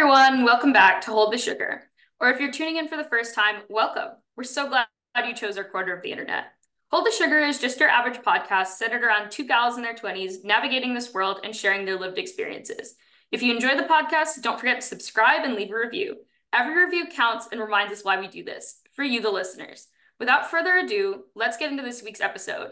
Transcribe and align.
everyone, 0.00 0.44
welcome 0.44 0.72
back 0.72 1.02
to 1.02 1.10
Hold 1.10 1.30
the 1.30 1.36
Sugar. 1.36 1.82
Or 2.20 2.30
if 2.30 2.40
you're 2.40 2.50
tuning 2.50 2.76
in 2.76 2.88
for 2.88 2.96
the 2.96 3.04
first 3.04 3.34
time, 3.34 3.56
welcome. 3.68 4.08
We're 4.34 4.44
so 4.44 4.66
glad 4.66 4.86
you 5.26 5.34
chose 5.34 5.58
our 5.58 5.64
quarter 5.64 5.94
of 5.94 6.02
the 6.02 6.10
internet. 6.10 6.44
Hold 6.90 7.04
the 7.04 7.10
Sugar 7.10 7.40
is 7.40 7.58
just 7.58 7.78
your 7.78 7.90
average 7.90 8.16
podcast 8.22 8.68
centered 8.68 9.04
around 9.04 9.30
two 9.30 9.44
gals 9.44 9.76
in 9.76 9.82
their 9.82 9.94
20s 9.94 10.42
navigating 10.42 10.94
this 10.94 11.12
world 11.12 11.40
and 11.44 11.54
sharing 11.54 11.84
their 11.84 11.98
lived 11.98 12.16
experiences. 12.16 12.94
If 13.30 13.42
you 13.42 13.52
enjoy 13.54 13.76
the 13.76 13.82
podcast, 13.82 14.40
don't 14.40 14.58
forget 14.58 14.80
to 14.80 14.86
subscribe 14.86 15.44
and 15.44 15.52
leave 15.52 15.70
a 15.70 15.76
review. 15.76 16.16
Every 16.50 16.82
review 16.82 17.08
counts 17.14 17.48
and 17.52 17.60
reminds 17.60 17.92
us 17.92 18.02
why 18.02 18.18
we 18.18 18.28
do 18.28 18.42
this, 18.42 18.80
for 18.94 19.04
you, 19.04 19.20
the 19.20 19.28
listeners. 19.28 19.86
Without 20.18 20.50
further 20.50 20.78
ado, 20.78 21.24
let's 21.34 21.58
get 21.58 21.72
into 21.72 21.82
this 21.82 22.02
week's 22.02 22.22
episode. 22.22 22.70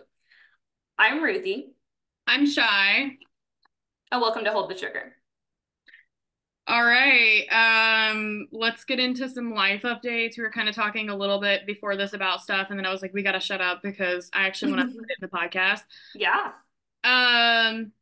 I'm 0.99 1.23
Ruthie. 1.23 1.75
I'm 2.27 2.47
Chey. 2.47 3.19
And 4.11 4.23
welcome 4.23 4.45
to 4.45 4.51
Hold 4.51 4.71
the 4.71 4.79
Sugar. 4.79 5.13
All 6.69 6.85
right. 6.85 7.47
Um, 7.51 8.47
let's 8.53 8.85
get 8.85 9.01
into 9.01 9.27
some 9.31 9.55
life 9.55 9.83
updates. 9.83 10.37
We 10.37 10.43
were 10.43 10.51
kind 10.51 10.69
of 10.69 10.75
talking 10.75 11.09
a 11.09 11.17
little 11.17 11.41
bit 11.41 11.67
before 11.67 11.97
this 11.97 12.13
about 12.13 12.43
stuff, 12.43 12.69
and 12.69 12.79
then 12.79 12.85
I 12.85 12.93
was 12.93 13.01
like, 13.01 13.15
we 13.15 13.23
gotta 13.23 13.41
shut 13.41 13.63
up 13.63 13.83
because 13.83 14.29
I 14.35 14.47
actually 14.47 14.73
want 14.73 14.91
to 14.91 14.95
put 14.95 15.07
it 15.09 15.17
in 15.19 15.23
the 15.23 15.29
podcast. 15.29 15.81
Yeah. 16.15 16.53
Um, 17.05 17.93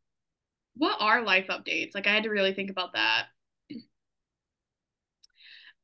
what 0.74 0.96
are 0.98 1.22
life 1.22 1.46
updates? 1.46 1.94
Like 1.94 2.08
I 2.08 2.14
had 2.14 2.24
to 2.24 2.28
really 2.28 2.54
think 2.54 2.70
about 2.70 2.94
that. 2.94 3.26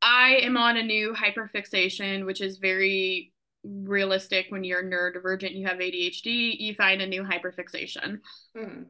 I 0.03 0.39
am 0.43 0.57
on 0.57 0.77
a 0.77 0.83
new 0.83 1.15
hyperfixation, 1.15 2.27
which 2.27 2.41
is 2.41 2.59
very 2.59 3.33
realistic 3.62 4.47
when 4.49 4.65
you're 4.65 4.83
neurodivergent, 4.83 5.55
you 5.55 5.69
have 5.69 5.79
ADHD, 5.79 6.59
you 6.59 6.75
find 6.75 7.01
a 7.01 7.07
new 7.07 7.23
hyperfixation. 7.23 8.19
Mm 8.57 8.87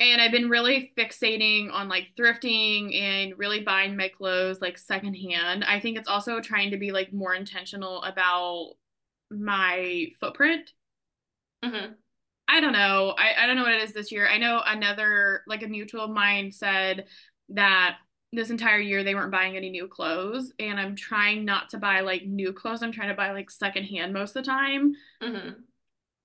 and 0.00 0.20
I've 0.20 0.32
been 0.32 0.48
really 0.48 0.92
fixating 0.98 1.72
on 1.72 1.88
like 1.88 2.08
thrifting 2.18 3.00
and 3.00 3.38
really 3.38 3.60
buying 3.60 3.96
my 3.96 4.08
clothes 4.08 4.60
like 4.60 4.76
secondhand. 4.76 5.64
I 5.64 5.78
think 5.78 5.96
it's 5.96 6.08
also 6.08 6.40
trying 6.40 6.72
to 6.72 6.76
be 6.76 6.90
like 6.90 7.12
more 7.12 7.34
intentional 7.34 8.02
about 8.02 8.72
my 9.30 10.06
footprint. 10.20 10.72
Mm-hmm. 11.64 11.92
I 12.48 12.60
don't 12.60 12.72
know. 12.72 13.14
I, 13.16 13.42
I 13.42 13.46
don't 13.46 13.56
know 13.56 13.62
what 13.62 13.72
it 13.72 13.82
is 13.82 13.92
this 13.92 14.12
year. 14.12 14.28
I 14.28 14.38
know 14.38 14.60
another 14.66 15.42
like 15.46 15.62
a 15.62 15.68
mutual 15.68 16.04
of 16.04 16.10
mine 16.10 16.50
said 16.50 17.06
that 17.50 17.96
this 18.32 18.50
entire 18.50 18.80
year 18.80 19.04
they 19.04 19.14
weren't 19.14 19.30
buying 19.30 19.56
any 19.56 19.70
new 19.70 19.86
clothes 19.86 20.52
and 20.58 20.78
I'm 20.78 20.96
trying 20.96 21.44
not 21.44 21.70
to 21.70 21.78
buy 21.78 22.00
like 22.00 22.26
new 22.26 22.52
clothes. 22.52 22.82
I'm 22.82 22.92
trying 22.92 23.08
to 23.08 23.14
buy 23.14 23.30
like 23.30 23.50
secondhand 23.50 24.12
most 24.12 24.34
of 24.36 24.44
the 24.44 24.50
time. 24.50 24.94
Mm-hmm. 25.22 25.50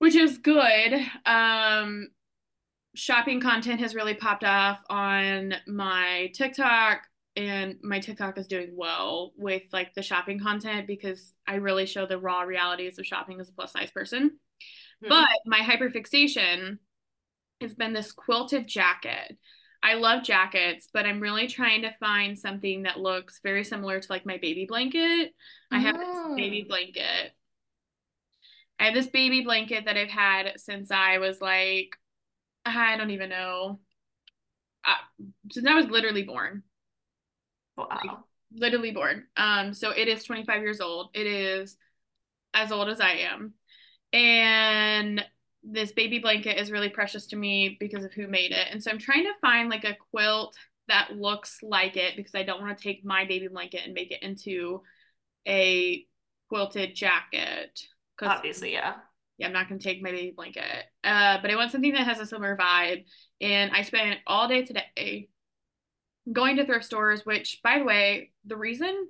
Which 0.00 0.16
is 0.16 0.38
good. 0.38 0.94
Um 1.24 2.08
shopping 2.94 3.40
content 3.40 3.80
has 3.80 3.94
really 3.94 4.14
popped 4.14 4.44
off 4.44 4.80
on 4.88 5.54
my 5.66 6.30
TikTok 6.34 7.02
and 7.36 7.76
my 7.82 8.00
TikTok 8.00 8.36
is 8.38 8.46
doing 8.46 8.72
well 8.74 9.32
with 9.36 9.62
like 9.72 9.94
the 9.94 10.02
shopping 10.02 10.40
content 10.40 10.86
because 10.86 11.32
I 11.46 11.56
really 11.56 11.86
show 11.86 12.06
the 12.06 12.18
raw 12.18 12.42
realities 12.42 12.98
of 12.98 13.06
shopping 13.06 13.40
as 13.40 13.48
a 13.48 13.52
plus 13.52 13.72
size 13.72 13.90
person. 13.90 14.30
Mm-hmm. 15.04 15.08
But 15.08 15.28
my 15.46 15.60
hyperfixation 15.60 16.78
has 17.60 17.74
been 17.74 17.92
this 17.92 18.12
quilted 18.12 18.66
jacket. 18.66 19.38
I 19.82 19.94
love 19.94 20.24
jackets, 20.24 20.88
but 20.92 21.06
I'm 21.06 21.20
really 21.20 21.46
trying 21.46 21.82
to 21.82 21.92
find 21.92 22.38
something 22.38 22.82
that 22.82 23.00
looks 23.00 23.40
very 23.42 23.64
similar 23.64 24.00
to 24.00 24.06
like 24.10 24.26
my 24.26 24.36
baby 24.36 24.66
blanket. 24.68 25.32
I 25.70 25.78
have 25.78 25.96
this 25.96 26.36
baby 26.36 26.64
oh. 26.66 26.68
blanket. 26.68 27.32
I 28.78 28.84
have 28.86 28.94
this 28.94 29.06
baby 29.06 29.42
blanket 29.42 29.84
that 29.86 29.96
I've 29.96 30.08
had 30.08 30.52
since 30.56 30.90
I 30.90 31.18
was 31.18 31.40
like 31.40 31.96
I 32.64 32.96
don't 32.96 33.10
even 33.10 33.30
know. 33.30 33.80
Uh, 34.84 35.24
since 35.50 35.66
I 35.66 35.74
was 35.74 35.86
literally 35.86 36.22
born. 36.22 36.62
Wow. 37.76 37.88
Like, 37.90 38.16
literally 38.52 38.90
born. 38.90 39.24
Um, 39.36 39.74
so 39.74 39.90
it 39.90 40.08
is 40.08 40.24
25 40.24 40.62
years 40.62 40.80
old. 40.80 41.10
It 41.14 41.26
is 41.26 41.76
as 42.54 42.72
old 42.72 42.88
as 42.88 43.00
I 43.00 43.12
am. 43.30 43.54
And 44.12 45.24
this 45.62 45.92
baby 45.92 46.18
blanket 46.18 46.58
is 46.58 46.72
really 46.72 46.88
precious 46.88 47.26
to 47.28 47.36
me 47.36 47.76
because 47.78 48.04
of 48.04 48.12
who 48.12 48.26
made 48.26 48.52
it. 48.52 48.66
And 48.70 48.82
so 48.82 48.90
I'm 48.90 48.98
trying 48.98 49.24
to 49.24 49.34
find 49.40 49.68
like 49.68 49.84
a 49.84 49.96
quilt 50.10 50.56
that 50.88 51.12
looks 51.16 51.58
like 51.62 51.96
it 51.96 52.16
because 52.16 52.34
I 52.34 52.42
don't 52.42 52.60
want 52.60 52.76
to 52.76 52.82
take 52.82 53.04
my 53.04 53.24
baby 53.24 53.48
blanket 53.48 53.82
and 53.84 53.94
make 53.94 54.10
it 54.10 54.22
into 54.22 54.82
a 55.46 56.04
quilted 56.48 56.96
jacket. 56.96 57.80
Obviously, 58.20 58.72
yeah 58.72 58.94
yeah, 59.40 59.46
I'm 59.46 59.54
not 59.54 59.68
gonna 59.68 59.80
take 59.80 60.02
my 60.02 60.10
baby 60.10 60.34
blanket. 60.36 60.84
Uh, 61.02 61.38
but 61.40 61.50
I 61.50 61.56
want 61.56 61.72
something 61.72 61.94
that 61.94 62.06
has 62.06 62.20
a 62.20 62.26
similar 62.26 62.56
vibe. 62.56 63.04
And 63.40 63.72
I 63.72 63.82
spent 63.82 64.18
all 64.26 64.46
day 64.46 64.64
today 64.64 65.28
going 66.30 66.56
to 66.56 66.66
thrift 66.66 66.84
stores, 66.84 67.24
which 67.24 67.60
by 67.64 67.78
the 67.78 67.84
way, 67.84 68.32
the 68.44 68.56
reason 68.56 69.08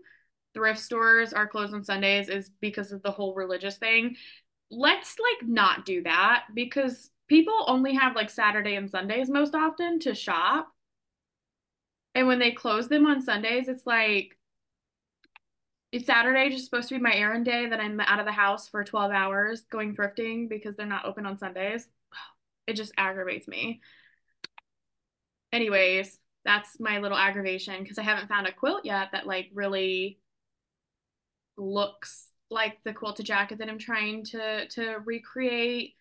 thrift 0.55 0.79
stores 0.79 1.33
are 1.33 1.49
closed 1.49 1.75
on 1.75 1.83
Sundays 1.83 2.29
is 2.29 2.49
because 2.61 2.93
of 2.93 3.03
the 3.03 3.11
whole 3.11 3.35
religious 3.35 3.77
thing. 3.77 4.15
Let's 4.71 5.17
like 5.19 5.49
not 5.49 5.85
do 5.85 6.05
that 6.05 6.45
because 6.55 7.11
people 7.27 7.65
only 7.67 7.95
have 7.95 8.15
like 8.15 8.31
Saturday 8.31 8.77
and 8.77 8.89
Sundays 8.89 9.29
most 9.29 9.57
often 9.57 9.99
to 10.01 10.15
shop. 10.15 10.69
And 12.15 12.29
when 12.29 12.39
they 12.39 12.53
close 12.53 12.89
them 12.89 13.05
on 13.05 13.21
Sundays, 13.21 13.67
it's 13.67 13.87
like 13.87 14.37
it's 15.93 16.07
Saturday 16.07 16.51
just 16.51 16.65
supposed 16.65 16.89
to 16.89 16.95
be 16.95 17.01
my 17.01 17.15
errand 17.15 17.45
day 17.45 17.69
that 17.69 17.81
I'm 17.81 17.99
out 18.01 18.21
of 18.21 18.27
the 18.27 18.33
house 18.33 18.69
for 18.69 18.85
12 18.85 19.11
hours 19.11 19.63
going 19.63 19.95
thrifting 19.95 20.49
because 20.49 20.77
they're 20.77 20.87
not 20.87 21.05
open 21.05 21.27
on 21.27 21.39
Sundays. 21.39 21.89
It 22.67 22.77
just 22.77 22.93
aggravates 22.97 23.49
me. 23.49 23.81
Anyways, 25.53 26.21
that's 26.45 26.79
my 26.79 26.99
little 26.99 27.19
aggravation 27.19 27.83
because 27.83 27.99
I 27.99 28.03
haven't 28.03 28.29
found 28.29 28.47
a 28.47 28.53
quilt 28.53 28.85
yet 28.85 29.09
that 29.11 29.27
like 29.27 29.51
really 29.53 30.21
looks 31.57 32.29
like 32.49 32.79
the 32.85 32.93
quilted 32.93 33.27
jacket 33.27 33.59
that 33.59 33.69
I'm 33.69 33.79
trying 33.79 34.25
to 34.27 34.69
to 34.69 34.99
recreate. 35.05 35.95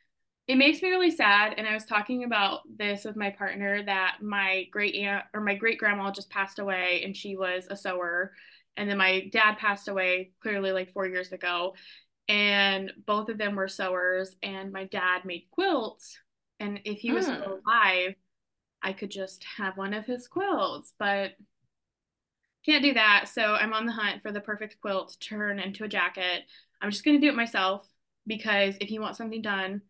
It 0.48 0.58
makes 0.58 0.82
me 0.84 0.90
really 0.90 1.12
sad 1.12 1.56
and 1.58 1.68
I 1.68 1.74
was 1.74 1.86
talking 1.86 2.24
about 2.24 2.62
this 2.78 3.06
with 3.06 3.16
my 3.16 3.32
partner 3.32 3.82
that 3.84 4.18
my 4.22 4.68
great 4.70 4.94
aunt 4.96 5.26
or 5.34 5.42
my 5.42 5.56
great 5.56 5.80
grandma 5.80 6.12
just 6.12 6.30
passed 6.30 6.60
away 6.60 7.02
and 7.04 7.18
she 7.18 7.36
was 7.36 7.66
a 7.70 7.76
sewer 7.76 8.32
and 8.80 8.90
then 8.90 8.98
my 8.98 9.30
dad 9.32 9.58
passed 9.58 9.90
away 9.90 10.32
clearly 10.42 10.72
like 10.72 10.94
four 10.94 11.06
years 11.06 11.32
ago 11.34 11.76
and 12.30 12.94
both 13.06 13.28
of 13.28 13.38
them 13.38 13.56
were 13.56 13.68
sewers 13.68 14.36
and 14.42 14.72
my 14.72 14.86
dad 14.86 15.26
made 15.26 15.48
quilts 15.52 16.18
and 16.60 16.80
if 16.86 17.00
he 17.00 17.12
was 17.12 17.28
mm. 17.28 17.36
still 17.36 17.60
alive 17.66 18.16
i 18.82 18.94
could 18.94 19.12
just 19.12 19.44
have 19.58 19.78
one 19.78 19.94
of 19.94 20.06
his 20.06 20.28
quilts 20.28 20.94
but 20.98 21.32
can't 22.66 22.84
do 22.84 22.94
that 22.94 23.30
so 23.32 23.54
i'm 23.56 23.74
on 23.74 23.86
the 23.86 23.92
hunt 23.92 24.22
for 24.22 24.32
the 24.32 24.40
perfect 24.42 24.80
quilt 24.82 25.10
to 25.10 25.20
turn 25.20 25.60
into 25.60 25.84
a 25.84 25.90
jacket 25.90 26.44
i'm 26.82 26.90
just 26.90 27.04
going 27.04 27.20
to 27.20 27.22
do 27.26 27.32
it 27.32 27.36
myself 27.36 27.86
because 28.26 28.76
if 28.80 28.92
you 28.92 29.02
want 29.02 29.18
something 29.18 29.42
done 29.42 29.82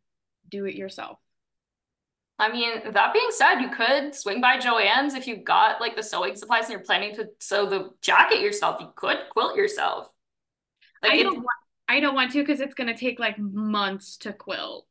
do 0.49 0.65
it 0.65 0.75
yourself 0.75 1.19
I 2.39 2.49
mean, 2.49 2.93
that 2.93 3.13
being 3.13 3.29
said, 3.31 3.59
you 3.59 3.69
could 3.69 4.15
swing 4.15 4.39
by 4.39 4.57
Joann's 4.57 5.13
if 5.13 5.27
you 5.27 5.35
got 5.35 5.81
like 5.81 5.97
the 5.97 6.03
sewing 6.03 6.37
supplies 6.37 6.63
and 6.63 6.71
you're 6.71 6.79
planning 6.79 7.13
to 7.15 7.27
sew 7.39 7.65
the 7.65 7.89
jacket 8.01 8.39
yourself. 8.39 8.79
You 8.79 8.87
could 8.95 9.17
quilt 9.29 9.57
yourself. 9.57 10.07
Like 11.03 11.13
I 11.13 11.23
don't 11.23 11.35
want, 11.35 11.47
I 11.89 11.99
don't 11.99 12.15
want 12.15 12.31
to 12.31 12.39
because 12.39 12.61
it's 12.61 12.73
gonna 12.73 12.97
take 12.97 13.19
like 13.19 13.37
months 13.37 14.15
to 14.19 14.31
quilt. 14.31 14.87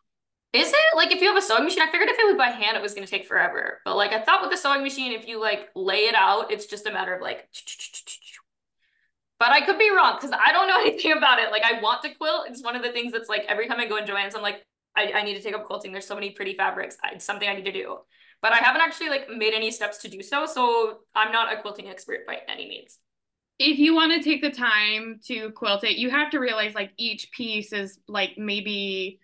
Is 0.53 0.69
it 0.69 0.97
like 0.97 1.11
if 1.11 1.23
you 1.23 1.29
have 1.29 1.37
a 1.39 1.43
sewing 1.43 1.65
machine? 1.65 1.83
I 1.83 1.91
figured 1.91 2.11
if 2.11 2.19
it 2.19 2.27
was 2.27 2.37
by 2.37 2.51
hand, 2.51 2.77
it 2.77 2.83
was 2.83 2.93
gonna 2.93 3.07
take 3.07 3.27
forever. 3.27 3.81
But 3.85 3.97
like 3.97 4.13
I 4.13 4.23
thought 4.23 4.43
with 4.43 4.51
the 4.51 4.57
sewing 4.59 4.83
machine, 4.83 5.13
if 5.13 5.27
you 5.27 5.41
like 5.41 5.69
lay 5.75 6.07
it 6.07 6.15
out, 6.15 6.53
it's 6.53 6.67
just 6.67 6.87
a 6.87 6.93
matter 6.93 7.15
of 7.15 7.23
like. 7.23 7.49
But 9.39 9.53
I 9.53 9.61
could 9.65 9.79
be 9.79 9.91
wrong 9.91 10.17
because 10.21 10.33
I 10.33 10.53
don't 10.53 10.69
know 10.69 10.81
anything 10.81 11.13
about 11.13 11.39
it. 11.39 11.51
Like 11.51 11.63
I 11.65 11.81
want 11.81 12.03
to 12.03 12.15
quilt. 12.15 12.47
It's 12.49 12.63
one 12.63 12.77
of 12.77 12.83
the 12.83 12.93
things 12.93 13.13
that's 13.13 13.29
like 13.31 13.47
every 13.49 13.69
time 13.69 13.81
I 13.81 13.87
go 13.87 13.97
in 13.97 14.05
Joann's, 14.05 14.35
I'm 14.35 14.43
like, 14.43 14.67
I, 14.99 15.13
I 15.21 15.23
need 15.23 15.35
to 15.35 15.43
take 15.43 15.55
up 15.55 15.65
quilting. 15.65 15.93
There's 15.93 16.07
so 16.07 16.15
many 16.15 16.31
pretty 16.31 16.55
fabrics. 16.55 16.97
It's 17.13 17.25
something 17.25 17.49
I 17.49 17.55
need 17.55 17.65
to 17.67 17.73
do. 17.73 17.99
But 18.43 18.53
I 18.53 18.57
haven't 18.57 18.83
actually 18.83 19.09
like 19.09 19.29
made 19.29 19.55
any 19.55 19.71
steps 19.71 19.99
to 19.99 20.09
do 20.09 20.23
so. 20.23 20.47
So 20.47 20.99
I'm 21.15 21.33
not 21.33 21.53
a 21.53 21.61
quilting 21.61 21.89
expert 21.89 22.27
by 22.27 22.39
any 22.49 22.69
means. 22.69 22.99
If 23.59 23.79
you 23.79 23.95
want 23.95 24.13
to 24.13 24.23
take 24.23 24.43
the 24.43 24.51
time 24.51 25.21
to 25.27 25.51
quilt 25.53 25.83
it, 25.85 25.97
you 25.97 26.11
have 26.11 26.31
to 26.31 26.39
realize 26.39 26.75
like 26.75 26.93
each 26.97 27.33
piece 27.33 27.73
is 27.73 27.99
like 28.07 28.35
maybe, 28.37 29.19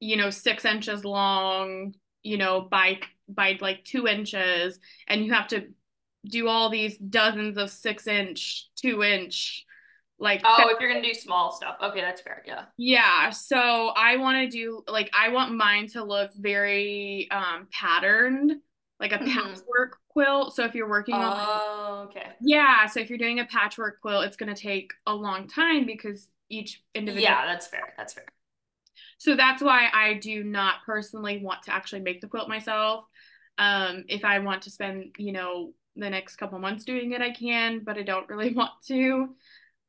you 0.00 0.16
know, 0.16 0.30
six 0.30 0.64
inches 0.64 1.04
long, 1.04 1.94
you 2.22 2.36
know, 2.36 2.60
by 2.60 3.00
by 3.28 3.56
like 3.60 3.84
two 3.84 4.06
inches, 4.06 4.78
and 5.08 5.24
you 5.24 5.32
have 5.32 5.48
to 5.48 5.68
do 6.26 6.48
all 6.48 6.68
these 6.68 6.98
dozens 6.98 7.56
of 7.56 7.70
six 7.70 8.06
inch, 8.06 8.68
two 8.76 9.02
inch 9.02 9.64
like 10.22 10.40
oh 10.44 10.68
if 10.68 10.80
you're 10.80 10.88
gonna 10.88 11.02
do 11.02 11.12
small 11.12 11.52
stuff. 11.52 11.76
Okay 11.82 12.00
that's 12.00 12.20
fair 12.20 12.42
yeah. 12.46 12.64
Yeah 12.78 13.30
so 13.30 13.88
i 13.96 14.16
want 14.16 14.38
to 14.38 14.56
do 14.56 14.82
like 14.86 15.10
i 15.12 15.28
want 15.28 15.54
mine 15.54 15.88
to 15.88 16.04
look 16.04 16.32
very 16.34 17.28
um 17.30 17.66
patterned 17.72 18.52
like 19.00 19.12
a 19.12 19.18
mm-hmm. 19.18 19.32
patchwork 19.32 19.98
quilt. 20.10 20.54
So 20.54 20.64
if 20.64 20.76
you're 20.76 20.88
working 20.88 21.16
on, 21.16 21.24
oh, 21.24 21.94
on 22.02 22.06
okay. 22.06 22.26
yeah 22.40 22.86
so 22.86 23.00
if 23.00 23.10
you're 23.10 23.18
doing 23.18 23.40
a 23.40 23.44
patchwork 23.44 24.00
quilt 24.00 24.24
it's 24.24 24.36
going 24.36 24.54
to 24.54 24.60
take 24.60 24.92
a 25.06 25.14
long 25.14 25.48
time 25.48 25.86
because 25.86 26.28
each 26.48 26.82
individual 26.94 27.24
yeah 27.24 27.46
that's 27.46 27.66
fair 27.66 27.92
that's 27.96 28.14
fair. 28.14 28.26
So 29.18 29.34
that's 29.34 29.60
why 29.60 29.88
i 29.92 30.14
do 30.14 30.44
not 30.44 30.76
personally 30.86 31.42
want 31.42 31.64
to 31.64 31.74
actually 31.74 32.02
make 32.02 32.20
the 32.20 32.28
quilt 32.28 32.48
myself. 32.48 33.04
Um 33.58 34.04
if 34.08 34.24
i 34.24 34.38
want 34.38 34.62
to 34.62 34.70
spend 34.70 35.16
you 35.18 35.32
know 35.32 35.72
the 35.96 36.10
next 36.10 36.36
couple 36.36 36.58
months 36.58 36.84
doing 36.84 37.12
it, 37.12 37.20
I 37.20 37.30
can, 37.30 37.80
but 37.84 37.98
I 37.98 38.02
don't 38.02 38.28
really 38.28 38.52
want 38.54 38.72
to. 38.88 39.34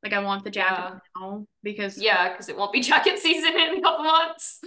Like 0.04 0.14
I 0.14 0.20
want 0.20 0.44
the 0.44 0.52
jacket 0.52 1.00
yeah. 1.16 1.22
now 1.22 1.48
because 1.64 1.98
yeah, 1.98 2.30
because 2.30 2.50
it 2.50 2.58
won't 2.58 2.74
be 2.74 2.82
jacket 2.82 3.20
season 3.20 3.58
in 3.58 3.78
a 3.78 3.82
couple 3.82 4.04
months. 4.04 4.60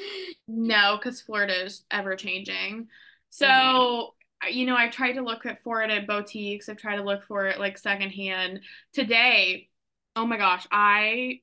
No, 0.49 0.97
because 0.99 1.21
Florida 1.21 1.67
is 1.67 1.85
ever 1.91 2.17
changing. 2.17 2.88
So 3.29 3.47
mm-hmm. 3.47 4.49
you 4.56 4.65
know, 4.65 4.77
I 4.77 4.88
tried 4.88 5.12
to 5.12 5.23
look 5.23 5.44
for 5.62 5.83
it 5.83 5.91
at 5.91 6.06
boutiques. 6.06 6.71
I've 6.71 6.79
tried 6.79 6.97
to 6.97 7.03
look 7.03 7.25
for 7.25 7.47
it 7.47 7.61
like 7.61 7.77
secondhand. 7.77 8.61
Today, 8.94 9.69
oh 10.17 10.25
my 10.25 10.38
gosh, 10.38 10.67
I 10.71 11.41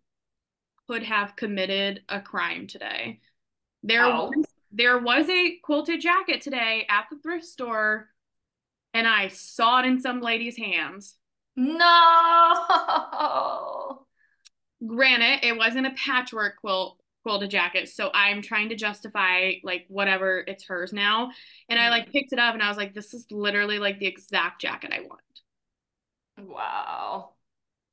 could 0.87 1.03
have 1.03 1.35
committed 1.35 2.01
a 2.09 2.19
crime 2.19 2.65
today. 2.65 3.19
There 3.83 4.05
oh. 4.05 4.31
was 4.35 4.45
there 4.71 4.97
was 4.97 5.29
a 5.29 5.57
quilted 5.63 6.01
jacket 6.01 6.41
today 6.41 6.87
at 6.89 7.05
the 7.11 7.19
thrift 7.19 7.45
store, 7.45 8.09
and 8.95 9.07
I 9.07 9.27
saw 9.27 9.81
it 9.81 9.85
in 9.85 10.01
some 10.01 10.19
lady's 10.19 10.57
hands. 10.57 11.15
No. 11.55 12.55
Granted, 14.85 15.45
it 15.45 15.57
wasn't 15.57 15.87
a 15.87 15.91
patchwork 15.91 16.57
quilt 16.57 16.99
quilted 17.23 17.49
jacket, 17.49 17.87
so 17.87 18.11
I'm 18.13 18.41
trying 18.41 18.67
to 18.69 18.75
justify 18.75 19.53
like 19.63 19.85
whatever 19.87 20.43
it's 20.45 20.65
hers 20.65 20.91
now. 20.91 21.31
And 21.69 21.79
I 21.79 21.89
like 21.89 22.03
mm-hmm. 22.03 22.11
picked 22.11 22.33
it 22.33 22.39
up 22.39 22.53
and 22.53 22.61
I 22.61 22.67
was 22.67 22.77
like, 22.77 22.93
this 22.93 23.13
is 23.13 23.25
literally 23.31 23.79
like 23.79 23.99
the 23.99 24.07
exact 24.07 24.59
jacket 24.61 24.91
I 24.93 25.01
want. 25.01 25.21
Wow. 26.37 27.33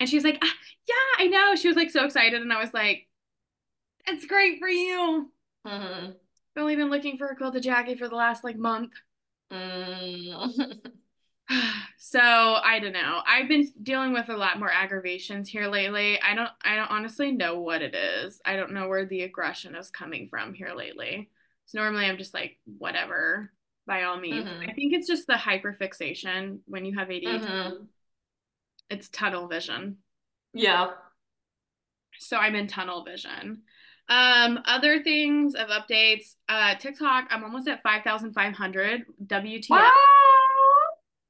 And 0.00 0.08
she's 0.08 0.24
like, 0.24 0.38
ah, 0.42 0.54
yeah, 0.88 1.24
I 1.24 1.26
know. 1.28 1.54
She 1.54 1.68
was 1.68 1.76
like 1.76 1.90
so 1.90 2.04
excited, 2.04 2.40
and 2.40 2.52
I 2.52 2.60
was 2.60 2.72
like, 2.72 3.06
it's 4.06 4.24
great 4.24 4.58
for 4.58 4.68
you. 4.68 5.30
Mm-hmm. 5.66 6.10
I've 6.56 6.62
only 6.62 6.76
been 6.76 6.90
looking 6.90 7.18
for 7.18 7.28
a 7.28 7.36
quilted 7.36 7.62
jacket 7.62 7.98
for 7.98 8.08
the 8.08 8.16
last 8.16 8.42
like 8.42 8.56
month. 8.56 8.92
Mm. 9.52 10.80
so 11.99 12.20
I 12.20 12.79
don't 12.81 12.93
know. 12.93 13.20
I've 13.26 13.49
been 13.49 13.67
dealing 13.82 14.12
with 14.12 14.29
a 14.29 14.37
lot 14.37 14.58
more 14.58 14.70
aggravations 14.70 15.49
here 15.49 15.69
lately. 15.69 16.20
I 16.20 16.35
don't 16.35 16.50
I 16.64 16.76
don't 16.76 16.91
honestly 16.91 17.32
know 17.32 17.61
what 17.61 17.82
it 17.82 17.94
is. 17.94 18.41
I 18.44 18.56
don't 18.56 18.73
know 18.73 18.88
where 18.88 19.06
the 19.06 19.23
aggression 19.23 19.75
is 19.75 19.91
coming 19.91 20.29
from 20.29 20.55
here 20.55 20.73
lately. 20.76 21.31
So 21.67 21.79
normally 21.79 22.06
I'm 22.06 22.19
just 22.19 22.35
like 22.35 22.58
whatever 22.79 23.52
by 23.87 24.05
all 24.05 24.19
means. 24.19 24.49
Mm-hmm. 24.49 24.70
I 24.70 24.73
think 24.73 24.93
it's 24.93 25.06
just 25.06 25.26
the 25.26 25.35
hyperfixation 25.35 26.58
when 26.67 26.85
you 26.85 26.99
have 26.99 27.08
ADHD. 27.08 27.41
Mm-hmm. 27.41 27.85
It's 28.88 29.08
tunnel 29.08 29.49
vision. 29.49 29.99
Yeah. 30.52 30.91
So 32.19 32.37
I'm 32.37 32.55
in 32.55 32.67
tunnel 32.67 33.05
vision. 33.05 33.62
Um, 34.08 34.61
other 34.64 35.02
things 35.05 35.55
of 35.55 35.69
updates, 35.69 36.35
uh, 36.49 36.75
TikTok, 36.75 37.29
I'm 37.31 37.44
almost 37.44 37.69
at 37.69 37.82
5,500 37.82 39.05
WTF. 39.26 39.70
Wow. 39.70 39.91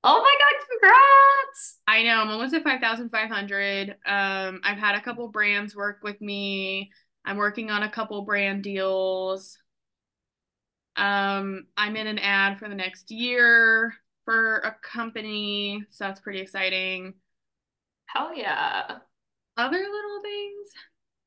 Oh 0.02 0.22
my 0.22 0.36
God, 0.38 0.66
congrats. 0.70 1.78
I 1.86 2.02
know, 2.04 2.20
I'm 2.20 2.30
almost 2.30 2.54
at 2.54 2.62
5,500. 2.64 3.90
Um, 4.06 4.60
I've 4.64 4.78
had 4.78 4.94
a 4.94 5.00
couple 5.02 5.28
brands 5.28 5.76
work 5.76 5.98
with 6.02 6.20
me. 6.20 6.90
I'm 7.24 7.36
working 7.36 7.70
on 7.70 7.82
a 7.82 7.90
couple 7.90 8.22
brand 8.22 8.62
deals. 8.62 9.58
Um, 10.96 11.66
I'm 11.76 11.96
in 11.96 12.06
an 12.06 12.18
ad 12.18 12.58
for 12.58 12.68
the 12.68 12.74
next 12.74 13.10
year 13.10 13.94
for 14.24 14.58
a 14.58 14.76
company, 14.82 15.84
so 15.90 16.04
that's 16.04 16.20
pretty 16.20 16.40
exciting. 16.40 17.14
Hell 18.06 18.36
yeah. 18.36 18.98
Other 19.56 19.78
little 19.78 20.22
things? 20.22 20.68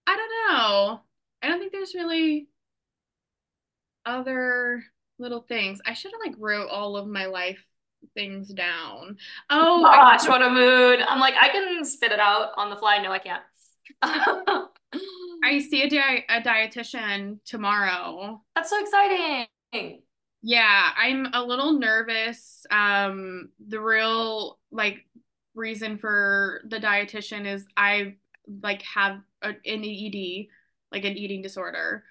I 0.08 0.18
don't 0.18 0.56
know. 0.56 1.02
I 1.44 1.48
don't 1.48 1.60
think 1.60 1.72
there's 1.74 1.96
really 1.96 2.50
other 4.06 4.84
little 5.20 5.42
things. 5.42 5.80
I 5.86 5.94
should 5.94 6.12
have 6.12 6.22
like 6.26 6.36
wrote 6.40 6.70
all 6.70 6.98
of 6.98 7.08
my 7.08 7.26
life 7.26 7.64
things 8.14 8.50
down. 8.50 9.18
Oh 9.50 9.82
gosh, 9.84 10.28
what 10.28 10.42
a 10.42 10.50
mood. 10.50 11.00
I'm 11.02 11.20
like, 11.20 11.36
I 11.40 11.50
can 11.50 11.84
spit 11.86 12.12
it 12.12 12.20
out 12.20 12.52
on 12.58 12.70
the 12.70 12.76
fly. 12.76 13.00
No, 13.00 13.12
I 13.12 13.20
can't. 13.20 13.44
I 14.02 15.60
see 15.70 15.84
a, 15.84 15.90
di- 15.90 16.26
a 16.30 16.42
dietitian 16.42 17.40
tomorrow. 17.46 18.42
That's 18.56 18.70
so 18.70 18.80
exciting. 18.80 19.48
Yeah, 20.42 20.92
I'm 20.98 21.28
a 21.34 21.44
little 21.44 21.74
nervous. 21.74 22.66
Um, 22.70 23.50
the 23.66 23.80
real 23.80 24.60
like 24.72 25.06
reason 25.56 25.98
for 25.98 26.62
the 26.68 26.80
dietitian 26.80 27.46
is 27.46 27.66
I 27.78 28.16
like 28.62 28.82
have 28.84 29.20
a, 29.42 29.50
an 29.66 29.84
ED, 29.84 30.48
like 30.92 31.06
an 31.06 31.18
eating 31.18 31.42
disorder 31.42 32.04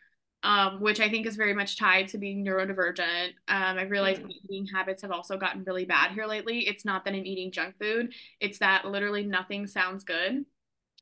um, 0.42 0.80
which 0.80 1.00
I 1.00 1.08
think 1.08 1.26
is 1.26 1.36
very 1.36 1.54
much 1.54 1.78
tied 1.78 2.08
to 2.08 2.18
being 2.18 2.44
neurodivergent. 2.44 3.30
Um, 3.48 3.78
I've 3.78 3.90
realized 3.90 4.22
mm. 4.22 4.32
eating 4.44 4.66
habits 4.66 5.02
have 5.02 5.12
also 5.12 5.36
gotten 5.36 5.64
really 5.64 5.84
bad 5.84 6.12
here 6.12 6.26
lately. 6.26 6.66
It's 6.66 6.84
not 6.84 7.04
that 7.04 7.14
I'm 7.14 7.24
eating 7.24 7.52
junk 7.52 7.76
food, 7.80 8.12
it's 8.40 8.58
that 8.58 8.84
literally 8.84 9.24
nothing 9.24 9.66
sounds 9.66 10.04
good 10.04 10.44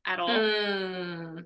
at 0.05 0.19
all. 0.19 0.29
Mm. 0.29 1.45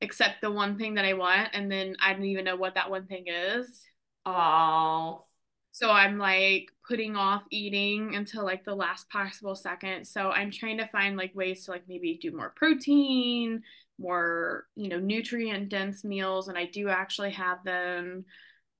Except 0.00 0.40
the 0.42 0.50
one 0.50 0.76
thing 0.76 0.94
that 0.94 1.04
I 1.04 1.14
want, 1.14 1.50
and 1.52 1.70
then 1.70 1.96
I 2.00 2.12
don't 2.12 2.24
even 2.24 2.44
know 2.44 2.56
what 2.56 2.74
that 2.74 2.90
one 2.90 3.06
thing 3.06 3.24
is. 3.28 3.84
Oh. 4.26 5.24
So 5.72 5.90
I'm 5.90 6.18
like 6.18 6.70
putting 6.88 7.16
off 7.16 7.44
eating 7.50 8.14
until 8.14 8.44
like 8.44 8.64
the 8.64 8.74
last 8.74 9.08
possible 9.10 9.54
second. 9.54 10.06
So 10.06 10.30
I'm 10.30 10.50
trying 10.50 10.78
to 10.78 10.86
find 10.86 11.16
like 11.16 11.34
ways 11.34 11.64
to 11.64 11.70
like 11.70 11.82
maybe 11.86 12.18
do 12.20 12.32
more 12.32 12.52
protein, 12.56 13.62
more 13.98 14.66
you 14.74 14.88
know 14.88 14.98
nutrient 14.98 15.68
dense 15.68 16.04
meals 16.04 16.48
and 16.48 16.58
i 16.58 16.66
do 16.66 16.88
actually 16.88 17.30
have 17.30 17.64
them 17.64 18.24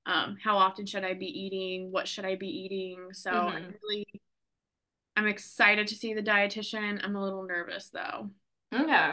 um, 0.07 0.37
how 0.41 0.57
often 0.57 0.85
should 0.85 1.03
i 1.03 1.13
be 1.13 1.25
eating? 1.25 1.91
What 1.91 2.07
should 2.07 2.23
i 2.23 2.35
be 2.35 2.47
eating? 2.47 3.09
So 3.11 3.29
mm-hmm. 3.29 3.55
i'm 3.55 3.75
really 3.83 4.07
i'm 5.17 5.27
excited 5.27 5.87
to 5.87 5.95
see 5.95 6.13
the 6.13 6.23
dietitian. 6.23 7.03
I'm 7.03 7.15
a 7.15 7.23
little 7.23 7.43
nervous 7.43 7.89
though. 7.89 8.29
Okay. 8.73 9.11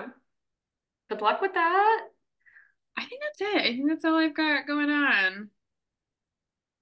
Good 1.11 1.21
luck 1.21 1.41
with 1.41 1.55
that. 1.55 2.01
I 2.97 3.05
think 3.05 3.23
that's 3.23 3.41
it. 3.41 3.61
I 3.61 3.75
think 3.75 3.89
that's 3.89 4.05
all 4.05 4.17
i've 4.17 4.37
got 4.37 4.69
going 4.69 4.91
on. 4.91 5.51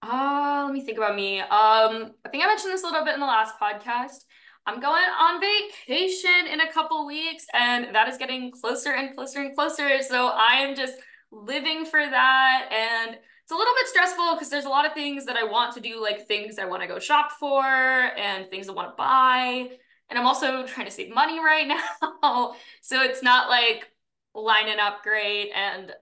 Uh 0.03 0.65
let 0.67 0.75
me 0.75 0.85
think 0.85 0.99
about 0.99 1.17
me. 1.17 1.41
Um 1.41 2.13
i 2.25 2.29
think 2.31 2.45
i 2.45 2.47
mentioned 2.47 2.75
this 2.75 2.83
a 2.83 2.87
little 2.87 3.05
bit 3.05 3.15
in 3.15 3.21
the 3.21 3.27
last 3.27 3.59
podcast 3.59 4.25
I'm 4.64 4.81
going 4.81 5.05
on 5.19 5.41
vacation 5.41 6.47
in 6.50 6.61
a 6.61 6.73
couple 6.73 7.05
weeks, 7.06 7.47
and 7.53 7.94
that 7.94 8.09
is 8.09 8.17
getting 8.17 8.53
closer 8.53 8.93
and 8.93 9.14
closer 9.14 9.41
and 9.41 9.55
closer. 9.55 10.03
So 10.03 10.29
I 10.29 10.59
am 10.59 10.76
just 10.76 10.94
living 11.32 11.85
for 11.85 11.99
that. 11.99 12.69
And 12.70 13.17
it's 13.43 13.50
a 13.50 13.56
little 13.56 13.75
bit 13.75 13.88
stressful 13.88 14.35
because 14.35 14.50
there's 14.50 14.64
a 14.64 14.69
lot 14.69 14.87
of 14.87 14.93
things 14.93 15.26
that 15.26 15.37
I 15.37 15.44
want 15.44 15.75
to 15.75 15.81
do, 15.81 16.00
like 16.00 16.29
things 16.29 16.59
I 16.59 16.67
want 16.67 16.82
to 16.82 16.88
go 16.88 17.00
shop 17.00 17.33
for 17.33 17.64
and 17.64 18.49
things 18.50 18.69
I 18.69 18.73
want 18.73 18.90
to 18.90 18.95
buy. 18.97 19.69
And 20.09 20.19
I'm 20.19 20.26
also 20.26 20.64
trying 20.66 20.87
to 20.87 20.92
save 20.92 21.12
money 21.12 21.40
right 21.40 21.66
now. 22.23 22.54
so 22.83 23.02
it's 23.02 23.23
not 23.23 23.49
like 23.49 23.88
lining 24.33 24.78
up 24.78 25.02
great. 25.02 25.50
And 25.54 25.92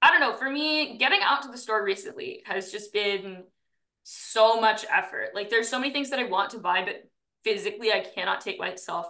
I 0.00 0.10
don't 0.10 0.20
know, 0.20 0.34
for 0.34 0.48
me, 0.48 0.96
getting 0.96 1.20
out 1.22 1.42
to 1.42 1.48
the 1.48 1.58
store 1.58 1.84
recently 1.84 2.42
has 2.46 2.72
just 2.72 2.92
been 2.92 3.44
so 4.04 4.58
much 4.60 4.86
effort. 4.90 5.30
Like 5.34 5.50
there's 5.50 5.68
so 5.68 5.78
many 5.78 5.92
things 5.92 6.08
that 6.10 6.20
I 6.20 6.24
want 6.24 6.50
to 6.50 6.58
buy, 6.58 6.84
but 6.84 7.04
physically 7.44 7.92
I 7.92 8.00
cannot 8.00 8.40
take 8.40 8.58
myself 8.58 9.06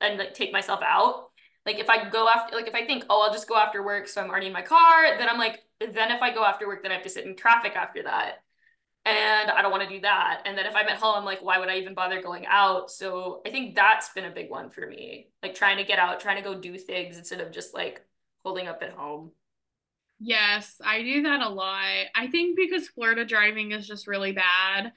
and 0.00 0.18
like 0.18 0.34
take 0.34 0.52
myself 0.52 0.80
out. 0.82 1.30
Like 1.66 1.78
if 1.78 1.88
I 1.88 2.08
go 2.08 2.28
after 2.28 2.56
like 2.56 2.68
if 2.68 2.74
I 2.74 2.84
think, 2.86 3.04
oh, 3.08 3.22
I'll 3.22 3.32
just 3.32 3.48
go 3.48 3.56
after 3.56 3.82
work, 3.82 4.08
so 4.08 4.20
I'm 4.20 4.30
already 4.30 4.48
in 4.48 4.52
my 4.52 4.62
car, 4.62 5.16
then 5.18 5.28
I'm 5.28 5.38
like, 5.38 5.60
then 5.80 6.10
if 6.10 6.22
I 6.22 6.32
go 6.32 6.44
after 6.44 6.66
work, 6.66 6.82
then 6.82 6.92
I 6.92 6.94
have 6.94 7.04
to 7.04 7.10
sit 7.10 7.26
in 7.26 7.36
traffic 7.36 7.74
after 7.76 8.02
that. 8.02 8.36
And 9.06 9.50
I 9.50 9.60
don't 9.60 9.70
want 9.70 9.82
to 9.82 9.88
do 9.88 10.00
that. 10.00 10.42
And 10.46 10.56
then 10.56 10.64
if 10.64 10.74
I'm 10.74 10.88
at 10.88 10.96
home, 10.96 11.16
I'm 11.18 11.24
like, 11.26 11.42
why 11.42 11.58
would 11.58 11.68
I 11.68 11.76
even 11.76 11.92
bother 11.92 12.22
going 12.22 12.46
out? 12.46 12.90
So 12.90 13.42
I 13.46 13.50
think 13.50 13.74
that's 13.74 14.08
been 14.14 14.24
a 14.24 14.30
big 14.30 14.48
one 14.48 14.70
for 14.70 14.86
me. 14.86 15.28
Like 15.42 15.54
trying 15.54 15.76
to 15.76 15.84
get 15.84 15.98
out, 15.98 16.20
trying 16.20 16.36
to 16.36 16.42
go 16.42 16.58
do 16.58 16.78
things 16.78 17.18
instead 17.18 17.40
of 17.40 17.52
just 17.52 17.74
like 17.74 18.02
holding 18.44 18.66
up 18.66 18.82
at 18.82 18.92
home. 18.92 19.32
Yes, 20.20 20.76
I 20.82 21.02
do 21.02 21.22
that 21.24 21.42
a 21.42 21.48
lot. 21.50 22.06
I 22.14 22.28
think 22.28 22.56
because 22.56 22.88
Florida 22.88 23.26
driving 23.26 23.72
is 23.72 23.86
just 23.86 24.06
really 24.06 24.32
bad. 24.32 24.92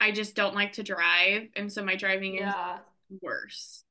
I 0.00 0.12
just 0.12 0.34
don't 0.34 0.54
like 0.54 0.72
to 0.74 0.82
drive, 0.82 1.48
and 1.56 1.72
so 1.72 1.84
my 1.84 1.96
driving 1.96 2.36
yeah. 2.36 2.78
is 3.10 3.18
worse. 3.20 3.84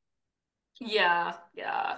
Yeah, 0.81 1.33
yeah, 1.53 1.97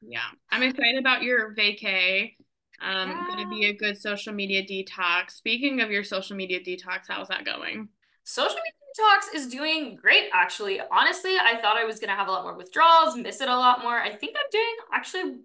yeah. 0.00 0.20
I'm 0.50 0.62
excited 0.62 0.98
about 0.98 1.22
your 1.22 1.54
vacay. 1.54 2.36
Um, 2.80 3.10
yeah. 3.10 3.26
gonna 3.28 3.48
be 3.48 3.66
a 3.66 3.72
good 3.72 3.98
social 3.98 4.32
media 4.32 4.62
detox. 4.62 5.32
Speaking 5.32 5.80
of 5.80 5.90
your 5.90 6.04
social 6.04 6.36
media 6.36 6.60
detox, 6.60 7.06
how's 7.08 7.28
that 7.28 7.44
going? 7.44 7.88
Social 8.24 8.56
media 8.56 8.72
detox 8.96 9.34
is 9.34 9.48
doing 9.48 9.96
great, 9.96 10.30
actually. 10.32 10.80
Honestly, 10.92 11.36
I 11.36 11.60
thought 11.60 11.76
I 11.76 11.84
was 11.84 11.98
gonna 11.98 12.14
have 12.14 12.28
a 12.28 12.30
lot 12.30 12.44
more 12.44 12.56
withdrawals, 12.56 13.16
miss 13.16 13.40
it 13.40 13.48
a 13.48 13.56
lot 13.56 13.82
more. 13.82 13.98
I 13.98 14.14
think 14.14 14.36
I'm 14.36 14.50
doing 14.52 14.76
actually 14.92 15.40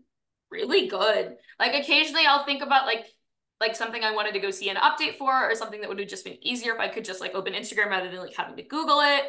really 0.52 0.88
good. 0.88 1.38
Like 1.60 1.74
occasionally 1.74 2.26
I'll 2.28 2.46
think 2.46 2.62
about 2.62 2.86
like 2.86 3.06
like 3.64 3.76
something 3.76 4.04
I 4.04 4.12
wanted 4.14 4.34
to 4.34 4.40
go 4.40 4.52
see 4.52 4.70
an 4.70 4.76
update 4.76 5.18
for 5.18 5.32
or 5.32 5.56
something 5.56 5.80
that 5.82 5.90
would 5.90 6.00
have 6.00 6.08
just 6.08 6.26
been 6.26 6.38
easier 6.46 6.74
if 6.74 6.80
I 6.80 6.90
could 6.90 7.06
just 7.06 7.22
like 7.22 7.34
open 7.34 7.54
Instagram 7.54 7.88
rather 7.88 8.10
than 8.10 8.20
like 8.20 8.36
having 8.36 8.58
to 8.58 8.64
Google 8.64 9.00
it. 9.00 9.24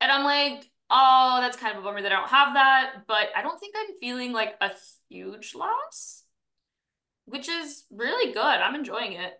And 0.00 0.12
I'm 0.12 0.24
like, 0.24 0.70
oh, 0.90 1.38
that's 1.40 1.56
kind 1.56 1.76
of 1.76 1.82
a 1.82 1.86
bummer 1.86 2.02
that 2.02 2.12
I 2.12 2.16
don't 2.16 2.28
have 2.28 2.54
that. 2.54 3.02
But 3.08 3.28
I 3.34 3.42
don't 3.42 3.58
think 3.58 3.74
I'm 3.78 3.98
feeling 4.00 4.32
like 4.32 4.54
a 4.60 4.70
huge 5.08 5.54
loss, 5.54 6.24
which 7.24 7.48
is 7.48 7.84
really 7.90 8.32
good. 8.32 8.40
I'm 8.40 8.74
enjoying 8.74 9.14
it. 9.14 9.32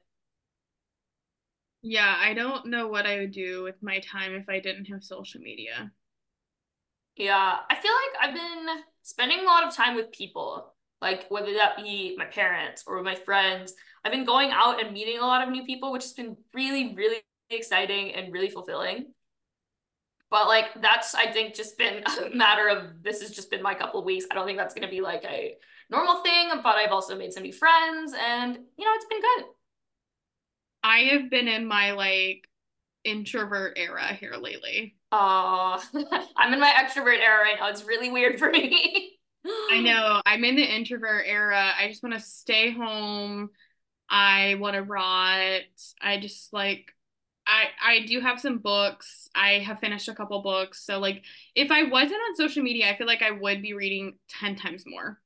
Yeah, 1.82 2.14
I 2.18 2.34
don't 2.34 2.66
know 2.66 2.88
what 2.88 3.06
I 3.06 3.18
would 3.18 3.32
do 3.32 3.62
with 3.62 3.82
my 3.82 4.00
time 4.00 4.34
if 4.34 4.48
I 4.48 4.60
didn't 4.60 4.86
have 4.86 5.02
social 5.02 5.40
media. 5.40 5.92
Yeah, 7.16 7.56
I 7.68 7.74
feel 7.74 7.92
like 7.92 8.28
I've 8.28 8.34
been 8.34 8.66
spending 9.02 9.40
a 9.40 9.44
lot 9.44 9.66
of 9.66 9.74
time 9.74 9.96
with 9.96 10.12
people, 10.12 10.74
like 11.00 11.26
whether 11.28 11.54
that 11.54 11.76
be 11.76 12.14
my 12.18 12.26
parents 12.26 12.84
or 12.86 13.02
my 13.02 13.14
friends. 13.14 13.74
I've 14.04 14.12
been 14.12 14.24
going 14.24 14.50
out 14.50 14.82
and 14.82 14.92
meeting 14.92 15.18
a 15.18 15.26
lot 15.26 15.46
of 15.46 15.52
new 15.52 15.64
people, 15.64 15.92
which 15.92 16.04
has 16.04 16.12
been 16.12 16.36
really, 16.54 16.94
really 16.94 17.22
exciting 17.50 18.14
and 18.14 18.32
really 18.32 18.48
fulfilling. 18.48 19.12
But 20.30 20.46
like 20.46 20.66
that's 20.80 21.14
I 21.14 21.26
think 21.32 21.54
just 21.54 21.76
been 21.76 22.04
a 22.26 22.34
matter 22.34 22.68
of 22.68 23.02
this 23.02 23.20
has 23.20 23.30
just 23.30 23.50
been 23.50 23.62
my 23.62 23.74
couple 23.74 24.02
weeks. 24.04 24.26
I 24.30 24.34
don't 24.34 24.46
think 24.46 24.58
that's 24.58 24.74
gonna 24.74 24.88
be 24.88 25.00
like 25.00 25.24
a 25.24 25.56
normal 25.90 26.22
thing, 26.22 26.50
but 26.62 26.76
I've 26.76 26.92
also 26.92 27.16
made 27.16 27.32
some 27.32 27.42
new 27.42 27.52
friends 27.52 28.14
and 28.18 28.58
you 28.76 28.84
know 28.84 28.92
it's 28.94 29.06
been 29.06 29.20
good. 29.20 29.44
I 30.82 30.98
have 31.12 31.30
been 31.30 31.48
in 31.48 31.66
my 31.66 31.92
like 31.92 32.48
introvert 33.04 33.74
era 33.76 34.14
here 34.14 34.34
lately. 34.40 34.96
Oh, 35.12 35.82
I'm 36.36 36.52
in 36.52 36.60
my 36.60 36.70
extrovert 36.70 37.18
era 37.18 37.42
right 37.42 37.56
now. 37.58 37.68
It's 37.68 37.84
really 37.84 38.10
weird 38.10 38.38
for 38.38 38.50
me. 38.50 39.18
I 39.70 39.80
know. 39.80 40.20
I'm 40.24 40.44
in 40.44 40.56
the 40.56 40.62
introvert 40.64 41.24
era. 41.26 41.72
I 41.76 41.88
just 41.88 42.02
want 42.02 42.14
to 42.14 42.20
stay 42.20 42.70
home. 42.70 43.50
I 44.10 44.56
want 44.56 44.74
to 44.74 44.82
rot. 44.82 45.62
I 46.02 46.18
just 46.18 46.52
like 46.52 46.92
I 47.46 47.66
I 47.82 48.06
do 48.06 48.20
have 48.20 48.40
some 48.40 48.58
books. 48.58 49.28
I 49.34 49.60
have 49.60 49.78
finished 49.80 50.08
a 50.08 50.14
couple 50.14 50.42
books. 50.42 50.84
So 50.84 50.98
like 50.98 51.24
if 51.54 51.70
I 51.70 51.84
wasn't 51.84 52.20
on 52.28 52.36
social 52.36 52.62
media, 52.62 52.90
I 52.90 52.96
feel 52.96 53.06
like 53.06 53.22
I 53.22 53.30
would 53.30 53.62
be 53.62 53.72
reading 53.72 54.18
10 54.28 54.56
times 54.56 54.84
more. 54.86 55.20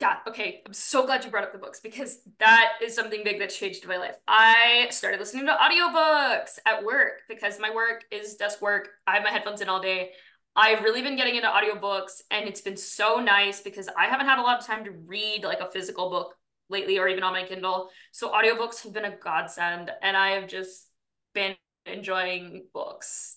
Yeah, 0.00 0.16
okay. 0.28 0.62
I'm 0.66 0.74
so 0.74 1.06
glad 1.06 1.24
you 1.24 1.30
brought 1.30 1.44
up 1.44 1.52
the 1.52 1.58
books 1.58 1.80
because 1.80 2.18
that 2.38 2.72
is 2.82 2.94
something 2.94 3.24
big 3.24 3.38
that's 3.38 3.58
changed 3.58 3.86
my 3.88 3.96
life. 3.96 4.16
I 4.28 4.88
started 4.90 5.18
listening 5.18 5.46
to 5.46 5.52
audiobooks 5.52 6.58
at 6.66 6.84
work 6.84 7.22
because 7.30 7.58
my 7.58 7.74
work 7.74 8.04
is 8.10 8.34
desk 8.34 8.60
work. 8.60 8.90
I 9.06 9.14
have 9.14 9.22
my 9.22 9.30
headphones 9.30 9.62
in 9.62 9.70
all 9.70 9.80
day. 9.80 10.10
I've 10.54 10.82
really 10.82 11.00
been 11.00 11.16
getting 11.16 11.36
into 11.36 11.48
audiobooks 11.48 12.20
and 12.30 12.46
it's 12.46 12.60
been 12.60 12.76
so 12.76 13.20
nice 13.20 13.62
because 13.62 13.88
I 13.96 14.06
haven't 14.06 14.26
had 14.26 14.38
a 14.38 14.42
lot 14.42 14.58
of 14.60 14.66
time 14.66 14.84
to 14.84 14.90
read 14.90 15.44
like 15.44 15.60
a 15.60 15.70
physical 15.70 16.10
book 16.10 16.36
lately 16.68 16.98
or 16.98 17.08
even 17.08 17.22
on 17.22 17.32
my 17.32 17.44
Kindle. 17.44 17.90
So 18.12 18.30
audiobooks 18.30 18.82
have 18.82 18.92
been 18.92 19.04
a 19.04 19.16
godsend 19.16 19.90
and 20.02 20.16
I 20.16 20.32
have 20.32 20.48
just 20.48 20.88
been 21.34 21.54
enjoying 21.84 22.66
books. 22.72 23.36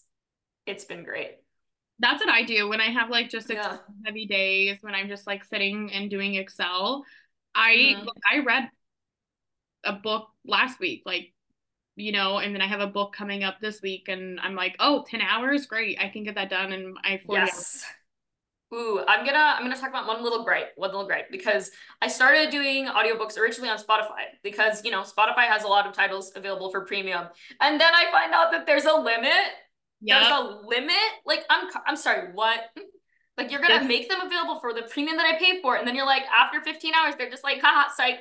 It's 0.65 0.86
been 0.86 1.03
great. 1.03 1.38
That's 2.00 2.24
what 2.24 2.33
I 2.33 2.43
do 2.43 2.69
when 2.69 2.79
I 2.79 2.91
have 2.91 3.09
like 3.09 3.29
just 3.29 3.50
yeah. 3.50 3.77
heavy 4.05 4.25
days 4.25 4.77
when 4.81 4.95
I'm 4.95 5.09
just 5.09 5.27
like 5.27 5.43
sitting 5.43 5.91
and 5.91 6.09
doing 6.09 6.36
Excel. 6.36 7.03
I 7.53 7.95
mm-hmm. 7.98 8.07
I 8.31 8.43
read 8.43 8.69
a 9.83 9.93
book 9.93 10.27
last 10.45 10.79
week, 10.79 11.03
like 11.05 11.33
you 11.95 12.13
know, 12.13 12.38
and 12.38 12.55
then 12.55 12.62
I 12.62 12.67
have 12.67 12.79
a 12.79 12.88
book 12.88 13.13
coming 13.13 13.43
up 13.43 13.59
this 13.59 13.81
week, 13.81 14.05
and 14.07 14.39
I'm 14.39 14.55
like, 14.55 14.77
oh, 14.79 15.03
10 15.09 15.19
hours, 15.19 15.65
great, 15.65 16.00
I 16.00 16.07
can 16.07 16.24
get 16.24 16.36
that 16.36 16.50
done, 16.50 16.71
and 16.71 16.98
I 17.03 17.17
40 17.25 17.41
yes. 17.41 17.51
Hours. 17.51 17.83
Ooh, 18.71 19.01
I'm 19.07 19.25
gonna 19.25 19.55
I'm 19.57 19.63
gonna 19.63 19.75
talk 19.75 19.89
about 19.89 20.05
one 20.05 20.21
little 20.21 20.43
gripe, 20.43 20.73
one 20.75 20.91
little 20.91 21.07
gripe, 21.07 21.31
because 21.31 21.71
I 22.03 22.07
started 22.07 22.51
doing 22.51 22.85
audiobooks 22.85 23.38
originally 23.38 23.69
on 23.69 23.79
Spotify 23.79 24.29
because 24.43 24.85
you 24.85 24.91
know 24.91 25.01
Spotify 25.01 25.47
has 25.47 25.63
a 25.63 25.67
lot 25.67 25.88
of 25.88 25.93
titles 25.93 26.31
available 26.35 26.69
for 26.69 26.85
premium, 26.85 27.27
and 27.61 27.81
then 27.81 27.93
I 27.93 28.11
find 28.11 28.31
out 28.31 28.51
that 28.51 28.67
there's 28.67 28.85
a 28.85 28.93
limit. 28.93 29.31
Yep. 30.01 30.21
There's 30.21 30.31
a 30.31 30.67
limit. 30.67 30.95
Like 31.25 31.45
I'm 31.49 31.67
I'm 31.88 31.95
sorry, 31.95 32.31
what? 32.33 32.59
Like 33.39 33.51
you're 33.51 33.61
gonna 33.61 33.85
make 33.85 34.07
them 34.07 34.21
available 34.21 34.59
for 34.59 34.73
the 34.73 34.83
premium 34.83 35.17
that 35.17 35.25
I 35.25 35.39
pay 35.39 35.61
for, 35.61 35.75
and 35.75 35.88
then 35.88 35.95
you're 35.95 36.05
like 36.05 36.23
after 36.27 36.61
15 36.61 36.93
hours, 36.93 37.15
they're 37.17 37.29
just 37.29 37.43
like, 37.43 37.61
haha, 37.61 37.89
psych. 37.95 38.19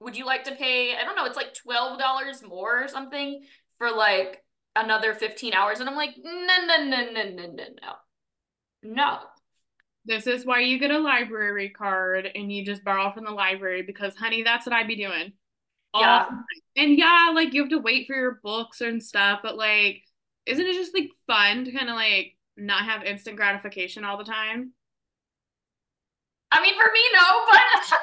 Would 0.00 0.16
you 0.16 0.24
like 0.24 0.44
to 0.44 0.54
pay? 0.54 0.96
I 0.96 1.04
don't 1.04 1.16
know. 1.16 1.26
It's 1.26 1.36
like 1.36 1.52
twelve 1.52 1.98
dollars 1.98 2.42
more 2.42 2.82
or 2.82 2.88
something 2.88 3.44
for 3.78 3.90
like 3.90 4.42
another 4.74 5.12
15 5.12 5.52
hours, 5.52 5.80
and 5.80 5.88
I'm 5.88 5.96
like, 5.96 6.14
no, 6.16 6.32
no, 6.66 6.84
no, 6.84 7.10
no, 7.10 7.10
no, 7.10 7.46
no, 7.46 7.56
no, 7.56 7.92
no 8.82 9.18
this 10.04 10.26
is 10.26 10.44
why 10.44 10.60
you 10.60 10.78
get 10.78 10.90
a 10.90 10.98
library 10.98 11.70
card 11.70 12.28
and 12.34 12.52
you 12.52 12.64
just 12.64 12.84
borrow 12.84 13.12
from 13.12 13.24
the 13.24 13.30
library 13.30 13.82
because, 13.82 14.16
honey, 14.16 14.42
that's 14.42 14.66
what 14.66 14.74
I'd 14.74 14.88
be 14.88 14.96
doing. 14.96 15.32
Yeah. 15.94 16.26
and 16.76 16.98
yeah, 16.98 17.32
like 17.34 17.52
you 17.52 17.60
have 17.62 17.70
to 17.70 17.78
wait 17.78 18.06
for 18.06 18.16
your 18.16 18.40
books 18.42 18.80
and 18.80 19.02
stuff, 19.02 19.40
but 19.42 19.56
like, 19.56 20.02
isn't 20.46 20.64
it 20.64 20.74
just 20.74 20.94
like 20.94 21.10
fun 21.26 21.64
to 21.66 21.72
kind 21.72 21.88
of 21.88 21.94
like 21.94 22.36
not 22.56 22.84
have 22.84 23.04
instant 23.04 23.36
gratification 23.36 24.04
all 24.04 24.16
the 24.16 24.24
time? 24.24 24.72
I 26.50 26.60
mean, 26.60 26.74
for 26.74 26.90
me, 26.92 27.00
no, 27.14 27.46
but 27.50 27.98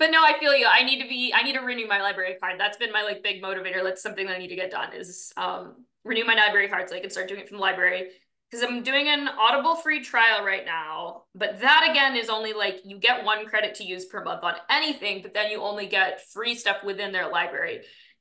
but 0.00 0.10
no, 0.10 0.22
I 0.24 0.38
feel 0.38 0.54
you. 0.54 0.66
I 0.66 0.84
need 0.84 1.02
to 1.02 1.08
be. 1.08 1.32
I 1.34 1.42
need 1.42 1.54
to 1.54 1.60
renew 1.60 1.86
my 1.86 2.00
library 2.00 2.36
card. 2.40 2.58
That's 2.58 2.76
been 2.76 2.92
my 2.92 3.02
like 3.02 3.22
big 3.22 3.42
motivator. 3.42 3.82
That's 3.82 4.02
something 4.02 4.26
that 4.26 4.36
I 4.36 4.38
need 4.38 4.48
to 4.48 4.56
get 4.56 4.70
done. 4.70 4.92
Is 4.92 5.32
um 5.36 5.84
renew 6.04 6.24
my 6.24 6.34
library 6.34 6.68
card 6.68 6.88
so 6.88 6.96
I 6.96 7.00
can 7.00 7.10
start 7.10 7.28
doing 7.28 7.40
it 7.40 7.48
from 7.48 7.58
the 7.58 7.62
library 7.62 8.10
because 8.50 8.64
I'm 8.64 8.82
doing 8.82 9.08
an 9.08 9.28
Audible 9.28 9.74
free 9.74 10.00
trial 10.00 10.44
right 10.44 10.64
now. 10.64 11.24
But 11.34 11.60
that 11.60 11.88
again 11.90 12.16
is 12.16 12.28
only 12.28 12.52
like 12.52 12.80
you 12.84 12.98
get 12.98 13.24
one 13.24 13.46
credit 13.46 13.74
to 13.76 13.84
use 13.84 14.04
per 14.04 14.22
month 14.22 14.44
on 14.44 14.54
anything, 14.70 15.22
but 15.22 15.34
then 15.34 15.50
you 15.50 15.60
only 15.60 15.86
get 15.86 16.20
free 16.32 16.54
stuff 16.54 16.78
within 16.84 17.12
their 17.12 17.28
library. 17.30 17.80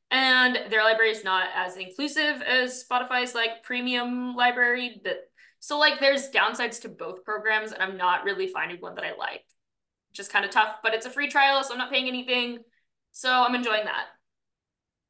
And 0.09 0.71
their 0.71 0.83
library 0.83 1.11
is 1.11 1.23
not 1.23 1.47
as 1.55 1.77
inclusive 1.77 2.41
as 2.41 2.83
Spotify's 2.89 3.35
like 3.35 3.63
premium 3.63 4.35
library. 4.35 5.01
But 5.03 5.17
so 5.59 5.77
like 5.77 5.99
there's 5.99 6.29
downsides 6.29 6.81
to 6.81 6.89
both 6.89 7.23
programs, 7.23 7.71
and 7.71 7.81
I'm 7.81 7.97
not 7.97 8.23
really 8.23 8.47
finding 8.47 8.77
one 8.77 8.95
that 8.95 9.05
I 9.05 9.15
like. 9.15 9.43
Just 10.13 10.31
kind 10.31 10.45
of 10.45 10.51
tough, 10.51 10.77
but 10.83 10.93
it's 10.93 11.05
a 11.05 11.11
free 11.11 11.29
trial, 11.29 11.63
so 11.63 11.73
I'm 11.73 11.79
not 11.79 11.91
paying 11.91 12.07
anything. 12.07 12.59
So 13.11 13.29
I'm 13.31 13.55
enjoying 13.55 13.85
that 13.85 14.05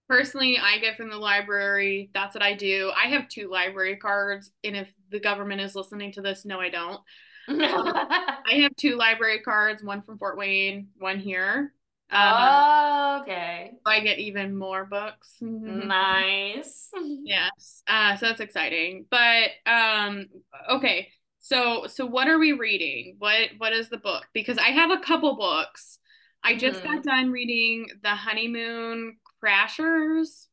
personally 0.09 0.57
i 0.61 0.77
get 0.79 0.97
from 0.97 1.09
the 1.09 1.17
library 1.17 2.09
that's 2.13 2.35
what 2.35 2.43
i 2.43 2.53
do 2.53 2.91
i 3.01 3.07
have 3.07 3.27
two 3.27 3.49
library 3.49 3.95
cards 3.95 4.51
and 4.63 4.75
if 4.75 4.93
the 5.13 5.19
government 5.19 5.61
is 5.61 5.75
listening 5.75 6.11
to 6.11 6.21
this 6.21 6.43
no 6.43 6.59
i 6.59 6.69
don't. 6.69 6.99
I 7.49 8.61
have 8.61 8.75
two 8.77 8.95
library 8.95 9.41
cards 9.41 9.83
one 9.83 10.01
from 10.01 10.17
fort 10.17 10.37
wayne 10.37 10.89
one 10.97 11.19
here. 11.19 11.73
Um, 12.09 13.21
okay. 13.21 13.71
i 13.85 13.99
get 14.01 14.19
even 14.19 14.55
more 14.55 14.85
books. 14.85 15.37
Nice. 15.41 16.89
Yes. 17.23 17.83
Uh, 17.87 18.15
so 18.15 18.27
that's 18.27 18.39
exciting. 18.39 19.05
But 19.09 19.49
um 19.65 20.27
okay. 20.69 21.09
So 21.39 21.87
so 21.87 22.05
what 22.05 22.29
are 22.29 22.39
we 22.39 22.53
reading? 22.53 23.15
What 23.19 23.49
what 23.57 23.73
is 23.73 23.89
the 23.89 23.97
book? 23.97 24.25
Because 24.33 24.57
i 24.57 24.69
have 24.69 24.91
a 24.91 24.99
couple 24.99 25.35
books. 25.35 25.99
I 26.43 26.55
just 26.55 26.81
mm-hmm. 26.81 26.95
got 26.95 27.03
done 27.03 27.31
reading 27.31 27.87
The 28.03 28.09
Honeymoon 28.09 29.17
Crashers. 29.43 30.47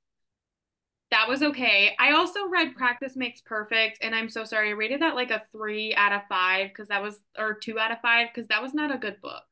That 1.10 1.28
was 1.28 1.42
okay. 1.42 1.96
I 1.98 2.12
also 2.12 2.46
read 2.48 2.76
Practice 2.76 3.16
Makes 3.16 3.40
Perfect, 3.40 3.98
and 4.00 4.14
I'm 4.14 4.28
so 4.28 4.44
sorry. 4.44 4.68
I 4.68 4.72
rated 4.72 5.02
that 5.02 5.16
like 5.16 5.30
a 5.30 5.42
three 5.50 5.94
out 5.94 6.12
of 6.12 6.22
five 6.28 6.68
because 6.68 6.88
that 6.88 7.02
was, 7.02 7.20
or 7.36 7.54
two 7.54 7.78
out 7.78 7.90
of 7.90 7.98
five 8.00 8.28
because 8.32 8.46
that 8.48 8.62
was 8.62 8.74
not 8.74 8.94
a 8.94 8.98
good 8.98 9.16
book. 9.20 9.42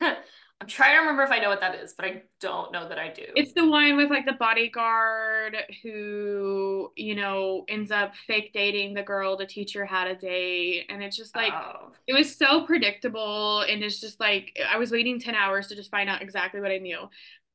I'm 0.58 0.66
trying 0.66 0.94
to 0.94 1.00
remember 1.00 1.22
if 1.22 1.30
I 1.30 1.38
know 1.38 1.50
what 1.50 1.60
that 1.60 1.74
is, 1.74 1.92
but 1.92 2.06
I 2.06 2.22
don't 2.40 2.72
know 2.72 2.88
that 2.88 2.98
I 2.98 3.12
do. 3.12 3.24
It's 3.34 3.52
the 3.52 3.68
one 3.68 3.98
with 3.98 4.08
like 4.08 4.24
the 4.24 4.32
bodyguard 4.32 5.54
who, 5.82 6.90
you 6.96 7.14
know, 7.14 7.66
ends 7.68 7.90
up 7.90 8.14
fake 8.16 8.52
dating 8.54 8.94
the 8.94 9.02
girl 9.02 9.36
to 9.36 9.46
teach 9.46 9.74
her 9.74 9.84
how 9.84 10.04
to 10.04 10.14
date. 10.14 10.86
And 10.88 11.02
it's 11.02 11.16
just 11.16 11.36
like, 11.36 11.52
oh. 11.52 11.92
it 12.06 12.14
was 12.14 12.34
so 12.34 12.64
predictable. 12.64 13.60
And 13.68 13.84
it's 13.84 14.00
just 14.00 14.18
like, 14.18 14.58
I 14.66 14.78
was 14.78 14.90
waiting 14.90 15.20
10 15.20 15.34
hours 15.34 15.66
to 15.68 15.76
just 15.76 15.90
find 15.90 16.08
out 16.08 16.22
exactly 16.22 16.62
what 16.62 16.70
I 16.70 16.78
knew 16.78 17.06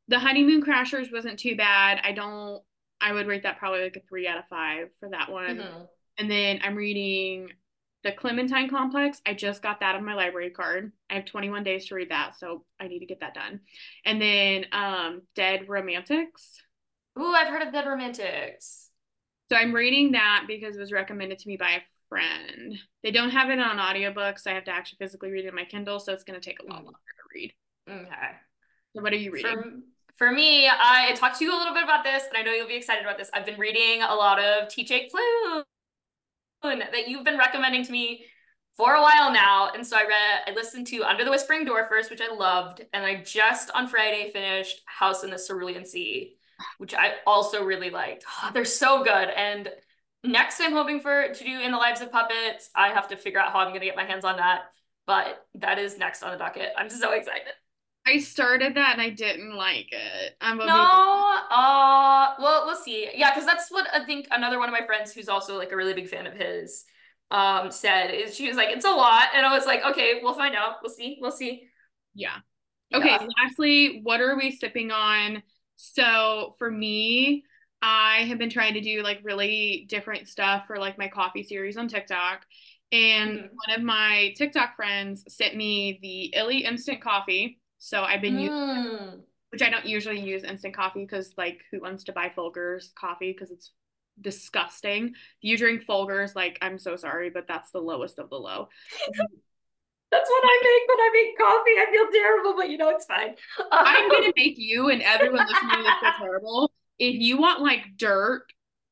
the 0.07 0.19
honeymoon 0.19 0.61
crashers 0.61 1.11
wasn't 1.11 1.39
too 1.39 1.55
bad. 1.55 2.01
I 2.03 2.11
don't 2.11 2.61
I 3.01 3.13
would 3.13 3.27
rate 3.27 3.43
that 3.43 3.57
probably 3.57 3.81
like 3.81 3.95
a 3.95 4.07
three 4.07 4.27
out 4.27 4.37
of 4.37 4.47
five 4.49 4.89
for 4.99 5.09
that 5.09 5.31
one. 5.31 5.57
Mm-hmm. 5.57 5.81
And 6.17 6.31
then 6.31 6.59
I'm 6.63 6.75
reading 6.75 7.49
the 8.03 8.11
Clementine 8.11 8.69
Complex. 8.69 9.21
I 9.25 9.33
just 9.33 9.61
got 9.61 9.79
that 9.79 9.95
on 9.95 10.05
my 10.05 10.13
library 10.13 10.49
card. 10.49 10.91
I 11.09 11.15
have 11.15 11.25
21 11.25 11.63
days 11.63 11.87
to 11.87 11.95
read 11.95 12.11
that, 12.11 12.35
so 12.35 12.65
I 12.79 12.87
need 12.87 12.99
to 12.99 13.05
get 13.05 13.19
that 13.19 13.33
done. 13.33 13.61
And 14.05 14.21
then 14.21 14.65
um 14.71 15.23
Dead 15.35 15.67
Romantics. 15.67 16.61
Ooh, 17.19 17.33
I've 17.33 17.47
heard 17.47 17.61
of 17.61 17.73
Dead 17.73 17.87
Romantics. 17.87 18.89
So 19.49 19.57
I'm 19.57 19.73
reading 19.73 20.13
that 20.13 20.45
because 20.47 20.77
it 20.77 20.79
was 20.79 20.93
recommended 20.93 21.39
to 21.39 21.47
me 21.47 21.57
by 21.57 21.71
a 21.71 21.81
friend. 22.07 22.77
They 23.03 23.11
don't 23.11 23.31
have 23.31 23.49
it 23.49 23.59
on 23.59 23.77
audiobooks. 23.77 24.47
I 24.47 24.51
have 24.53 24.63
to 24.65 24.71
actually 24.71 24.97
physically 24.99 25.31
read 25.31 25.45
it 25.45 25.49
in 25.49 25.55
my 25.55 25.65
Kindle, 25.65 25.99
so 25.99 26.13
it's 26.13 26.23
going 26.23 26.39
to 26.39 26.45
take 26.45 26.61
a 26.61 26.65
lot 26.65 26.81
mm. 26.81 26.85
longer 26.85 26.91
to 26.91 27.35
read. 27.35 27.53
Okay. 27.89 28.31
So 28.95 29.01
what 29.01 29.11
are 29.13 29.17
you 29.17 29.31
reading? 29.31 29.83
For 30.21 30.31
me, 30.31 30.69
I 30.69 31.15
talked 31.15 31.39
to 31.39 31.45
you 31.45 31.51
a 31.51 31.57
little 31.57 31.73
bit 31.73 31.83
about 31.83 32.03
this, 32.03 32.25
and 32.27 32.37
I 32.37 32.43
know 32.43 32.51
you'll 32.51 32.67
be 32.67 32.75
excited 32.75 33.03
about 33.03 33.17
this. 33.17 33.31
I've 33.33 33.43
been 33.43 33.59
reading 33.59 34.03
a 34.03 34.13
lot 34.13 34.37
of 34.39 34.69
T.J. 34.69 35.09
Klune 35.09 35.63
that 36.91 37.07
you've 37.07 37.23
been 37.23 37.39
recommending 37.39 37.83
to 37.83 37.91
me 37.91 38.25
for 38.77 38.93
a 38.93 39.01
while 39.01 39.33
now. 39.33 39.71
And 39.73 39.85
so 39.85 39.97
I 39.97 40.01
read, 40.01 40.41
I 40.45 40.51
listened 40.51 40.85
to 40.87 41.03
Under 41.05 41.25
the 41.25 41.31
Whispering 41.31 41.65
Door 41.65 41.87
first, 41.89 42.11
which 42.11 42.21
I 42.21 42.31
loved. 42.31 42.85
And 42.93 43.03
I 43.03 43.23
just 43.23 43.71
on 43.71 43.87
Friday 43.87 44.29
finished 44.31 44.83
House 44.85 45.23
in 45.23 45.31
the 45.31 45.39
Cerulean 45.39 45.87
Sea, 45.87 46.35
which 46.77 46.93
I 46.93 47.13
also 47.25 47.63
really 47.63 47.89
liked. 47.89 48.23
Oh, 48.43 48.51
they're 48.53 48.63
so 48.63 49.03
good. 49.03 49.29
And 49.35 49.69
next 50.23 50.61
I'm 50.61 50.73
hoping 50.73 50.99
for 50.99 51.33
to 51.33 51.43
do 51.43 51.61
In 51.61 51.71
the 51.71 51.77
Lives 51.77 52.01
of 52.01 52.11
Puppets. 52.11 52.69
I 52.75 52.89
have 52.89 53.07
to 53.07 53.17
figure 53.17 53.39
out 53.39 53.53
how 53.53 53.57
I'm 53.57 53.69
going 53.69 53.79
to 53.79 53.87
get 53.87 53.95
my 53.95 54.05
hands 54.05 54.23
on 54.23 54.37
that. 54.37 54.65
But 55.07 55.47
that 55.55 55.79
is 55.79 55.97
next 55.97 56.21
on 56.21 56.31
the 56.31 56.37
docket. 56.37 56.73
I'm 56.77 56.91
so 56.91 57.11
excited. 57.13 57.53
I 58.05 58.17
started 58.17 58.75
that 58.75 58.93
and 58.93 59.01
I 59.01 59.09
didn't 59.09 59.55
like 59.55 59.89
it. 59.91 60.35
I'm 60.41 60.57
no. 60.57 60.65
Uh, 60.65 62.33
well, 62.39 62.65
we'll 62.65 62.75
see. 62.75 63.09
Yeah, 63.13 63.31
because 63.31 63.45
that's 63.45 63.69
what 63.69 63.87
I 63.93 64.03
think. 64.05 64.27
Another 64.31 64.57
one 64.57 64.69
of 64.69 64.73
my 64.73 64.85
friends, 64.85 65.13
who's 65.13 65.29
also 65.29 65.57
like 65.57 65.71
a 65.71 65.75
really 65.75 65.93
big 65.93 66.09
fan 66.09 66.25
of 66.25 66.33
his, 66.33 66.85
um, 67.29 67.69
said 67.71 68.07
is 68.07 68.35
she 68.35 68.47
was 68.47 68.57
like, 68.57 68.69
"It's 68.69 68.85
a 68.85 68.89
lot," 68.89 69.29
and 69.35 69.45
I 69.45 69.55
was 69.55 69.65
like, 69.65 69.83
"Okay, 69.85 70.19
we'll 70.21 70.33
find 70.33 70.55
out. 70.55 70.77
We'll 70.81 70.91
see. 70.91 71.19
We'll 71.21 71.31
see." 71.31 71.67
Yeah. 72.15 72.37
Okay. 72.93 73.09
Yeah. 73.09 73.27
Lastly, 73.43 74.01
what 74.03 74.19
are 74.19 74.35
we 74.35 74.51
sipping 74.51 74.91
on? 74.91 75.43
So 75.75 76.55
for 76.57 76.69
me, 76.69 77.43
I 77.81 78.25
have 78.27 78.37
been 78.37 78.49
trying 78.49 78.73
to 78.75 78.81
do 78.81 79.01
like 79.01 79.19
really 79.23 79.85
different 79.89 80.27
stuff 80.27 80.67
for 80.67 80.77
like 80.77 80.97
my 80.97 81.07
coffee 81.07 81.43
series 81.43 81.77
on 81.77 81.87
TikTok. 81.87 82.45
And 82.91 83.31
mm-hmm. 83.31 83.45
one 83.45 83.79
of 83.79 83.83
my 83.83 84.33
TikTok 84.35 84.75
friends 84.75 85.23
sent 85.27 85.55
me 85.55 85.99
the 86.01 86.37
Illy 86.37 86.65
instant 86.65 87.01
coffee. 87.01 87.60
So 87.83 88.03
I've 88.03 88.21
been 88.21 88.37
mm. 88.37 88.43
using 88.43 89.23
which 89.49 89.61
I 89.61 89.69
don't 89.69 89.85
usually 89.85 90.19
use 90.19 90.43
instant 90.43 90.75
coffee 90.75 91.03
because 91.03 91.33
like 91.35 91.61
who 91.71 91.81
wants 91.81 92.05
to 92.05 92.13
buy 92.13 92.29
Folgers 92.29 92.93
coffee 92.95 93.33
because 93.33 93.51
it's 93.51 93.71
disgusting. 94.21 95.07
If 95.07 95.15
you 95.41 95.57
drink 95.57 95.83
Folgers, 95.85 96.35
like 96.35 96.59
I'm 96.61 96.77
so 96.77 96.95
sorry, 96.95 97.31
but 97.31 97.47
that's 97.47 97.71
the 97.71 97.79
lowest 97.79 98.19
of 98.19 98.29
the 98.29 98.37
low. 98.37 98.69
That's 100.11 100.29
what 100.29 100.43
I 100.43 100.59
make 100.61 100.89
when 100.89 100.99
I 100.99 101.09
make 101.13 101.37
coffee. 101.37 101.71
I 101.77 101.87
feel 101.89 102.05
terrible, 102.11 102.53
but 102.57 102.69
you 102.69 102.77
know 102.77 102.89
it's 102.89 103.05
fine. 103.05 103.33
I'm 103.71 104.11
gonna 104.11 104.33
make 104.35 104.55
you 104.57 104.89
and 104.89 105.01
everyone 105.01 105.47
listening 105.47 105.71
to 105.71 105.77
me 105.77 105.83
feel 106.01 106.11
terrible. 106.19 106.71
If 106.99 107.15
you 107.15 107.37
want 107.37 107.61
like 107.61 107.95
dirt 107.95 108.43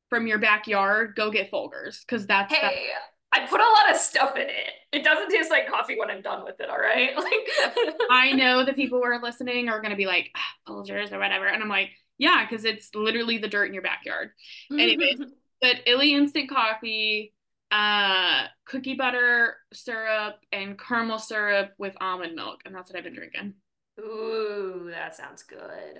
from 0.08 0.26
your 0.26 0.38
backyard, 0.38 1.14
go 1.16 1.30
get 1.30 1.50
Folgers 1.50 2.06
because 2.06 2.26
that's 2.26 2.54
hey. 2.54 2.60
That's- 2.62 3.09
I 3.32 3.46
put 3.46 3.60
a 3.60 3.64
lot 3.64 3.90
of 3.90 3.96
stuff 3.96 4.34
in 4.36 4.48
it. 4.48 4.72
It 4.92 5.04
doesn't 5.04 5.30
taste 5.30 5.50
like 5.50 5.68
coffee 5.68 5.96
when 5.98 6.10
I'm 6.10 6.22
done 6.22 6.44
with 6.44 6.60
it, 6.60 6.68
all 6.68 6.78
right? 6.78 7.10
Like 7.16 7.94
I 8.10 8.32
know 8.32 8.64
the 8.64 8.72
people 8.72 8.98
who 8.98 9.04
are 9.04 9.22
listening 9.22 9.68
are 9.68 9.80
gonna 9.80 9.96
be 9.96 10.06
like, 10.06 10.30
ah, 10.36 10.72
Folgers 10.72 11.12
or 11.12 11.18
whatever. 11.18 11.46
And 11.46 11.62
I'm 11.62 11.68
like, 11.68 11.90
yeah, 12.18 12.44
because 12.48 12.64
it's 12.64 12.94
literally 12.94 13.38
the 13.38 13.48
dirt 13.48 13.66
in 13.66 13.74
your 13.74 13.82
backyard. 13.82 14.30
Anyway, 14.70 15.16
but 15.60 15.76
Illy 15.86 16.14
instant 16.14 16.50
coffee, 16.50 17.32
uh 17.70 18.46
cookie 18.66 18.94
butter 18.94 19.56
syrup 19.72 20.36
and 20.50 20.76
caramel 20.78 21.18
syrup 21.18 21.72
with 21.78 21.96
almond 22.00 22.34
milk. 22.34 22.62
And 22.64 22.74
that's 22.74 22.90
what 22.90 22.98
I've 22.98 23.04
been 23.04 23.14
drinking. 23.14 23.54
Ooh, 24.00 24.88
that 24.90 25.14
sounds 25.14 25.42
good. 25.44 25.98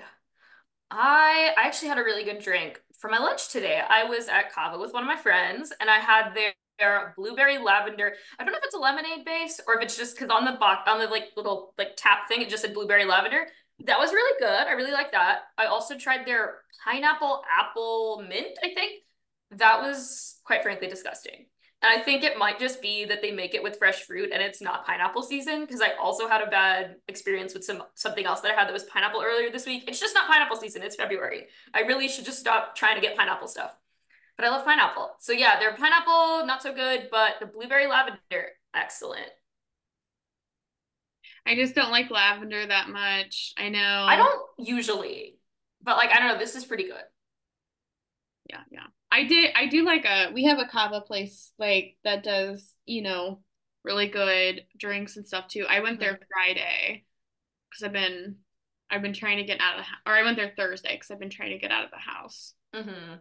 I 0.90 1.54
I 1.56 1.66
actually 1.66 1.88
had 1.88 1.98
a 1.98 2.04
really 2.04 2.24
good 2.24 2.40
drink 2.42 2.80
for 2.98 3.08
my 3.08 3.18
lunch 3.18 3.50
today. 3.50 3.80
I 3.88 4.04
was 4.04 4.28
at 4.28 4.52
Cava 4.52 4.78
with 4.78 4.92
one 4.92 5.02
of 5.02 5.08
my 5.08 5.16
friends 5.16 5.72
and 5.80 5.88
I 5.88 5.98
had 5.98 6.34
their 6.34 6.52
blueberry 7.16 7.58
lavender. 7.58 8.14
I 8.38 8.44
don't 8.44 8.52
know 8.52 8.58
if 8.58 8.64
it's 8.64 8.74
a 8.74 8.78
lemonade 8.78 9.24
base 9.24 9.60
or 9.66 9.76
if 9.76 9.82
it's 9.82 9.96
just 9.96 10.16
because 10.16 10.30
on 10.30 10.44
the 10.44 10.58
box 10.58 10.88
on 10.88 10.98
the 10.98 11.06
like 11.06 11.28
little 11.36 11.74
like 11.78 11.96
tap 11.96 12.28
thing, 12.28 12.42
it 12.42 12.48
just 12.48 12.62
said 12.62 12.74
blueberry 12.74 13.04
lavender. 13.04 13.46
That 13.84 13.98
was 13.98 14.12
really 14.12 14.38
good. 14.38 14.66
I 14.66 14.72
really 14.72 14.92
like 14.92 15.12
that. 15.12 15.40
I 15.56 15.66
also 15.66 15.96
tried 15.96 16.26
their 16.26 16.56
pineapple 16.84 17.42
apple 17.50 18.24
mint, 18.28 18.58
I 18.62 18.74
think. 18.74 19.02
That 19.52 19.80
was 19.80 20.40
quite 20.44 20.62
frankly 20.62 20.88
disgusting. 20.88 21.46
And 21.82 21.98
I 21.98 22.02
think 22.02 22.22
it 22.22 22.36
might 22.36 22.58
just 22.58 22.82
be 22.82 23.06
that 23.06 23.22
they 23.22 23.30
make 23.30 23.54
it 23.54 23.62
with 23.62 23.78
fresh 23.78 24.02
fruit 24.02 24.30
and 24.34 24.42
it's 24.42 24.60
not 24.60 24.84
pineapple 24.84 25.22
season 25.22 25.62
because 25.62 25.80
I 25.80 25.92
also 25.98 26.28
had 26.28 26.42
a 26.42 26.50
bad 26.50 26.96
experience 27.08 27.54
with 27.54 27.64
some 27.64 27.82
something 27.94 28.26
else 28.26 28.42
that 28.42 28.52
I 28.52 28.54
had 28.54 28.68
that 28.68 28.72
was 28.74 28.84
pineapple 28.84 29.22
earlier 29.24 29.50
this 29.50 29.64
week. 29.64 29.84
It's 29.88 29.98
just 29.98 30.14
not 30.14 30.28
pineapple 30.28 30.58
season. 30.58 30.82
It's 30.82 30.96
February. 30.96 31.46
I 31.72 31.80
really 31.80 32.08
should 32.08 32.26
just 32.26 32.38
stop 32.38 32.76
trying 32.76 32.96
to 32.96 33.00
get 33.00 33.16
pineapple 33.16 33.48
stuff 33.48 33.74
but 34.40 34.46
I 34.46 34.50
love 34.50 34.64
pineapple. 34.64 35.10
So 35.18 35.32
yeah, 35.32 35.58
their 35.58 35.74
pineapple, 35.74 36.46
not 36.46 36.62
so 36.62 36.72
good, 36.72 37.08
but 37.10 37.34
the 37.40 37.46
blueberry 37.46 37.86
lavender, 37.86 38.48
excellent. 38.74 39.28
I 41.46 41.54
just 41.54 41.74
don't 41.74 41.90
like 41.90 42.10
lavender 42.10 42.66
that 42.66 42.88
much. 42.88 43.52
I 43.58 43.68
know. 43.68 43.78
I 44.08 44.16
don't 44.16 44.40
usually, 44.58 45.36
but 45.82 45.98
like, 45.98 46.10
I 46.10 46.18
don't 46.18 46.28
know, 46.28 46.38
this 46.38 46.56
is 46.56 46.64
pretty 46.64 46.84
good. 46.84 47.02
Yeah, 48.48 48.60
yeah. 48.70 48.86
I 49.12 49.24
did, 49.24 49.52
I 49.54 49.66
do 49.66 49.84
like 49.84 50.06
a, 50.06 50.30
we 50.32 50.44
have 50.44 50.58
a 50.58 50.68
kava 50.68 51.02
place 51.02 51.52
like 51.58 51.96
that 52.04 52.22
does, 52.22 52.74
you 52.86 53.02
know, 53.02 53.40
really 53.84 54.08
good 54.08 54.62
drinks 54.78 55.16
and 55.16 55.26
stuff 55.26 55.48
too. 55.48 55.66
I 55.68 55.80
went 55.80 56.00
mm-hmm. 56.00 56.02
there 56.02 56.20
Friday 56.32 57.04
because 57.68 57.84
I've 57.84 57.92
been, 57.92 58.36
I've 58.90 59.02
been 59.02 59.12
trying 59.12 59.36
to 59.36 59.44
get 59.44 59.60
out 59.60 59.74
of 59.74 59.80
the 59.80 59.84
house, 59.84 60.00
or 60.06 60.14
I 60.14 60.22
went 60.22 60.38
there 60.38 60.54
Thursday 60.56 60.94
because 60.94 61.10
I've 61.10 61.20
been 61.20 61.28
trying 61.28 61.50
to 61.50 61.58
get 61.58 61.70
out 61.70 61.84
of 61.84 61.90
the 61.90 61.98
house. 61.98 62.54
Mm-hmm 62.74 63.16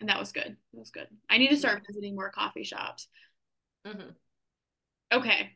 and 0.00 0.08
that 0.08 0.18
was 0.18 0.32
good. 0.32 0.56
That 0.72 0.78
was 0.78 0.90
good. 0.90 1.06
I 1.28 1.38
need 1.38 1.48
to 1.48 1.56
start 1.56 1.82
visiting 1.86 2.14
more 2.14 2.30
coffee 2.30 2.64
shops. 2.64 3.08
Mm-hmm. 3.86 4.10
Okay. 5.12 5.50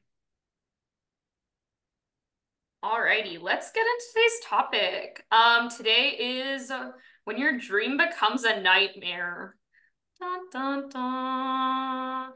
Alrighty, 2.84 3.42
let's 3.42 3.72
get 3.72 3.84
into 3.84 4.04
today's 4.12 4.40
topic. 4.44 5.24
Um, 5.32 5.68
today 5.68 6.10
is 6.10 6.70
when 7.24 7.36
your 7.36 7.58
dream 7.58 7.96
becomes 7.96 8.44
a 8.44 8.60
nightmare. 8.60 9.56
Dun, 10.20 10.50
dun, 10.52 10.88
dun. 10.88 12.32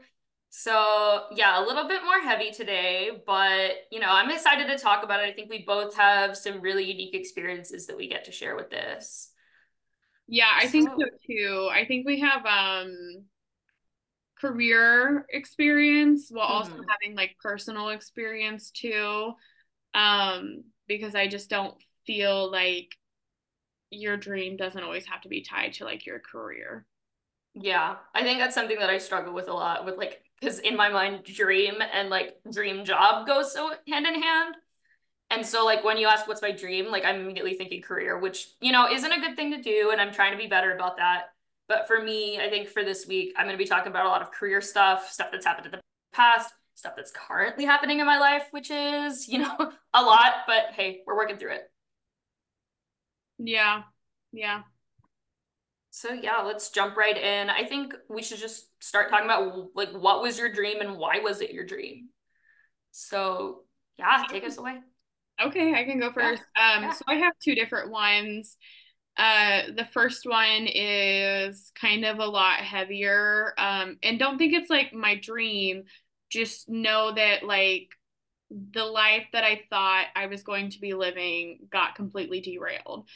So 0.49 1.23
yeah, 1.33 1.63
a 1.63 1.65
little 1.65 1.87
bit 1.87 2.03
more 2.03 2.19
heavy 2.21 2.51
today, 2.51 3.09
but 3.25 3.71
you 3.91 3.99
know, 3.99 4.09
I'm 4.09 4.29
excited 4.29 4.67
to 4.67 4.77
talk 4.77 5.03
about 5.03 5.21
it. 5.21 5.29
I 5.29 5.33
think 5.33 5.49
we 5.49 5.63
both 5.65 5.95
have 5.95 6.37
some 6.37 6.61
really 6.61 6.83
unique 6.83 7.15
experiences 7.15 7.87
that 7.87 7.97
we 7.97 8.07
get 8.07 8.25
to 8.25 8.31
share 8.31 8.55
with 8.55 8.69
this. 8.69 9.32
Yeah, 10.33 10.49
I 10.51 10.65
so. 10.65 10.71
think 10.71 10.89
so 10.89 11.05
too. 11.27 11.69
I 11.71 11.85
think 11.85 12.07
we 12.07 12.21
have 12.21 12.43
um 12.43 12.95
career 14.41 15.27
experience 15.29 16.29
while 16.31 16.47
mm-hmm. 16.47 16.71
also 16.71 16.83
having 16.89 17.15
like 17.15 17.35
personal 17.39 17.89
experience 17.89 18.71
too. 18.71 19.33
Um, 19.93 20.63
because 20.87 21.13
I 21.13 21.27
just 21.27 21.51
don't 21.51 21.75
feel 22.07 22.51
like 22.51 22.95
your 23.91 24.17
dream 24.17 24.57
doesn't 24.57 24.81
always 24.81 25.05
have 25.05 25.21
to 25.21 25.29
be 25.29 25.43
tied 25.43 25.73
to 25.73 25.85
like 25.85 26.07
your 26.07 26.19
career. 26.19 26.87
Yeah, 27.53 27.97
I 28.15 28.23
think 28.23 28.39
that's 28.39 28.55
something 28.55 28.79
that 28.79 28.89
I 28.89 28.97
struggle 28.97 29.35
with 29.35 29.49
a 29.49 29.53
lot 29.53 29.85
with 29.85 29.97
like 29.97 30.23
because 30.41 30.57
in 30.57 30.75
my 30.75 30.89
mind, 30.89 31.25
dream 31.25 31.75
and 31.93 32.09
like 32.09 32.37
dream 32.51 32.85
job 32.85 33.27
goes 33.27 33.53
so 33.53 33.71
hand 33.87 34.07
in 34.07 34.19
hand. 34.19 34.55
And 35.29 35.45
so 35.45 35.65
like 35.65 35.83
when 35.83 35.97
you 35.97 36.07
ask 36.07 36.27
what's 36.27 36.41
my 36.41 36.51
dream, 36.51 36.91
like 36.91 37.05
I'm 37.05 37.21
immediately 37.21 37.55
thinking 37.55 37.81
career, 37.81 38.19
which, 38.19 38.49
you 38.61 38.71
know, 38.71 38.87
isn't 38.91 39.11
a 39.11 39.19
good 39.19 39.35
thing 39.35 39.51
to 39.51 39.61
do. 39.61 39.89
And 39.91 39.99
I'm 39.99 40.13
trying 40.13 40.31
to 40.31 40.37
be 40.37 40.47
better 40.47 40.75
about 40.75 40.97
that. 40.97 41.29
But 41.67 41.87
for 41.87 42.01
me, 42.01 42.39
I 42.39 42.49
think 42.49 42.67
for 42.67 42.83
this 42.83 43.07
week, 43.07 43.33
I'm 43.37 43.45
going 43.45 43.57
to 43.57 43.63
be 43.63 43.67
talking 43.67 43.89
about 43.89 44.05
a 44.05 44.09
lot 44.09 44.21
of 44.21 44.31
career 44.31 44.61
stuff, 44.61 45.09
stuff 45.09 45.29
that's 45.31 45.45
happened 45.45 45.67
in 45.67 45.71
the 45.71 45.81
past, 46.11 46.53
stuff 46.75 46.93
that's 46.95 47.11
currently 47.11 47.65
happening 47.65 47.99
in 47.99 48.05
my 48.05 48.19
life, 48.19 48.47
which 48.51 48.69
is, 48.69 49.27
you 49.27 49.39
know, 49.39 49.55
a 49.93 50.01
lot, 50.03 50.33
but 50.45 50.65
hey, 50.75 51.01
we're 51.07 51.15
working 51.15 51.37
through 51.37 51.53
it. 51.53 51.63
Yeah. 53.39 53.83
Yeah. 54.31 54.63
So 55.91 56.11
yeah, 56.11 56.41
let's 56.41 56.71
jump 56.71 56.97
right 56.97 57.15
in. 57.15 57.49
I 57.49 57.65
think 57.65 57.93
we 58.09 58.23
should 58.23 58.39
just 58.39 58.65
start 58.83 59.09
talking 59.09 59.25
about 59.25 59.69
like 59.75 59.91
what 59.91 60.21
was 60.23 60.39
your 60.39 60.51
dream 60.51 60.81
and 60.81 60.97
why 60.97 61.19
was 61.19 61.39
it 61.39 61.51
your 61.51 61.65
dream? 61.65 62.09
So 62.91 63.61
yeah, 63.99 64.23
take 64.27 64.43
us 64.43 64.57
away. 64.57 64.79
Okay, 65.41 65.73
I 65.73 65.83
can 65.83 65.99
go 65.99 66.11
first. 66.11 66.43
Yeah. 66.55 66.73
Um, 66.77 66.83
yeah. 66.83 66.91
so 66.91 67.03
I 67.07 67.15
have 67.15 67.33
two 67.43 67.55
different 67.55 67.91
ones. 67.91 68.57
Uh, 69.17 69.63
the 69.75 69.85
first 69.85 70.25
one 70.25 70.67
is 70.67 71.71
kind 71.79 72.05
of 72.05 72.19
a 72.19 72.25
lot 72.25 72.59
heavier. 72.59 73.53
Um, 73.57 73.97
and 74.01 74.17
don't 74.19 74.37
think 74.37 74.53
it's 74.53 74.69
like 74.69 74.93
my 74.93 75.15
dream. 75.15 75.83
Just 76.29 76.69
know 76.69 77.13
that 77.13 77.43
like 77.43 77.89
the 78.49 78.85
life 78.85 79.25
that 79.33 79.43
I 79.43 79.61
thought 79.69 80.05
I 80.15 80.27
was 80.27 80.43
going 80.43 80.69
to 80.71 80.79
be 80.79 80.93
living 80.93 81.59
got 81.71 81.95
completely 81.95 82.41
derailed. 82.41 83.07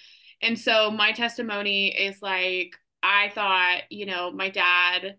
And 0.41 0.57
so 0.59 0.91
my 0.91 1.11
testimony 1.13 1.87
is 1.87 2.21
like 2.21 2.75
I 3.01 3.29
thought, 3.33 3.81
you 3.89 4.05
know, 4.05 4.31
my 4.31 4.49
dad 4.49 5.15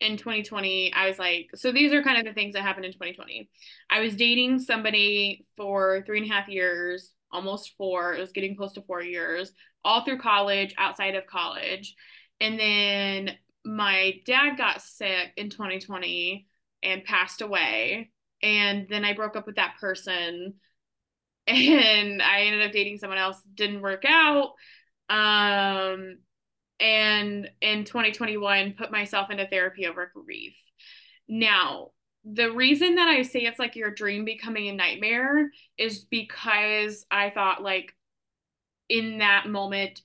in 0.00 0.16
2020, 0.16 0.92
I 0.92 1.08
was 1.08 1.18
like, 1.18 1.50
so 1.54 1.72
these 1.72 1.92
are 1.92 2.02
kind 2.02 2.18
of 2.18 2.24
the 2.24 2.32
things 2.32 2.54
that 2.54 2.62
happened 2.62 2.86
in 2.86 2.92
2020. 2.92 3.48
I 3.90 4.00
was 4.00 4.16
dating 4.16 4.58
somebody 4.60 5.46
for 5.56 6.02
three 6.04 6.18
and 6.20 6.30
a 6.30 6.32
half 6.34 6.48
years, 6.48 7.12
almost 7.32 7.72
four. 7.76 8.14
It 8.14 8.20
was 8.20 8.32
getting 8.32 8.56
close 8.56 8.72
to 8.74 8.82
four 8.82 9.02
years, 9.02 9.52
all 9.84 10.04
through 10.04 10.18
college, 10.18 10.74
outside 10.78 11.14
of 11.14 11.26
college. 11.26 11.94
And 12.40 12.58
then 12.58 13.36
my 13.64 14.20
dad 14.26 14.56
got 14.56 14.82
sick 14.82 15.32
in 15.36 15.50
2020 15.50 16.46
and 16.82 17.04
passed 17.04 17.40
away. 17.40 18.10
And 18.42 18.86
then 18.90 19.04
I 19.04 19.14
broke 19.14 19.36
up 19.36 19.46
with 19.46 19.56
that 19.56 19.76
person 19.80 20.54
and 21.46 22.22
I 22.22 22.42
ended 22.42 22.66
up 22.66 22.72
dating 22.72 22.98
someone 22.98 23.18
else. 23.18 23.40
Didn't 23.54 23.82
work 23.82 24.04
out. 24.06 24.52
Um, 25.08 26.18
and 26.80 27.48
in 27.60 27.84
2021 27.84 28.74
put 28.76 28.90
myself 28.90 29.30
into 29.30 29.46
therapy 29.46 29.86
over 29.86 30.10
grief. 30.14 30.56
Now, 31.28 31.90
the 32.24 32.50
reason 32.50 32.94
that 32.96 33.08
I 33.08 33.22
say 33.22 33.40
it's 33.40 33.58
like 33.58 33.76
your 33.76 33.90
dream 33.90 34.24
becoming 34.24 34.68
a 34.68 34.72
nightmare 34.72 35.50
is 35.76 36.04
because 36.04 37.04
I 37.10 37.30
thought 37.30 37.62
like 37.62 37.92
in 38.88 39.18
that 39.18 39.48
moment 39.48 40.00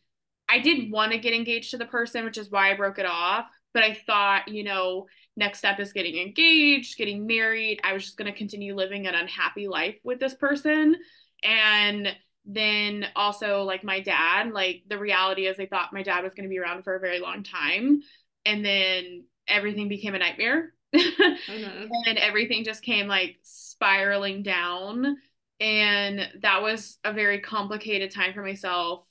I 0.49 0.59
did 0.59 0.91
want 0.91 1.11
to 1.11 1.19
get 1.19 1.33
engaged 1.33 1.71
to 1.71 1.77
the 1.77 1.85
person, 1.85 2.25
which 2.25 2.37
is 2.37 2.49
why 2.49 2.71
I 2.71 2.75
broke 2.75 2.97
it 2.97 3.05
off, 3.05 3.45
but 3.73 3.83
I 3.83 3.93
thought, 3.93 4.47
you 4.47 4.63
know, 4.63 5.05
next 5.37 5.59
step 5.59 5.79
is 5.79 5.93
getting 5.93 6.17
engaged, 6.17 6.97
getting 6.97 7.27
married. 7.27 7.79
I 7.83 7.93
was 7.93 8.03
just 8.03 8.17
going 8.17 8.31
to 8.31 8.37
continue 8.37 8.75
living 8.75 9.05
an 9.05 9.13
unhappy 9.13 9.67
life 9.67 9.97
with 10.03 10.19
this 10.19 10.33
person 10.33 10.95
and 11.43 12.09
then 12.51 13.05
also 13.15 13.61
like 13.61 13.83
my 13.83 13.99
dad, 13.99 14.51
like 14.51 14.81
the 14.89 14.97
reality 14.97 15.45
is 15.45 15.59
i 15.59 15.67
thought 15.67 15.93
my 15.93 16.01
dad 16.01 16.23
was 16.23 16.33
going 16.33 16.45
to 16.45 16.49
be 16.49 16.57
around 16.57 16.83
for 16.83 16.95
a 16.95 16.99
very 16.99 17.19
long 17.19 17.43
time. 17.43 18.01
And 18.43 18.65
then 18.65 19.25
everything 19.47 19.87
became 19.87 20.15
a 20.15 20.19
nightmare. 20.19 20.73
mm-hmm. 20.95 21.87
And 22.07 22.17
everything 22.17 22.63
just 22.63 22.81
came 22.81 23.07
like 23.07 23.37
spiraling 23.43 24.41
down. 24.41 25.17
And 25.59 26.27
that 26.41 26.63
was 26.63 26.97
a 27.03 27.13
very 27.13 27.39
complicated 27.39 28.09
time 28.11 28.33
for 28.33 28.41
myself. 28.41 29.05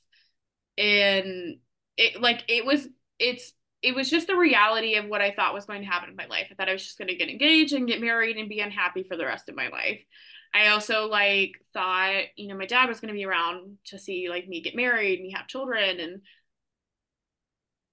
And 0.77 1.59
it 1.97 2.21
like 2.21 2.43
it 2.49 2.67
was 2.67 2.89
it's 3.21 3.53
it 3.83 3.95
was 3.95 4.11
just 4.11 4.27
the 4.27 4.37
reality 4.37 4.97
of 4.97 5.07
what 5.07 5.21
I 5.21 5.31
thought 5.31 5.55
was 5.55 5.67
going 5.67 5.83
to 5.83 5.89
happen 5.89 6.11
in 6.11 6.17
my 6.17 6.27
life. 6.27 6.49
I 6.51 6.55
thought 6.55 6.69
I 6.69 6.73
was 6.73 6.83
just 6.83 6.99
going 6.99 7.09
to 7.09 7.15
get 7.15 7.29
engaged 7.29 7.73
and 7.73 7.87
get 7.87 8.01
married 8.01 8.37
and 8.37 8.49
be 8.49 8.59
unhappy 8.59 9.05
for 9.05 9.17
the 9.17 9.27
rest 9.27 9.49
of 9.49 9.55
my 9.55 9.69
life. 9.69 10.03
I 10.55 10.69
also 10.69 11.07
like 11.07 11.53
thought, 11.73 12.23
you 12.37 12.49
know, 12.49 12.57
my 12.57 12.67
dad 12.67 12.89
was 12.89 13.01
going 13.01 13.09
to 13.09 13.19
be 13.19 13.25
around 13.25 13.79
to 13.87 13.99
see 13.99 14.29
like 14.29 14.49
me 14.49 14.61
get 14.61 14.75
married, 14.75 15.19
and 15.19 15.29
me 15.29 15.33
have 15.33 15.47
children 15.47 16.01
and 16.01 16.23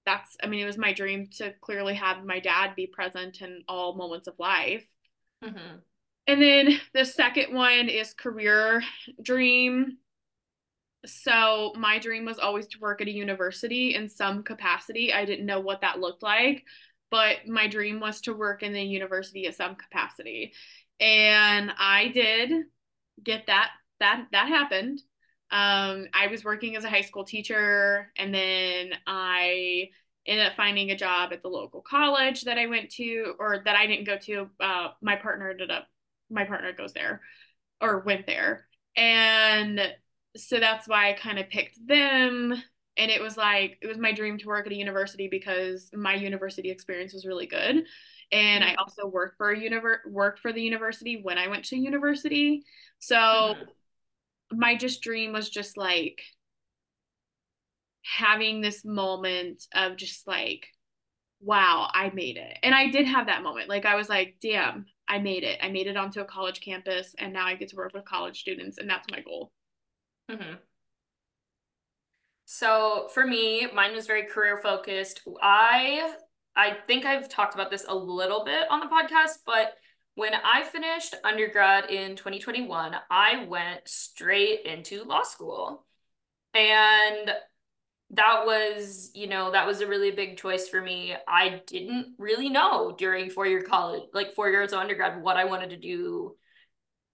that's 0.06 0.36
I 0.42 0.46
mean, 0.46 0.60
it 0.60 0.66
was 0.66 0.78
my 0.78 0.92
dream 0.92 1.28
to 1.38 1.52
clearly 1.60 1.94
have 1.94 2.24
my 2.24 2.40
dad 2.40 2.74
be 2.76 2.86
present 2.86 3.42
in 3.42 3.64
all 3.68 3.96
moments 3.96 4.28
of 4.28 4.38
life. 4.38 4.86
Mm-hmm. 5.44 5.76
And 6.28 6.42
then 6.42 6.80
the 6.94 7.04
second 7.04 7.54
one 7.54 7.88
is 7.88 8.14
career 8.14 8.82
dream. 9.22 9.98
So 11.04 11.72
my 11.76 11.98
dream 11.98 12.24
was 12.24 12.38
always 12.38 12.66
to 12.68 12.80
work 12.80 13.00
at 13.00 13.08
a 13.08 13.12
university 13.12 13.94
in 13.94 14.08
some 14.08 14.42
capacity. 14.42 15.12
I 15.12 15.24
didn't 15.24 15.46
know 15.46 15.60
what 15.60 15.82
that 15.82 16.00
looked 16.00 16.22
like, 16.22 16.64
but 17.10 17.46
my 17.46 17.68
dream 17.68 18.00
was 18.00 18.20
to 18.22 18.32
work 18.32 18.62
in 18.62 18.72
the 18.72 18.82
university 18.82 19.46
at 19.46 19.54
some 19.54 19.76
capacity. 19.76 20.52
And 21.00 21.72
I 21.78 22.08
did 22.08 22.52
get 23.22 23.46
that 23.46 23.70
that 24.00 24.26
that 24.32 24.48
happened. 24.48 25.00
Um, 25.50 26.08
I 26.12 26.26
was 26.30 26.44
working 26.44 26.76
as 26.76 26.84
a 26.84 26.90
high 26.90 27.02
school 27.02 27.24
teacher 27.24 28.12
and 28.16 28.34
then 28.34 28.92
I 29.06 29.90
ended 30.26 30.46
up 30.46 30.56
finding 30.56 30.90
a 30.90 30.96
job 30.96 31.32
at 31.32 31.42
the 31.42 31.48
local 31.48 31.80
college 31.82 32.42
that 32.42 32.58
I 32.58 32.66
went 32.66 32.90
to 32.92 33.34
or 33.38 33.62
that 33.64 33.76
I 33.76 33.86
didn't 33.86 34.06
go 34.06 34.18
to. 34.18 34.50
Uh, 34.58 34.88
my 35.00 35.16
partner 35.16 35.50
ended 35.50 35.70
up 35.70 35.86
my 36.30 36.44
partner 36.44 36.72
goes 36.72 36.92
there 36.92 37.20
or 37.80 38.00
went 38.00 38.26
there. 38.26 38.66
And 38.96 39.80
so 40.36 40.58
that's 40.58 40.88
why 40.88 41.10
I 41.10 41.12
kind 41.14 41.38
of 41.38 41.48
picked 41.48 41.78
them. 41.86 42.54
And 42.98 43.10
it 43.10 43.20
was 43.20 43.36
like, 43.36 43.78
it 43.82 43.86
was 43.86 43.98
my 43.98 44.12
dream 44.12 44.38
to 44.38 44.46
work 44.46 44.66
at 44.66 44.72
a 44.72 44.76
university 44.76 45.28
because 45.28 45.90
my 45.94 46.14
university 46.14 46.70
experience 46.70 47.12
was 47.12 47.26
really 47.26 47.46
good. 47.46 47.84
And 48.32 48.64
I 48.64 48.74
also 48.74 49.06
worked 49.06 49.36
for 49.36 49.50
a 49.50 49.56
univer- 49.56 50.04
worked 50.08 50.40
for 50.40 50.52
the 50.52 50.60
university 50.60 51.20
when 51.22 51.38
I 51.38 51.48
went 51.48 51.64
to 51.66 51.76
university. 51.76 52.64
So 52.98 53.16
mm-hmm. 53.16 54.58
my 54.58 54.76
just 54.76 55.02
dream 55.02 55.32
was 55.32 55.48
just 55.48 55.76
like 55.76 56.20
having 58.02 58.60
this 58.60 58.84
moment 58.84 59.64
of 59.74 59.96
just 59.96 60.26
like, 60.26 60.66
wow, 61.40 61.88
I 61.92 62.10
made 62.10 62.36
it. 62.36 62.58
And 62.62 62.74
I 62.74 62.90
did 62.90 63.06
have 63.06 63.26
that 63.26 63.42
moment. 63.42 63.68
Like 63.68 63.84
I 63.84 63.94
was 63.94 64.08
like, 64.08 64.36
damn, 64.42 64.86
I 65.08 65.18
made 65.18 65.44
it. 65.44 65.58
I 65.62 65.68
made 65.68 65.86
it 65.86 65.96
onto 65.96 66.20
a 66.20 66.24
college 66.24 66.60
campus 66.60 67.14
and 67.18 67.32
now 67.32 67.46
I 67.46 67.54
get 67.54 67.68
to 67.68 67.76
work 67.76 67.92
with 67.94 68.04
college 68.04 68.40
students 68.40 68.78
and 68.78 68.88
that's 68.88 69.06
my 69.10 69.20
goal. 69.20 69.52
Mm-hmm. 70.30 70.54
So 72.46 73.08
for 73.12 73.26
me, 73.26 73.66
mine 73.74 73.92
was 73.92 74.06
very 74.06 74.24
career 74.24 74.58
focused. 74.62 75.22
I 75.42 76.14
I 76.56 76.76
think 76.86 77.04
I've 77.04 77.28
talked 77.28 77.54
about 77.54 77.70
this 77.70 77.84
a 77.86 77.94
little 77.94 78.44
bit 78.44 78.70
on 78.70 78.80
the 78.80 78.86
podcast, 78.86 79.38
but 79.44 79.74
when 80.14 80.32
I 80.34 80.62
finished 80.64 81.14
undergrad 81.24 81.90
in 81.90 82.16
2021, 82.16 82.96
I 83.10 83.44
went 83.46 83.86
straight 83.86 84.64
into 84.64 85.04
law 85.04 85.22
school. 85.22 85.84
And 86.54 87.30
that 88.10 88.46
was, 88.46 89.10
you 89.14 89.26
know, 89.26 89.50
that 89.52 89.66
was 89.66 89.80
a 89.82 89.86
really 89.86 90.12
big 90.12 90.38
choice 90.38 90.68
for 90.68 90.80
me. 90.80 91.14
I 91.28 91.60
didn't 91.66 92.14
really 92.18 92.48
know 92.48 92.94
during 92.96 93.28
four 93.28 93.46
year 93.46 93.60
college, 93.62 94.04
like 94.14 94.34
four 94.34 94.48
years 94.48 94.72
of 94.72 94.78
undergrad, 94.78 95.20
what 95.20 95.36
I 95.36 95.44
wanted 95.44 95.70
to 95.70 95.76
do 95.76 96.36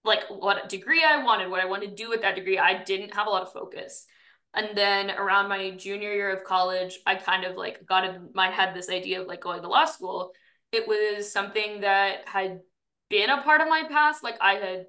like 0.05 0.23
what 0.29 0.69
degree 0.69 1.03
I 1.03 1.23
wanted, 1.23 1.49
what 1.49 1.61
I 1.61 1.65
wanted 1.65 1.91
to 1.91 2.03
do 2.03 2.09
with 2.09 2.21
that 2.21 2.35
degree. 2.35 2.59
I 2.59 2.83
didn't 2.83 3.13
have 3.13 3.27
a 3.27 3.29
lot 3.29 3.43
of 3.43 3.53
focus. 3.53 4.05
And 4.53 4.77
then 4.77 5.11
around 5.11 5.49
my 5.49 5.71
junior 5.71 6.13
year 6.13 6.31
of 6.31 6.43
college, 6.43 6.99
I 7.05 7.15
kind 7.15 7.43
of 7.43 7.55
like 7.55 7.85
got 7.85 8.05
in 8.05 8.29
my 8.33 8.49
head 8.51 8.75
this 8.75 8.89
idea 8.89 9.21
of 9.21 9.27
like 9.27 9.41
going 9.41 9.61
to 9.61 9.67
law 9.67 9.85
school. 9.85 10.31
It 10.71 10.87
was 10.87 11.31
something 11.31 11.81
that 11.81 12.27
had 12.27 12.61
been 13.09 13.29
a 13.29 13.41
part 13.41 13.61
of 13.61 13.67
my 13.67 13.83
past. 13.89 14.23
Like 14.23 14.37
I 14.41 14.53
had 14.55 14.85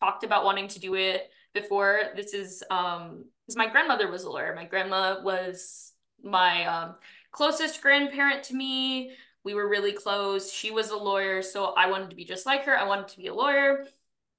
talked 0.00 0.24
about 0.24 0.44
wanting 0.44 0.68
to 0.68 0.80
do 0.80 0.94
it 0.94 1.30
before. 1.54 2.00
This 2.14 2.34
is 2.34 2.62
um 2.70 3.24
because 3.46 3.56
my 3.56 3.68
grandmother 3.68 4.10
was 4.10 4.24
a 4.24 4.30
lawyer. 4.30 4.54
My 4.54 4.64
grandma 4.64 5.22
was 5.22 5.92
my 6.22 6.66
um 6.66 6.96
closest 7.32 7.80
grandparent 7.80 8.44
to 8.44 8.54
me. 8.54 9.12
We 9.44 9.54
were 9.54 9.68
really 9.68 9.92
close. 9.92 10.52
She 10.52 10.70
was 10.70 10.90
a 10.90 10.96
lawyer, 10.96 11.40
so 11.40 11.66
I 11.66 11.88
wanted 11.88 12.10
to 12.10 12.16
be 12.16 12.24
just 12.24 12.46
like 12.46 12.64
her. 12.64 12.76
I 12.76 12.84
wanted 12.84 13.08
to 13.08 13.18
be 13.18 13.28
a 13.28 13.34
lawyer. 13.34 13.86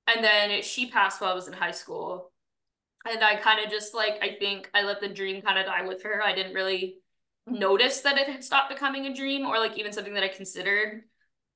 And 0.05 0.23
then 0.23 0.61
she 0.61 0.89
passed 0.89 1.19
while 1.19 1.31
I 1.31 1.35
was 1.35 1.47
in 1.47 1.53
high 1.53 1.71
school. 1.71 2.31
And 3.11 3.23
I 3.23 3.35
kind 3.35 3.63
of 3.63 3.71
just 3.71 3.93
like, 3.93 4.19
I 4.21 4.35
think 4.39 4.69
I 4.73 4.83
let 4.83 5.01
the 5.01 5.07
dream 5.07 5.41
kind 5.41 5.57
of 5.57 5.65
die 5.65 5.85
with 5.87 6.03
her. 6.03 6.21
I 6.23 6.33
didn't 6.35 6.53
really 6.53 6.97
notice 7.45 8.01
that 8.01 8.17
it 8.17 8.27
had 8.27 8.43
stopped 8.43 8.69
becoming 8.69 9.05
a 9.05 9.13
dream 9.13 9.45
or 9.45 9.57
like 9.57 9.77
even 9.77 9.93
something 9.93 10.13
that 10.13 10.23
I 10.23 10.27
considered. 10.27 11.03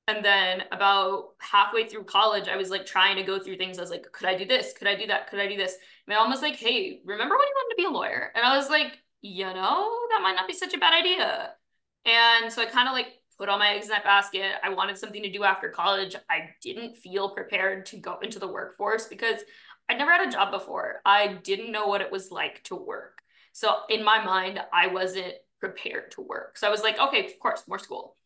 And 0.08 0.24
then 0.24 0.64
about 0.72 1.30
halfway 1.38 1.86
through 1.88 2.04
college, 2.04 2.48
I 2.48 2.56
was 2.56 2.70
like 2.70 2.86
trying 2.86 3.16
to 3.16 3.22
go 3.22 3.38
through 3.38 3.56
things. 3.56 3.78
I 3.78 3.82
was 3.82 3.90
like, 3.90 4.10
could 4.12 4.26
I 4.26 4.36
do 4.36 4.44
this? 4.44 4.72
Could 4.72 4.88
I 4.88 4.96
do 4.96 5.06
that? 5.06 5.30
Could 5.30 5.38
I 5.38 5.46
do 5.46 5.56
this? 5.56 5.76
My 6.08 6.14
mom 6.14 6.30
was 6.30 6.42
like, 6.42 6.56
hey, 6.56 7.00
remember 7.04 7.36
when 7.36 7.46
you 7.46 7.54
wanted 7.54 7.74
to 7.74 7.82
be 7.82 7.84
a 7.84 7.90
lawyer? 7.90 8.32
And 8.34 8.44
I 8.44 8.56
was 8.56 8.68
like, 8.68 8.98
you 9.20 9.44
know, 9.44 9.98
that 10.10 10.22
might 10.22 10.34
not 10.34 10.48
be 10.48 10.54
such 10.54 10.74
a 10.74 10.78
bad 10.78 10.92
idea. 10.92 11.50
And 12.04 12.52
so 12.52 12.62
I 12.62 12.66
kind 12.66 12.88
of 12.88 12.94
like 12.94 13.06
put 13.38 13.48
all 13.48 13.58
my 13.58 13.74
eggs 13.74 13.86
in 13.86 13.90
that 13.90 14.04
basket. 14.04 14.54
I 14.62 14.70
wanted 14.70 14.98
something 14.98 15.22
to 15.22 15.30
do 15.30 15.44
after 15.44 15.68
college. 15.68 16.16
I 16.28 16.50
didn't 16.60 16.96
feel 16.96 17.30
prepared 17.30 17.86
to 17.86 17.96
go 17.98 18.18
into 18.22 18.40
the 18.40 18.48
workforce 18.48 19.06
because 19.06 19.40
I'd 19.92 19.98
never 19.98 20.10
had 20.10 20.26
a 20.26 20.32
job 20.32 20.50
before. 20.50 21.02
I 21.04 21.34
didn't 21.42 21.70
know 21.70 21.86
what 21.86 22.00
it 22.00 22.10
was 22.10 22.30
like 22.30 22.64
to 22.64 22.74
work. 22.74 23.20
So 23.52 23.74
in 23.90 24.02
my 24.02 24.24
mind, 24.24 24.58
I 24.72 24.86
wasn't 24.86 25.34
prepared 25.60 26.12
to 26.12 26.22
work. 26.22 26.56
So 26.56 26.66
I 26.66 26.70
was 26.70 26.80
like, 26.80 26.98
okay, 26.98 27.26
of 27.26 27.38
course, 27.38 27.64
more 27.68 27.78
school. 27.78 28.16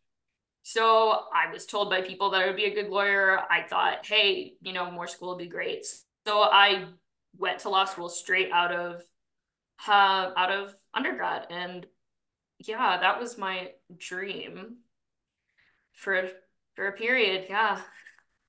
So 0.63 1.25
I 1.35 1.53
was 1.53 1.67
told 1.67 1.91
by 1.91 2.03
people 2.03 2.31
that 2.31 2.41
I 2.41 2.47
would 2.47 2.55
be 2.55 2.67
a 2.67 2.75
good 2.75 2.89
lawyer. 2.89 3.41
I 3.51 3.63
thought, 3.63 4.07
hey, 4.07 4.55
you 4.61 4.73
know, 4.73 4.89
more 4.93 5.09
school 5.09 5.31
would 5.31 5.39
be 5.39 5.49
great. 5.49 5.85
So 6.25 6.43
I 6.43 6.85
went 7.37 7.59
to 7.61 7.69
law 7.69 7.85
school 7.85 8.09
straight 8.09 8.53
out 8.53 8.73
of 8.73 9.03
uh, 9.89 10.31
out 10.37 10.53
of 10.53 10.73
undergrad 10.95 11.49
and 11.51 11.85
yeah, 12.61 12.97
that 13.01 13.19
was 13.19 13.37
my 13.37 13.73
dream 13.99 14.77
for 15.95 16.29
for 16.77 16.87
a 16.87 16.93
period. 16.93 17.47
Yeah. 17.51 17.81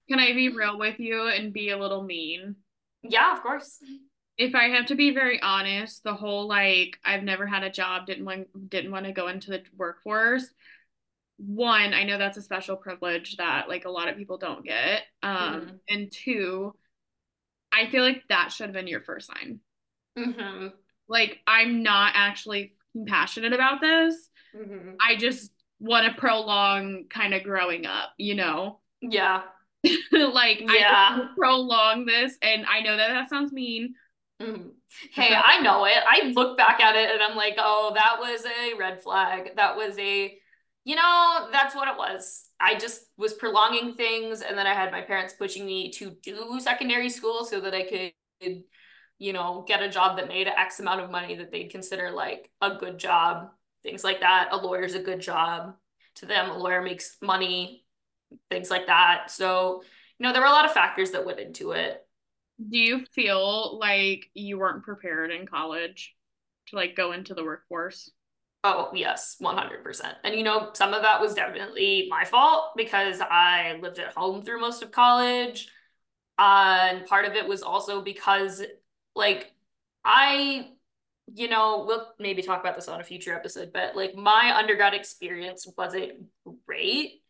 Can 0.08 0.20
I 0.20 0.34
be 0.34 0.50
real 0.50 0.78
with 0.78 1.00
you 1.00 1.30
and 1.30 1.52
be 1.52 1.72
a 1.72 1.78
little 1.78 2.04
mean? 2.04 2.56
Yeah, 3.04 3.34
of 3.34 3.42
course. 3.42 3.80
If 4.38 4.54
I 4.54 4.66
have 4.70 4.88
to 4.88 4.96
be 4.96 5.14
very 5.14 5.42
honest, 5.42 6.04
the 6.04 6.14
whole 6.14 6.48
like 6.48 7.00
I've 7.04 7.24
never 7.24 7.46
had 7.48 7.64
a 7.64 7.72
job, 7.72 8.06
didn't 8.06 8.26
want 8.26 8.70
didn't 8.70 8.92
want 8.92 9.06
to 9.06 9.12
go 9.12 9.28
into 9.28 9.52
the 9.52 9.64
workforce. 9.76 10.46
One, 11.38 11.94
I 11.94 12.04
know 12.04 12.18
that's 12.18 12.38
a 12.38 12.42
special 12.42 12.76
privilege 12.76 13.38
that 13.38 13.70
like 13.70 13.86
a 13.86 13.92
lot 13.92 14.10
of 14.10 14.18
people 14.18 14.38
don't 14.38 14.66
get. 14.66 15.04
Um, 15.24 15.38
mm-hmm. 15.38 15.76
and 15.90 16.12
two, 16.12 16.76
I 17.72 17.88
feel 17.88 18.04
like 18.04 18.24
that 18.30 18.52
should 18.52 18.68
have 18.68 18.74
been 18.74 18.88
your 18.88 19.02
first 19.02 19.28
sign. 19.28 19.60
Mm-hmm. 20.18 20.68
Like 21.08 21.40
I'm 21.46 21.84
not 21.84 22.14
actually 22.16 22.74
passionate 23.08 23.54
about 23.54 23.82
this. 23.82 24.30
Mm-hmm. 24.56 24.96
I 25.00 25.16
just 25.16 25.52
want 25.80 26.12
to 26.12 26.20
prolong 26.20 27.06
kind 27.10 27.34
of 27.34 27.44
growing 27.44 27.86
up, 27.86 28.12
you 28.18 28.36
know? 28.36 28.80
Yeah. 29.02 29.42
like, 30.12 30.62
yeah. 30.62 31.20
I 31.22 31.30
prolong 31.38 32.06
this, 32.06 32.38
and 32.42 32.66
I 32.66 32.82
know 32.82 32.98
that 32.98 33.10
that 33.10 33.30
sounds 33.30 33.52
mean. 33.52 33.96
Mm-hmm. 34.42 34.70
Hey, 35.12 35.34
I 35.36 35.62
know 35.62 35.86
it. 35.86 35.98
I 36.08 36.32
look 36.32 36.58
back 36.58 36.80
at 36.80 36.96
it 36.96 37.12
and 37.12 37.22
I'm 37.22 37.36
like, 37.36 37.56
oh, 37.58 37.92
that 37.96 38.18
was 38.20 38.46
a 38.46 38.78
red 38.78 39.02
flag. 39.02 39.56
That 39.56 39.76
was 39.76 39.98
a, 40.00 40.38
you 40.86 40.96
know, 40.96 41.50
that's 41.52 41.76
what 41.76 41.88
it 41.88 41.98
was. 41.98 42.46
I 42.60 42.76
just 42.76 43.02
was 43.18 43.34
prolonging 43.34 43.96
things. 43.96 44.42
And 44.42 44.58
then 44.58 44.66
I 44.66 44.74
had 44.74 44.92
my 44.92 45.02
parents 45.02 45.34
pushing 45.38 45.66
me 45.66 45.92
to 45.94 46.16
do 46.24 46.60
secondary 46.60 47.10
school 47.10 47.46
so 47.46 47.60
that 47.62 47.74
I 47.74 47.84
could, 48.42 48.64
you 49.20 49.34
know, 49.34 49.66
get 49.68 49.84
a 49.84 49.90
job 49.90 50.18
that 50.18 50.28
made 50.28 50.48
X 50.48 50.80
amount 50.80 51.02
of 51.02 51.12
money 51.12 51.36
that 51.36 51.52
they'd 51.52 51.70
consider 51.70 52.12
like 52.12 52.50
a 52.62 52.76
good 52.76 52.98
job 52.98 53.50
things 53.84 54.04
like 54.04 54.20
that. 54.20 54.50
A 54.52 54.58
lawyer's 54.58 54.96
a 54.96 55.02
good 55.02 55.22
job 55.22 55.76
to 56.16 56.26
them. 56.26 56.50
A 56.50 56.58
lawyer 56.58 56.82
makes 56.82 57.18
money, 57.22 57.86
things 58.50 58.70
like 58.70 58.88
that. 58.88 59.30
So, 59.30 59.84
you 60.18 60.24
know, 60.26 60.34
there 60.34 60.42
were 60.42 60.48
a 60.48 60.52
lot 60.52 60.66
of 60.66 60.74
factors 60.74 61.12
that 61.12 61.26
went 61.26 61.40
into 61.40 61.72
it. 61.72 62.06
Do 62.58 62.78
you 62.78 63.06
feel 63.14 63.78
like 63.80 64.30
you 64.34 64.58
weren't 64.58 64.84
prepared 64.84 65.32
in 65.32 65.46
college 65.46 66.16
to 66.68 66.76
like 66.76 66.96
go 66.96 67.12
into 67.12 67.34
the 67.34 67.44
workforce? 67.44 68.12
Oh, 68.64 68.90
yes, 68.94 69.36
100%. 69.40 70.16
And 70.24 70.36
you 70.36 70.44
know, 70.44 70.72
some 70.74 70.94
of 70.94 71.04
that 71.04 71.22
was 71.22 71.36
definitely 71.36 72.08
my 72.10 72.26
fault 72.26 72.72
because 72.76 73.22
I 73.22 73.80
lived 73.82 74.00
at 74.00 74.14
home 74.14 74.44
through 74.44 74.60
most 74.60 74.82
of 74.82 74.92
college. 74.92 75.70
Uh, 76.38 76.90
and 76.92 77.06
part 77.06 77.26
of 77.26 77.34
it 77.34 77.48
was 77.48 77.62
also 77.62 78.02
because 78.02 78.64
like 79.16 79.52
I, 80.04 80.70
you 81.34 81.48
know, 81.48 81.86
we'll 81.88 82.08
maybe 82.20 82.42
talk 82.42 82.60
about 82.60 82.76
this 82.76 82.88
on 82.88 83.02
a 83.02 83.04
future 83.04 83.34
episode, 83.34 83.72
but 83.74 83.96
like 83.96 84.16
my 84.16 84.54
undergrad 84.58 84.94
experience 84.94 85.68
wasn't 85.78 86.14
great 86.66 87.22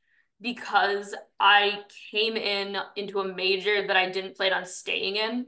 because 0.41 1.15
I 1.39 1.79
came 2.11 2.35
in 2.35 2.77
into 2.95 3.19
a 3.19 3.33
major 3.33 3.85
that 3.87 3.95
I 3.95 4.09
didn't 4.09 4.35
plan 4.35 4.53
on 4.53 4.65
staying 4.65 5.15
in. 5.15 5.45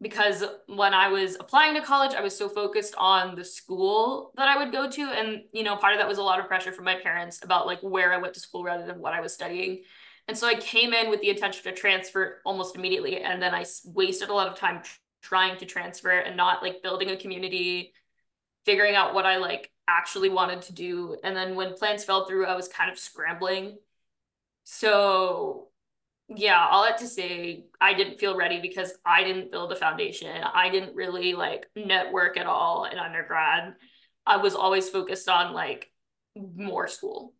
Because 0.00 0.42
when 0.66 0.94
I 0.94 1.08
was 1.08 1.36
applying 1.38 1.74
to 1.74 1.80
college, 1.80 2.12
I 2.12 2.22
was 2.22 2.36
so 2.36 2.48
focused 2.48 2.94
on 2.98 3.36
the 3.36 3.44
school 3.44 4.32
that 4.36 4.48
I 4.48 4.58
would 4.58 4.72
go 4.72 4.90
to. 4.90 5.02
And, 5.02 5.42
you 5.52 5.62
know, 5.62 5.76
part 5.76 5.94
of 5.94 6.00
that 6.00 6.08
was 6.08 6.18
a 6.18 6.22
lot 6.22 6.40
of 6.40 6.48
pressure 6.48 6.72
from 6.72 6.84
my 6.84 6.96
parents 6.96 7.44
about 7.44 7.66
like 7.66 7.78
where 7.82 8.12
I 8.12 8.18
went 8.18 8.34
to 8.34 8.40
school 8.40 8.64
rather 8.64 8.84
than 8.84 8.98
what 8.98 9.12
I 9.12 9.20
was 9.20 9.32
studying. 9.32 9.82
And 10.26 10.36
so 10.36 10.48
I 10.48 10.56
came 10.56 10.92
in 10.92 11.08
with 11.08 11.20
the 11.20 11.30
intention 11.30 11.62
to 11.64 11.72
transfer 11.72 12.40
almost 12.44 12.74
immediately. 12.74 13.18
And 13.18 13.40
then 13.40 13.54
I 13.54 13.64
wasted 13.84 14.28
a 14.28 14.34
lot 14.34 14.48
of 14.48 14.56
time 14.56 14.82
trying 15.22 15.56
to 15.58 15.66
transfer 15.66 16.10
and 16.10 16.36
not 16.36 16.64
like 16.64 16.82
building 16.82 17.10
a 17.10 17.16
community, 17.16 17.92
figuring 18.64 18.94
out 18.94 19.14
what 19.14 19.26
I 19.26 19.38
like 19.38 19.70
actually 19.88 20.28
wanted 20.28 20.62
to 20.62 20.72
do. 20.72 21.16
And 21.24 21.36
then 21.36 21.54
when 21.54 21.74
plans 21.74 22.04
fell 22.04 22.26
through, 22.26 22.46
I 22.46 22.54
was 22.54 22.68
kind 22.68 22.90
of 22.90 22.98
scrambling. 22.98 23.78
So 24.64 25.68
yeah, 26.28 26.66
all 26.70 26.84
that 26.84 26.98
to 26.98 27.08
say, 27.08 27.66
I 27.80 27.94
didn't 27.94 28.18
feel 28.18 28.36
ready 28.36 28.60
because 28.60 28.92
I 29.04 29.24
didn't 29.24 29.50
build 29.50 29.72
a 29.72 29.76
foundation. 29.76 30.42
I 30.42 30.70
didn't 30.70 30.94
really 30.94 31.34
like 31.34 31.66
network 31.76 32.36
at 32.36 32.46
all 32.46 32.84
in 32.84 32.98
undergrad. 32.98 33.74
I 34.26 34.36
was 34.36 34.54
always 34.54 34.88
focused 34.88 35.28
on 35.28 35.52
like 35.52 35.90
more 36.36 36.88
school. 36.88 37.34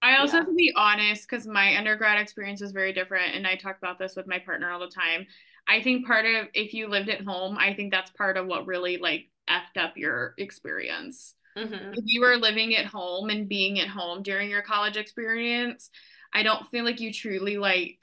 I 0.00 0.18
also 0.18 0.34
yeah. 0.34 0.40
have 0.40 0.48
to 0.48 0.54
be 0.54 0.72
honest 0.76 1.28
because 1.28 1.46
my 1.46 1.76
undergrad 1.76 2.20
experience 2.20 2.60
was 2.60 2.72
very 2.72 2.92
different. 2.92 3.34
And 3.34 3.46
I 3.46 3.56
talk 3.56 3.78
about 3.78 3.98
this 3.98 4.14
with 4.16 4.26
my 4.26 4.38
partner 4.38 4.70
all 4.70 4.80
the 4.80 4.88
time. 4.88 5.26
I 5.66 5.82
think 5.82 6.06
part 6.06 6.26
of 6.26 6.48
if 6.52 6.74
you 6.74 6.88
lived 6.88 7.08
at 7.08 7.24
home, 7.24 7.56
I 7.58 7.74
think 7.74 7.90
that's 7.90 8.10
part 8.10 8.36
of 8.36 8.46
what 8.46 8.66
really 8.66 8.98
like 8.98 9.30
effed 9.48 9.82
up 9.82 9.96
your 9.96 10.34
experience. 10.38 11.34
Mm-hmm. 11.56 11.92
If 11.94 12.04
you 12.06 12.20
were 12.20 12.36
living 12.36 12.74
at 12.76 12.86
home 12.86 13.30
and 13.30 13.48
being 13.48 13.78
at 13.80 13.88
home 13.88 14.22
during 14.22 14.50
your 14.50 14.62
college 14.62 14.96
experience, 14.96 15.90
I 16.32 16.42
don't 16.42 16.66
feel 16.68 16.84
like 16.84 17.00
you 17.00 17.12
truly 17.12 17.58
like 17.58 17.98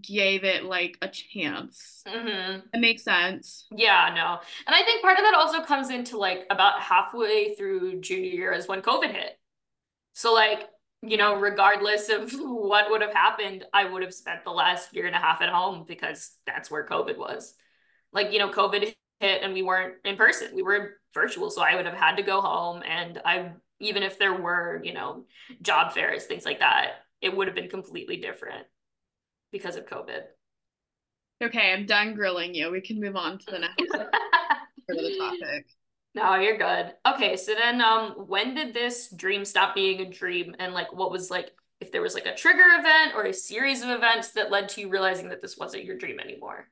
gave 0.00 0.44
it 0.44 0.64
like 0.64 0.98
a 1.02 1.08
chance. 1.08 2.02
Mm-hmm. 2.06 2.66
It 2.74 2.80
makes 2.80 3.02
sense. 3.02 3.66
Yeah, 3.74 4.12
no. 4.14 4.38
And 4.66 4.74
I 4.74 4.84
think 4.84 5.02
part 5.02 5.18
of 5.18 5.24
that 5.24 5.34
also 5.34 5.62
comes 5.62 5.90
into 5.90 6.18
like 6.18 6.46
about 6.50 6.80
halfway 6.80 7.54
through 7.54 8.00
junior 8.00 8.30
year 8.30 8.52
is 8.52 8.68
when 8.68 8.82
COVID 8.82 9.12
hit. 9.12 9.38
So 10.12 10.34
like 10.34 10.68
you 11.02 11.16
know, 11.16 11.38
regardless 11.38 12.08
of 12.08 12.32
what 12.38 12.90
would 12.90 13.02
have 13.02 13.14
happened, 13.14 13.64
I 13.72 13.84
would 13.84 14.02
have 14.02 14.14
spent 14.14 14.44
the 14.44 14.50
last 14.50 14.94
year 14.94 15.06
and 15.06 15.16
a 15.16 15.18
half 15.18 15.40
at 15.40 15.48
home 15.48 15.84
because 15.86 16.32
that's 16.46 16.70
where 16.70 16.86
COVID 16.86 17.16
was. 17.16 17.54
Like, 18.12 18.32
you 18.32 18.38
know, 18.38 18.50
COVID 18.50 18.92
hit 19.20 19.42
and 19.42 19.52
we 19.52 19.62
weren't 19.62 19.94
in 20.04 20.16
person, 20.16 20.48
we 20.54 20.62
were 20.62 20.94
virtual. 21.14 21.50
So 21.50 21.62
I 21.62 21.76
would 21.76 21.86
have 21.86 21.94
had 21.94 22.16
to 22.16 22.22
go 22.22 22.40
home. 22.40 22.82
And 22.88 23.20
I, 23.24 23.52
even 23.78 24.02
if 24.02 24.18
there 24.18 24.34
were, 24.34 24.80
you 24.82 24.92
know, 24.92 25.24
job 25.62 25.92
fairs, 25.92 26.24
things 26.24 26.44
like 26.44 26.60
that, 26.60 27.04
it 27.20 27.36
would 27.36 27.46
have 27.46 27.54
been 27.54 27.68
completely 27.68 28.16
different 28.16 28.66
because 29.52 29.76
of 29.76 29.86
COVID. 29.86 30.22
Okay, 31.42 31.72
I'm 31.72 31.86
done 31.86 32.14
grilling 32.14 32.54
you. 32.54 32.70
We 32.70 32.80
can 32.80 33.00
move 33.00 33.16
on 33.16 33.38
to 33.38 33.50
the 33.50 33.58
next 33.58 33.80
of 33.94 34.06
the 34.88 35.16
topic. 35.18 35.66
No, 36.14 36.34
you're 36.34 36.58
good. 36.58 36.92
Okay, 37.06 37.36
so 37.36 37.54
then 37.54 37.80
um 37.80 38.12
when 38.26 38.54
did 38.54 38.74
this 38.74 39.10
dream 39.14 39.44
stop 39.44 39.74
being 39.74 40.00
a 40.00 40.10
dream 40.10 40.54
and 40.58 40.74
like 40.74 40.92
what 40.92 41.10
was 41.10 41.30
like 41.30 41.52
if 41.80 41.92
there 41.92 42.02
was 42.02 42.14
like 42.14 42.26
a 42.26 42.34
trigger 42.34 42.64
event 42.78 43.14
or 43.14 43.24
a 43.24 43.32
series 43.32 43.82
of 43.82 43.88
events 43.88 44.32
that 44.32 44.50
led 44.50 44.68
to 44.70 44.82
you 44.82 44.90
realizing 44.90 45.28
that 45.30 45.40
this 45.40 45.56
wasn't 45.56 45.84
your 45.84 45.96
dream 45.96 46.20
anymore? 46.20 46.68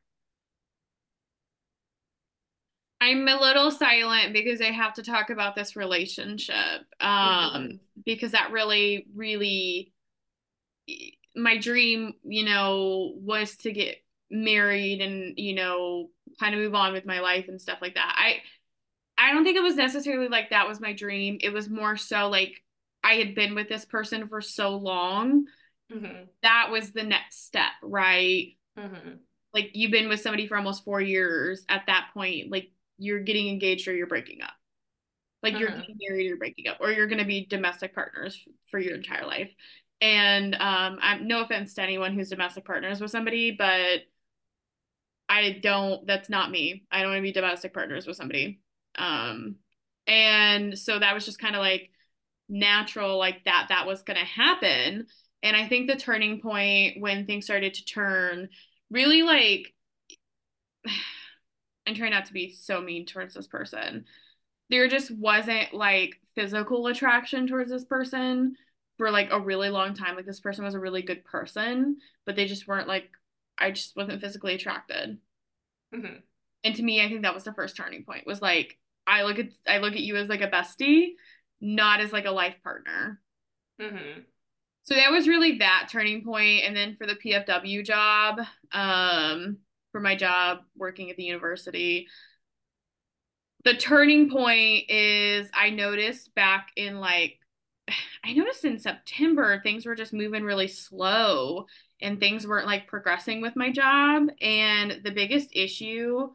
I'm 3.01 3.29
a 3.29 3.41
little 3.41 3.71
silent 3.71 4.33
because 4.33 4.61
I 4.61 4.73
have 4.73 4.95
to 4.95 5.03
talk 5.03 5.31
about 5.31 5.55
this 5.55 5.77
relationship. 5.77 6.83
Um 7.01 7.09
mm-hmm. 7.11 7.77
because 8.05 8.33
that 8.33 8.51
really 8.53 9.07
really 9.15 9.93
my 11.37 11.57
dream, 11.59 12.15
you 12.25 12.45
know, 12.45 13.13
was 13.17 13.57
to 13.59 13.73
get 13.73 13.97
married 14.31 15.01
and, 15.01 15.35
you 15.39 15.55
know, 15.55 16.11
kind 16.39 16.55
of 16.55 16.61
move 16.61 16.75
on 16.75 16.93
with 16.93 17.07
my 17.07 17.21
life 17.21 17.47
and 17.49 17.61
stuff 17.61 17.79
like 17.81 17.95
that. 17.95 18.15
I 18.17 18.39
I 19.17 19.33
don't 19.33 19.45
think 19.45 19.57
it 19.57 19.63
was 19.63 19.77
necessarily 19.77 20.29
like 20.29 20.51
that 20.51 20.69
was 20.69 20.81
my 20.81 20.93
dream. 20.93 21.39
It 21.41 21.53
was 21.53 21.69
more 21.69 21.97
so 21.97 22.29
like 22.29 22.63
I 23.03 23.15
had 23.15 23.35
been 23.35 23.55
with 23.55 23.69
this 23.69 23.85
person 23.85 24.29
for 24.29 24.41
so 24.41 24.77
long. 24.77 25.47
Mm-hmm. 25.93 26.25
That 26.43 26.69
was 26.71 26.93
the 26.93 27.03
next 27.03 27.47
step, 27.47 27.73
right? 27.83 28.57
Mm-hmm. 28.79 29.15
Like 29.55 29.71
you've 29.75 29.91
been 29.91 30.09
with 30.09 30.21
somebody 30.21 30.47
for 30.47 30.57
almost 30.57 30.85
four 30.85 31.01
years. 31.01 31.65
At 31.69 31.85
that 31.87 32.11
point, 32.15 32.51
like 32.51 32.71
you're 32.99 33.21
getting 33.21 33.49
engaged 33.49 33.89
or 33.89 33.95
you're 33.95 34.07
breaking 34.07 34.43
up. 34.43 34.51
Like 35.43 35.55
mm-hmm. 35.55 35.61
you're 35.61 35.71
getting 35.71 35.97
married 36.09 36.25
or 36.25 36.29
you're 36.29 36.37
breaking 36.37 36.69
up, 36.69 36.79
or 36.81 36.91
you're 36.91 37.07
going 37.07 37.21
to 37.21 37.25
be 37.25 37.47
domestic 37.47 37.95
partners 37.95 38.39
for 38.71 38.79
your 38.79 38.95
entire 38.95 39.25
life. 39.25 39.51
And 40.01 40.55
um, 40.55 40.99
I'm 41.01 41.27
no 41.27 41.43
offense 41.43 41.75
to 41.75 41.83
anyone 41.83 42.15
who's 42.15 42.31
domestic 42.31 42.65
partners 42.65 43.01
with 43.01 43.11
somebody, 43.11 43.53
but 43.53 44.01
I 45.29 45.59
don't. 45.63 46.07
That's 46.07 46.29
not 46.29 46.51
me. 46.51 46.85
I 46.91 47.03
don't 47.03 47.11
want 47.11 47.19
to 47.19 47.23
be 47.23 47.33
domestic 47.33 47.75
partners 47.75 48.07
with 48.07 48.17
somebody. 48.17 48.61
Um, 48.97 49.57
and 50.07 50.79
so 50.79 50.99
that 50.99 51.15
was 51.15 51.25
just 51.25 51.39
kind 51.39 51.55
of 51.55 51.61
like 51.61 51.91
natural, 52.49 53.19
like 53.19 53.45
that, 53.45 53.67
that 53.69 53.87
was 53.87 54.03
going 54.03 54.19
to 54.19 54.25
happen. 54.25 55.07
And 55.43 55.57
I 55.57 55.69
think 55.69 55.89
the 55.89 55.97
turning 55.97 56.41
point 56.41 57.01
when 57.01 57.27
things 57.27 57.45
started 57.45 57.75
to 57.75 57.85
turn 57.85 58.49
really 58.91 59.23
like, 59.23 59.73
I'm 61.89 61.95
trying 61.95 62.11
not 62.11 62.27
to 62.27 62.33
be 62.33 62.51
so 62.51 62.81
mean 62.81 63.07
towards 63.07 63.35
this 63.35 63.47
person. 63.47 64.05
There 64.71 64.89
just 64.89 65.11
wasn't 65.11 65.73
like 65.73 66.17
physical 66.35 66.87
attraction 66.87 67.47
towards 67.47 67.71
this 67.71 67.85
person 67.85 68.57
for 68.99 69.11
like 69.11 69.29
a 69.33 69.41
really 69.41 69.71
long 69.71 69.95
time. 69.95 70.15
Like 70.15 70.27
this 70.27 70.41
person 70.41 70.65
was 70.65 70.75
a 70.75 70.81
really 70.81 71.03
good 71.03 71.25
person, 71.25 71.97
but 72.27 72.37
they 72.37 72.47
just 72.47 72.69
weren't 72.69 72.89
like, 72.89 73.09
I 73.57 73.71
just 73.71 73.97
wasn't 73.97 74.21
physically 74.21 74.55
attracted. 74.55 75.19
Mm-hmm. 75.95 76.17
And 76.65 76.75
to 76.75 76.83
me, 76.83 77.03
I 77.03 77.09
think 77.09 77.23
that 77.23 77.35
was 77.35 77.45
the 77.45 77.55
first 77.55 77.77
turning 77.77 78.05
point 78.05 78.27
was 78.27 78.43
like, 78.43 78.77
I 79.07 79.23
look 79.23 79.39
at 79.39 79.49
I 79.67 79.79
look 79.79 79.95
at 79.95 80.01
you 80.01 80.17
as 80.17 80.29
like 80.29 80.43
a 80.43 80.51
bestie, 80.51 81.13
not 81.61 82.01
as 82.01 82.13
like 82.13 82.27
a 82.27 82.31
life 82.31 82.57
partner. 82.63 83.21
Mm-hmm. 83.81 84.21
So 84.83 84.95
that 84.95 85.11
was 85.11 85.29
really 85.29 85.59
that 85.59 85.89
turning 85.91 86.25
point. 86.25 86.65
And 86.65 86.77
then 86.77 86.97
for 86.97 87.07
the 87.07 87.15
PFW 87.15 87.85
job, 87.85 88.41
um, 88.73 89.59
for 89.93 90.01
my 90.01 90.15
job 90.15 90.59
working 90.77 91.11
at 91.11 91.17
the 91.17 91.25
university, 91.25 92.09
the 93.65 93.75
turning 93.75 94.31
point 94.31 94.85
is 94.89 95.49
I 95.53 95.71
noticed 95.71 96.35
back 96.35 96.69
in 96.77 97.01
like 97.01 97.39
I 98.25 98.33
noticed 98.33 98.65
in 98.65 98.79
September 98.79 99.61
things 99.63 99.87
were 99.87 99.95
just 99.95 100.13
moving 100.13 100.45
really 100.45 100.69
slow 100.69 101.67
and 102.01 102.21
things 102.21 102.47
weren't 102.47 102.67
like 102.67 102.87
progressing 102.87 103.41
with 103.41 103.57
my 103.57 103.73
job. 103.73 104.29
And 104.41 105.01
the 105.05 105.11
biggest 105.11 105.51
issue 105.53 106.29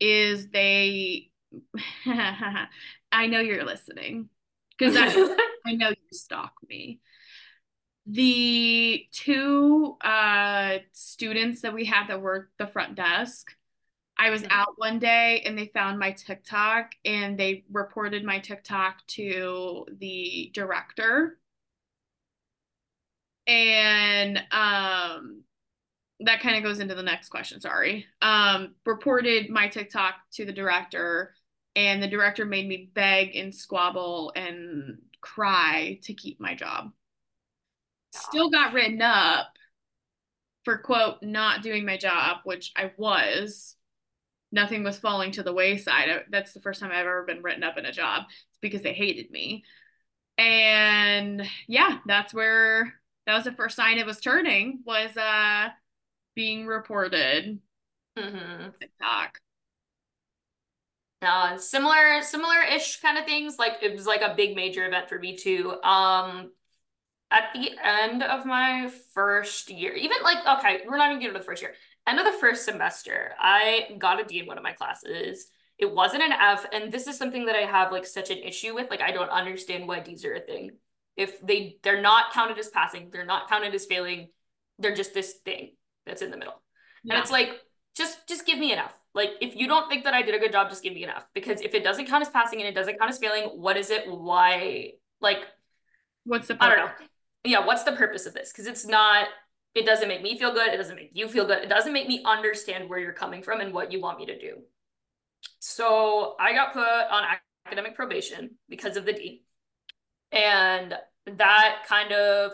is 0.00 0.48
they 0.50 1.30
I 2.06 3.26
know 3.26 3.40
you're 3.40 3.64
listening 3.64 4.28
because 4.78 4.94
I, 4.98 5.74
know 5.74 5.88
you 5.88 5.96
stalk 6.12 6.52
me. 6.68 7.00
The 8.10 9.06
two 9.12 9.98
uh, 10.00 10.78
students 10.92 11.60
that 11.60 11.74
we 11.74 11.84
had 11.84 12.06
that 12.08 12.22
worked 12.22 12.56
the 12.56 12.66
front 12.66 12.94
desk, 12.94 13.52
I 14.16 14.30
was 14.30 14.42
mm-hmm. 14.42 14.50
out 14.50 14.68
one 14.76 14.98
day 14.98 15.42
and 15.44 15.58
they 15.58 15.66
found 15.66 15.98
my 15.98 16.12
TikTok 16.12 16.92
and 17.04 17.38
they 17.38 17.64
reported 17.70 18.24
my 18.24 18.38
TikTok 18.38 19.06
to 19.08 19.84
the 19.98 20.50
director. 20.54 21.38
And 23.46 24.38
um, 24.52 25.42
that 26.20 26.40
kind 26.40 26.56
of 26.56 26.62
goes 26.62 26.80
into 26.80 26.94
the 26.94 27.02
next 27.02 27.28
question. 27.28 27.60
Sorry. 27.60 28.06
Um, 28.22 28.74
reported 28.86 29.50
my 29.50 29.68
TikTok 29.68 30.14
to 30.32 30.46
the 30.46 30.52
director 30.52 31.34
and 31.76 32.02
the 32.02 32.08
director 32.08 32.46
made 32.46 32.66
me 32.66 32.90
beg 32.94 33.36
and 33.36 33.54
squabble 33.54 34.32
and 34.34 34.96
cry 35.20 35.98
to 36.04 36.14
keep 36.14 36.40
my 36.40 36.54
job. 36.54 36.90
Still 38.12 38.50
got 38.50 38.72
written 38.72 39.02
up 39.02 39.48
for 40.64 40.78
quote 40.78 41.22
not 41.22 41.62
doing 41.62 41.84
my 41.84 41.96
job, 41.96 42.38
which 42.44 42.72
I 42.76 42.92
was. 42.96 43.76
Nothing 44.50 44.82
was 44.82 44.98
falling 44.98 45.32
to 45.32 45.42
the 45.42 45.52
wayside. 45.52 46.08
That's 46.30 46.52
the 46.52 46.60
first 46.60 46.80
time 46.80 46.90
I've 46.90 47.00
ever 47.00 47.24
been 47.24 47.42
written 47.42 47.62
up 47.62 47.76
in 47.76 47.84
a 47.84 47.92
job. 47.92 48.24
It's 48.28 48.58
because 48.60 48.82
they 48.82 48.94
hated 48.94 49.30
me. 49.30 49.64
And 50.38 51.46
yeah, 51.66 51.98
that's 52.06 52.32
where 52.32 52.94
that 53.26 53.34
was 53.34 53.44
the 53.44 53.52
first 53.52 53.76
sign 53.76 53.98
it 53.98 54.06
was 54.06 54.20
turning 54.20 54.80
was 54.86 55.16
uh 55.16 55.68
being 56.34 56.66
reported. 56.66 57.60
Mm-hmm. 58.18 58.70
TikTok 58.80 59.38
uh 61.22 61.56
similar 61.56 62.22
similar-ish 62.22 63.00
kind 63.00 63.18
of 63.18 63.24
things 63.24 63.58
like 63.58 63.74
it 63.82 63.92
was 63.92 64.06
like 64.06 64.20
a 64.20 64.34
big 64.36 64.54
major 64.54 64.86
event 64.86 65.08
for 65.08 65.18
me 65.18 65.36
too 65.36 65.72
um 65.82 66.50
at 67.30 67.44
the 67.54 67.70
end 67.82 68.22
of 68.22 68.46
my 68.46 68.90
first 69.14 69.70
year 69.70 69.92
even 69.94 70.16
like 70.22 70.38
okay 70.46 70.82
we're 70.86 70.96
not 70.96 71.10
even 71.10 71.20
getting 71.20 71.34
to 71.34 71.38
the 71.38 71.44
first 71.44 71.62
year 71.62 71.74
end 72.06 72.18
of 72.18 72.24
the 72.24 72.38
first 72.38 72.64
semester 72.64 73.32
i 73.38 73.88
got 73.98 74.20
a 74.20 74.24
d 74.24 74.38
in 74.40 74.46
one 74.46 74.56
of 74.56 74.64
my 74.64 74.72
classes 74.72 75.50
It 75.78 75.94
wasn't 75.94 76.24
an 76.24 76.32
F. 76.32 76.66
And 76.72 76.90
this 76.92 77.06
is 77.06 77.16
something 77.16 77.46
that 77.46 77.54
I 77.54 77.64
have 77.64 77.92
like 77.92 78.04
such 78.04 78.30
an 78.30 78.38
issue 78.38 78.74
with. 78.74 78.90
Like, 78.90 79.00
I 79.00 79.12
don't 79.12 79.30
understand 79.30 79.86
why 79.86 80.00
D's 80.00 80.24
are 80.24 80.34
a 80.34 80.40
thing. 80.40 80.72
If 81.16 81.40
they 81.40 81.78
they're 81.84 82.02
not 82.02 82.32
counted 82.32 82.58
as 82.58 82.68
passing, 82.68 83.10
they're 83.12 83.24
not 83.24 83.48
counted 83.48 83.72
as 83.74 83.86
failing. 83.86 84.30
They're 84.80 84.94
just 84.94 85.14
this 85.14 85.34
thing 85.44 85.76
that's 86.04 86.20
in 86.22 86.32
the 86.32 86.36
middle. 86.36 86.60
Yeah. 87.04 87.14
And 87.14 87.22
it's 87.22 87.30
like, 87.30 87.50
just 87.94 88.26
just 88.26 88.44
give 88.44 88.58
me 88.58 88.72
an 88.72 88.80
F. 88.80 88.94
Like, 89.14 89.30
if 89.40 89.54
you 89.54 89.68
don't 89.68 89.88
think 89.88 90.02
that 90.04 90.14
I 90.14 90.22
did 90.22 90.34
a 90.34 90.38
good 90.40 90.52
job, 90.52 90.68
just 90.68 90.82
give 90.82 90.94
me 90.94 91.04
an 91.04 91.10
F. 91.10 91.26
Because 91.32 91.60
if 91.60 91.74
it 91.74 91.84
doesn't 91.84 92.06
count 92.06 92.22
as 92.22 92.30
passing 92.30 92.58
and 92.60 92.68
it 92.68 92.74
doesn't 92.74 92.98
count 92.98 93.10
as 93.10 93.18
failing, 93.18 93.44
what 93.62 93.76
is 93.76 93.90
it? 93.90 94.02
Why? 94.10 94.94
Like, 95.20 95.46
what's 96.24 96.48
the 96.48 96.54
purpose? 96.54 96.66
I 96.66 96.76
don't 96.76 96.84
know. 97.00 97.06
Yeah, 97.44 97.64
what's 97.64 97.84
the 97.84 97.92
purpose 97.92 98.26
of 98.26 98.34
this? 98.34 98.52
Because 98.52 98.66
it's 98.66 98.86
not 98.86 99.28
it 99.74 99.86
doesn't 99.86 100.08
make 100.08 100.22
me 100.22 100.38
feel 100.38 100.52
good. 100.52 100.72
It 100.72 100.76
doesn't 100.76 100.96
make 100.96 101.10
you 101.12 101.28
feel 101.28 101.46
good. 101.46 101.62
It 101.62 101.68
doesn't 101.68 101.92
make 101.92 102.08
me 102.08 102.22
understand 102.24 102.88
where 102.88 102.98
you're 102.98 103.12
coming 103.12 103.42
from 103.42 103.60
and 103.60 103.72
what 103.72 103.92
you 103.92 104.00
want 104.00 104.18
me 104.18 104.26
to 104.26 104.38
do. 104.38 104.58
So 105.60 106.34
I 106.40 106.52
got 106.52 106.72
put 106.72 106.82
on 106.82 107.24
academic 107.66 107.94
probation 107.94 108.56
because 108.68 108.96
of 108.96 109.04
the 109.04 109.12
D. 109.12 109.44
And 110.32 110.94
that 111.36 111.84
kind 111.86 112.12
of 112.12 112.52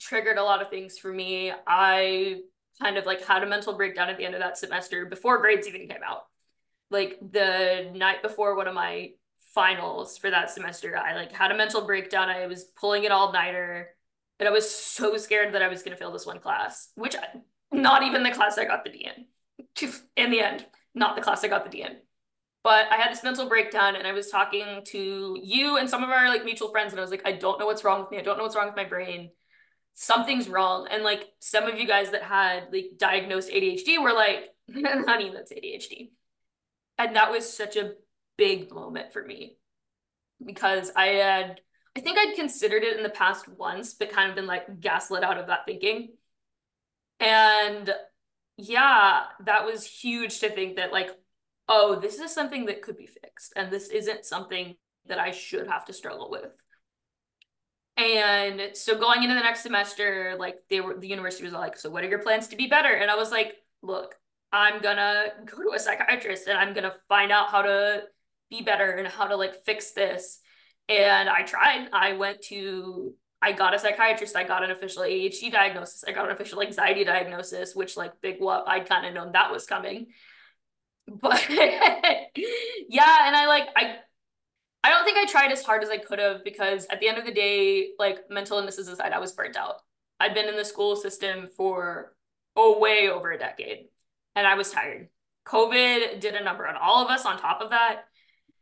triggered 0.00 0.38
a 0.38 0.42
lot 0.42 0.62
of 0.62 0.70
things 0.70 0.98
for 0.98 1.12
me. 1.12 1.52
I 1.66 2.40
kind 2.80 2.96
of 2.96 3.06
like 3.06 3.24
had 3.24 3.42
a 3.42 3.46
mental 3.46 3.74
breakdown 3.76 4.08
at 4.08 4.18
the 4.18 4.24
end 4.24 4.34
of 4.34 4.40
that 4.40 4.58
semester 4.58 5.06
before 5.06 5.38
grades 5.38 5.66
even 5.66 5.88
came 5.88 6.02
out. 6.06 6.22
Like 6.90 7.18
the 7.20 7.90
night 7.94 8.22
before 8.22 8.56
one 8.56 8.68
of 8.68 8.74
my 8.74 9.10
finals 9.54 10.18
for 10.18 10.30
that 10.30 10.50
semester, 10.50 10.96
I 10.96 11.14
like 11.14 11.32
had 11.32 11.50
a 11.50 11.56
mental 11.56 11.86
breakdown. 11.86 12.28
I 12.28 12.46
was 12.46 12.64
pulling 12.64 13.06
an 13.06 13.12
all 13.12 13.32
nighter 13.32 13.88
and 14.42 14.48
I 14.48 14.50
was 14.50 14.68
so 14.68 15.16
scared 15.18 15.54
that 15.54 15.62
I 15.62 15.68
was 15.68 15.84
going 15.84 15.92
to 15.92 15.96
fail 15.96 16.10
this 16.10 16.26
one 16.26 16.40
class, 16.40 16.88
which 16.96 17.14
I, 17.14 17.22
not 17.70 18.02
even 18.02 18.24
the 18.24 18.32
class 18.32 18.58
I 18.58 18.64
got 18.64 18.82
the 18.82 18.90
D 18.90 19.06
in. 19.06 19.92
In 20.16 20.32
the 20.32 20.40
end, 20.40 20.66
not 20.96 21.14
the 21.14 21.22
class 21.22 21.44
I 21.44 21.48
got 21.48 21.62
the 21.62 21.70
D 21.70 21.82
in. 21.82 21.98
But 22.64 22.86
I 22.90 22.96
had 22.96 23.12
this 23.12 23.22
mental 23.22 23.48
breakdown 23.48 23.94
and 23.94 24.04
I 24.04 24.10
was 24.10 24.30
talking 24.30 24.82
to 24.86 25.38
you 25.40 25.76
and 25.76 25.88
some 25.88 26.02
of 26.02 26.10
our 26.10 26.28
like 26.28 26.44
mutual 26.44 26.72
friends 26.72 26.92
and 26.92 26.98
I 26.98 27.02
was 27.02 27.12
like, 27.12 27.22
I 27.24 27.30
don't 27.30 27.60
know 27.60 27.66
what's 27.66 27.84
wrong 27.84 28.00
with 28.00 28.10
me. 28.10 28.18
I 28.18 28.22
don't 28.22 28.36
know 28.36 28.42
what's 28.42 28.56
wrong 28.56 28.66
with 28.66 28.74
my 28.74 28.84
brain. 28.84 29.30
Something's 29.94 30.48
wrong. 30.48 30.88
And 30.90 31.04
like 31.04 31.28
some 31.38 31.68
of 31.68 31.78
you 31.78 31.86
guys 31.86 32.10
that 32.10 32.24
had 32.24 32.64
like 32.72 32.94
diagnosed 32.98 33.48
ADHD 33.48 34.02
were 34.02 34.12
like, 34.12 34.48
honey, 34.74 35.30
that's 35.32 35.52
ADHD. 35.52 36.10
And 36.98 37.14
that 37.14 37.30
was 37.30 37.48
such 37.48 37.76
a 37.76 37.92
big 38.36 38.72
moment 38.72 39.12
for 39.12 39.22
me 39.22 39.56
because 40.44 40.90
I 40.96 41.06
had 41.06 41.60
I 41.96 42.00
think 42.00 42.18
I'd 42.18 42.36
considered 42.36 42.82
it 42.82 42.96
in 42.96 43.02
the 43.02 43.10
past 43.10 43.48
once, 43.48 43.94
but 43.94 44.10
kind 44.10 44.30
of 44.30 44.36
been 44.36 44.46
like 44.46 44.80
gaslit 44.80 45.24
out 45.24 45.38
of 45.38 45.48
that 45.48 45.66
thinking. 45.66 46.10
And 47.20 47.92
yeah, 48.56 49.24
that 49.44 49.64
was 49.64 49.86
huge 49.86 50.40
to 50.40 50.50
think 50.50 50.76
that, 50.76 50.92
like, 50.92 51.10
oh, 51.68 51.98
this 52.00 52.18
is 52.18 52.32
something 52.32 52.66
that 52.66 52.82
could 52.82 52.96
be 52.96 53.06
fixed. 53.06 53.52
And 53.56 53.70
this 53.70 53.88
isn't 53.88 54.24
something 54.24 54.76
that 55.06 55.18
I 55.18 55.30
should 55.30 55.66
have 55.68 55.84
to 55.86 55.92
struggle 55.92 56.30
with. 56.30 56.50
And 57.96 58.70
so 58.74 58.98
going 58.98 59.22
into 59.22 59.34
the 59.34 59.40
next 59.40 59.62
semester, 59.62 60.34
like 60.38 60.56
they 60.70 60.80
were 60.80 60.98
the 60.98 61.08
university 61.08 61.44
was 61.44 61.52
like, 61.52 61.76
so 61.76 61.90
what 61.90 62.04
are 62.04 62.08
your 62.08 62.20
plans 62.20 62.48
to 62.48 62.56
be 62.56 62.66
better? 62.66 62.92
And 62.92 63.10
I 63.10 63.16
was 63.16 63.30
like, 63.30 63.54
look, 63.82 64.14
I'm 64.50 64.80
gonna 64.80 65.26
go 65.44 65.62
to 65.62 65.76
a 65.76 65.78
psychiatrist 65.78 66.48
and 66.48 66.58
I'm 66.58 66.74
gonna 66.74 66.94
find 67.08 67.30
out 67.30 67.48
how 67.48 67.62
to 67.62 68.04
be 68.50 68.62
better 68.62 68.92
and 68.92 69.06
how 69.08 69.26
to 69.26 69.36
like 69.36 69.64
fix 69.64 69.92
this 69.92 70.40
and 70.88 71.28
I 71.28 71.42
tried. 71.42 71.88
I 71.92 72.14
went 72.14 72.42
to, 72.44 73.14
I 73.40 73.52
got 73.52 73.74
a 73.74 73.78
psychiatrist. 73.78 74.36
I 74.36 74.44
got 74.44 74.64
an 74.64 74.70
official 74.70 75.02
ADHD 75.02 75.50
diagnosis. 75.50 76.04
I 76.06 76.12
got 76.12 76.26
an 76.26 76.32
official 76.32 76.62
anxiety 76.62 77.04
diagnosis, 77.04 77.74
which, 77.74 77.96
like, 77.96 78.20
big 78.20 78.36
whoop, 78.40 78.64
I'd 78.66 78.88
kind 78.88 79.06
of 79.06 79.14
known 79.14 79.32
that 79.32 79.52
was 79.52 79.66
coming. 79.66 80.08
But 81.06 81.48
yeah, 81.50 83.26
and 83.26 83.36
I 83.36 83.46
like, 83.46 83.68
I, 83.76 83.96
I 84.84 84.90
don't 84.90 85.04
think 85.04 85.18
I 85.18 85.26
tried 85.26 85.52
as 85.52 85.62
hard 85.62 85.82
as 85.82 85.90
I 85.90 85.98
could 85.98 86.18
have 86.18 86.44
because 86.44 86.86
at 86.86 87.00
the 87.00 87.08
end 87.08 87.18
of 87.18 87.26
the 87.26 87.32
day, 87.32 87.90
like, 87.98 88.30
mental 88.30 88.58
illnesses 88.58 88.88
aside, 88.88 89.12
I 89.12 89.18
was 89.18 89.32
burnt 89.32 89.56
out. 89.56 89.76
I'd 90.20 90.34
been 90.34 90.48
in 90.48 90.56
the 90.56 90.64
school 90.64 90.94
system 90.94 91.48
for, 91.56 92.14
oh, 92.54 92.78
way 92.78 93.08
over 93.08 93.32
a 93.32 93.38
decade, 93.38 93.86
and 94.36 94.46
I 94.46 94.54
was 94.54 94.70
tired. 94.70 95.08
COVID 95.46 96.20
did 96.20 96.34
a 96.34 96.44
number 96.44 96.66
on 96.66 96.76
all 96.76 97.04
of 97.04 97.10
us 97.10 97.26
on 97.26 97.38
top 97.38 97.60
of 97.60 97.70
that 97.70 98.04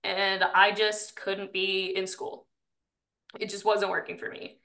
and 0.04 0.42
I 0.42 0.72
just 0.72 1.16
couldn't 1.16 1.52
be 1.52 1.94
in 1.96 2.06
school. 2.06 2.46
It 3.38 3.48
just 3.48 3.64
wasn't 3.64 3.90
working 3.90 4.18
for 4.18 4.28
me. 4.28 4.58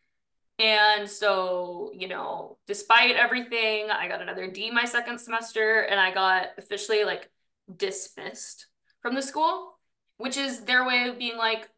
And 0.58 1.10
so, 1.10 1.92
you 1.94 2.08
know, 2.08 2.58
despite 2.66 3.16
everything, 3.16 3.90
I 3.90 4.08
got 4.08 4.22
another 4.22 4.50
D 4.50 4.72
my 4.72 4.86
second 4.86 5.20
semester 5.20 5.82
and 5.82 6.00
I 6.00 6.14
got 6.14 6.48
officially 6.58 7.04
like 7.04 7.30
dismissed 7.76 8.68
from 9.02 9.16
the 9.16 9.22
school, 9.22 9.78
which 10.18 10.38
is 10.38 10.62
their 10.62 10.86
way 10.86 11.08
of 11.10 11.20
being 11.20 11.38
like, 11.38 11.70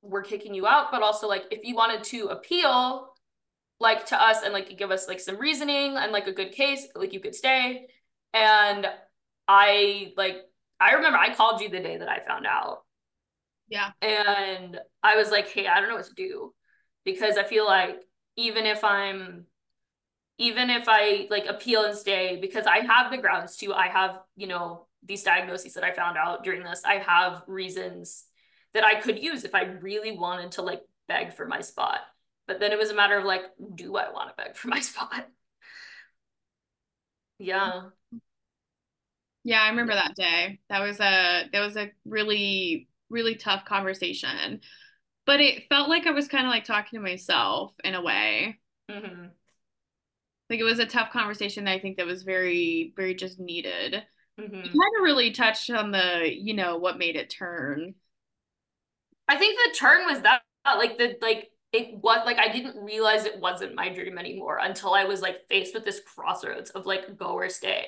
we're 0.00 0.22
kicking 0.22 0.54
you 0.54 0.66
out. 0.66 0.90
But 0.90 1.02
also, 1.02 1.28
like, 1.28 1.44
if 1.50 1.64
you 1.64 1.74
wanted 1.74 2.02
to 2.04 2.28
appeal, 2.28 3.10
like 3.80 4.06
to 4.06 4.22
us 4.22 4.42
and 4.42 4.52
like 4.52 4.78
give 4.78 4.90
us 4.90 5.08
like 5.08 5.20
some 5.20 5.36
reasoning 5.36 5.96
and 5.96 6.12
like 6.12 6.26
a 6.26 6.32
good 6.32 6.52
case, 6.52 6.86
like 6.94 7.12
you 7.12 7.20
could 7.20 7.34
stay. 7.34 7.86
And 8.32 8.86
I 9.46 10.12
like, 10.16 10.36
I 10.80 10.92
remember 10.92 11.18
I 11.18 11.34
called 11.34 11.60
you 11.60 11.68
the 11.68 11.80
day 11.80 11.98
that 11.98 12.08
I 12.08 12.24
found 12.26 12.46
out 12.46 12.83
yeah. 13.68 13.90
And 14.02 14.78
I 15.02 15.16
was 15.16 15.30
like, 15.30 15.48
hey, 15.48 15.66
I 15.66 15.80
don't 15.80 15.88
know 15.88 15.96
what 15.96 16.06
to 16.06 16.14
do 16.14 16.54
because 17.04 17.36
I 17.36 17.44
feel 17.44 17.66
like 17.66 18.02
even 18.36 18.66
if 18.66 18.84
I'm 18.84 19.46
even 20.38 20.70
if 20.70 20.84
I 20.88 21.28
like 21.30 21.46
appeal 21.46 21.84
and 21.84 21.96
stay 21.96 22.38
because 22.40 22.66
I 22.66 22.80
have 22.80 23.10
the 23.10 23.18
grounds 23.18 23.56
to, 23.58 23.72
I 23.74 23.88
have, 23.88 24.20
you 24.36 24.46
know, 24.48 24.86
these 25.04 25.22
diagnoses 25.22 25.74
that 25.74 25.84
I 25.84 25.92
found 25.92 26.18
out 26.18 26.44
during 26.44 26.62
this, 26.64 26.82
I 26.84 26.96
have 26.96 27.42
reasons 27.46 28.24
that 28.74 28.84
I 28.84 29.00
could 29.00 29.22
use 29.22 29.44
if 29.44 29.54
I 29.54 29.62
really 29.64 30.12
wanted 30.12 30.52
to 30.52 30.62
like 30.62 30.82
beg 31.08 31.34
for 31.34 31.46
my 31.46 31.60
spot. 31.60 32.00
But 32.48 32.60
then 32.60 32.72
it 32.72 32.78
was 32.78 32.90
a 32.90 32.94
matter 32.94 33.18
of 33.18 33.24
like, 33.24 33.42
do 33.74 33.96
I 33.96 34.10
want 34.12 34.36
to 34.36 34.42
beg 34.44 34.56
for 34.56 34.68
my 34.68 34.80
spot? 34.82 35.26
Yeah. 37.38 37.90
Yeah, 39.42 39.62
I 39.62 39.68
remember 39.68 39.94
that 39.94 40.14
day. 40.14 40.60
That 40.68 40.80
was 40.80 41.00
a 41.00 41.48
that 41.52 41.60
was 41.60 41.76
a 41.76 41.90
really 42.04 42.88
really 43.10 43.34
tough 43.34 43.64
conversation. 43.64 44.60
But 45.26 45.40
it 45.40 45.68
felt 45.68 45.88
like 45.88 46.06
I 46.06 46.10
was 46.10 46.28
kind 46.28 46.46
of 46.46 46.50
like 46.50 46.64
talking 46.64 46.98
to 46.98 47.02
myself 47.02 47.74
in 47.82 47.94
a 47.94 48.02
way. 48.02 48.58
Mm-hmm. 48.90 49.26
Like 50.50 50.60
it 50.60 50.64
was 50.64 50.78
a 50.78 50.86
tough 50.86 51.10
conversation 51.10 51.64
that 51.64 51.72
I 51.72 51.78
think 51.78 51.96
that 51.96 52.06
was 52.06 52.22
very, 52.22 52.92
very 52.96 53.14
just 53.14 53.40
needed. 53.40 54.02
Mm-hmm. 54.38 54.54
You 54.54 54.62
kind 54.62 54.98
of 54.98 55.02
really 55.02 55.30
touched 55.30 55.70
on 55.70 55.90
the, 55.90 56.28
you 56.30 56.54
know, 56.54 56.76
what 56.76 56.98
made 56.98 57.16
it 57.16 57.30
turn. 57.30 57.94
I 59.26 59.36
think 59.36 59.58
the 59.58 59.78
turn 59.78 60.04
was 60.06 60.20
that, 60.22 60.42
like 60.76 60.98
the 60.98 61.16
like 61.22 61.50
it 61.72 61.96
was 62.02 62.20
like 62.26 62.38
I 62.38 62.48
didn't 62.52 62.76
realize 62.76 63.24
it 63.24 63.40
wasn't 63.40 63.74
my 63.74 63.88
dream 63.88 64.18
anymore 64.18 64.58
until 64.60 64.94
I 64.94 65.04
was 65.04 65.22
like 65.22 65.48
faced 65.48 65.74
with 65.74 65.84
this 65.84 66.00
crossroads 66.00 66.70
of 66.70 66.86
like 66.86 67.16
go 67.16 67.32
or 67.32 67.48
stay. 67.48 67.86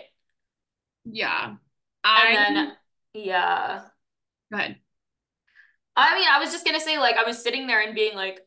Yeah. 1.05 1.55
I 2.03 2.29
and 2.31 2.57
then 2.57 2.73
yeah. 3.13 3.83
Go 4.51 4.59
ahead. 4.59 4.77
I 5.97 6.15
mean, 6.15 6.29
I 6.31 6.39
was 6.39 6.53
just 6.53 6.65
gonna 6.65 6.81
say, 6.81 6.99
like, 6.99 7.17
I 7.17 7.25
was 7.25 7.43
sitting 7.43 7.67
there 7.67 7.81
and 7.83 7.95
being 7.95 8.15
like, 8.15 8.41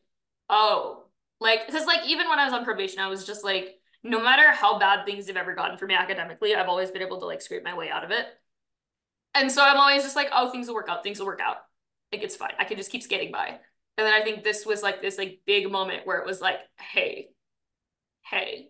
oh, 0.48 1.04
like, 1.40 1.66
because, 1.66 1.86
like, 1.86 2.06
even 2.06 2.28
when 2.28 2.38
I 2.38 2.44
was 2.44 2.52
on 2.54 2.64
probation, 2.64 3.00
I 3.00 3.08
was 3.08 3.26
just 3.26 3.44
like, 3.44 3.76
no 4.02 4.22
matter 4.22 4.50
how 4.52 4.78
bad 4.78 5.04
things 5.04 5.26
have 5.26 5.36
ever 5.36 5.54
gotten 5.54 5.76
for 5.78 5.86
me 5.86 5.94
academically, 5.94 6.54
I've 6.54 6.68
always 6.68 6.90
been 6.90 7.02
able 7.02 7.18
to, 7.20 7.26
like, 7.26 7.42
scrape 7.42 7.64
my 7.64 7.76
way 7.76 7.90
out 7.90 8.04
of 8.04 8.10
it. 8.10 8.26
And 9.34 9.50
so 9.50 9.62
I'm 9.62 9.78
always 9.78 10.02
just 10.02 10.16
like, 10.16 10.28
oh, 10.32 10.50
things 10.50 10.68
will 10.68 10.74
work 10.74 10.88
out, 10.88 11.02
things 11.02 11.18
will 11.18 11.26
work 11.26 11.40
out. 11.40 11.58
Like, 12.12 12.22
it's 12.22 12.36
fine. 12.36 12.52
I 12.58 12.64
can 12.64 12.76
just 12.76 12.90
keep 12.90 13.02
skating 13.02 13.30
by. 13.32 13.48
And 13.96 14.06
then 14.06 14.14
I 14.14 14.22
think 14.22 14.42
this 14.42 14.66
was 14.66 14.82
like 14.82 15.02
this, 15.02 15.18
like, 15.18 15.40
big 15.46 15.70
moment 15.70 16.06
where 16.06 16.18
it 16.18 16.26
was 16.26 16.40
like, 16.40 16.58
hey, 16.80 17.28
hey, 18.24 18.68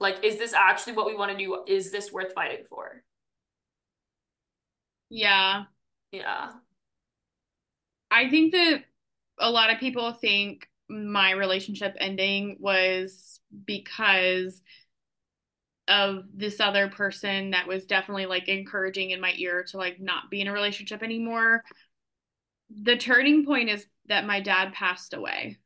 like, 0.00 0.24
is 0.24 0.38
this 0.38 0.52
actually 0.54 0.94
what 0.94 1.06
we 1.06 1.16
want 1.16 1.32
to 1.32 1.38
do? 1.38 1.64
Is 1.66 1.90
this 1.92 2.12
worth 2.12 2.34
fighting 2.34 2.64
for? 2.68 3.02
Yeah. 5.10 5.64
Yeah. 6.12 6.52
I 8.10 8.28
think 8.28 8.52
that 8.52 8.84
a 9.38 9.50
lot 9.50 9.70
of 9.70 9.78
people 9.78 10.12
think 10.12 10.68
my 10.88 11.32
relationship 11.32 11.96
ending 12.00 12.56
was 12.60 13.40
because 13.66 14.62
of 15.86 16.24
this 16.34 16.60
other 16.60 16.88
person 16.88 17.50
that 17.50 17.66
was 17.66 17.86
definitely 17.86 18.26
like 18.26 18.48
encouraging 18.48 19.10
in 19.10 19.20
my 19.20 19.32
ear 19.36 19.64
to 19.68 19.78
like 19.78 20.00
not 20.00 20.30
be 20.30 20.40
in 20.40 20.48
a 20.48 20.52
relationship 20.52 21.02
anymore. 21.02 21.62
The 22.70 22.96
turning 22.96 23.46
point 23.46 23.70
is 23.70 23.86
that 24.06 24.26
my 24.26 24.40
dad 24.40 24.74
passed 24.74 25.14
away. 25.14 25.58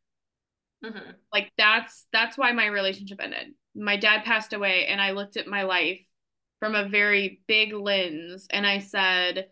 Mm-hmm. 0.85 1.11
Like 1.33 1.53
that's 1.59 2.07
that's 2.13 2.39
why 2.39 2.53
my 2.53 2.67
relationship 2.67 3.21
ended. 3.21 3.55
My 3.75 3.97
dad 3.97 4.25
passed 4.25 4.53
away 4.53 4.87
and 4.87 5.01
I 5.01 5.13
looked 5.13 5.37
at 5.37 5.47
my 5.47 5.63
life 5.63 6.01
from 6.61 6.75
a 6.75 6.89
very 6.89 7.43
big 7.49 7.73
lens 7.73 8.47
and 8.51 8.67
I 8.67 8.79
said 8.79 9.49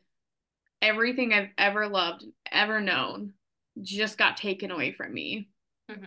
everything 0.83 1.33
I've 1.33 1.51
ever 1.59 1.89
loved, 1.89 2.25
ever 2.51 2.81
known, 2.81 3.35
just 3.81 4.19
got 4.19 4.37
taken 4.37 4.71
away 4.71 4.93
from 4.93 5.13
me. 5.13 5.49
Mm-hmm. 5.91 6.05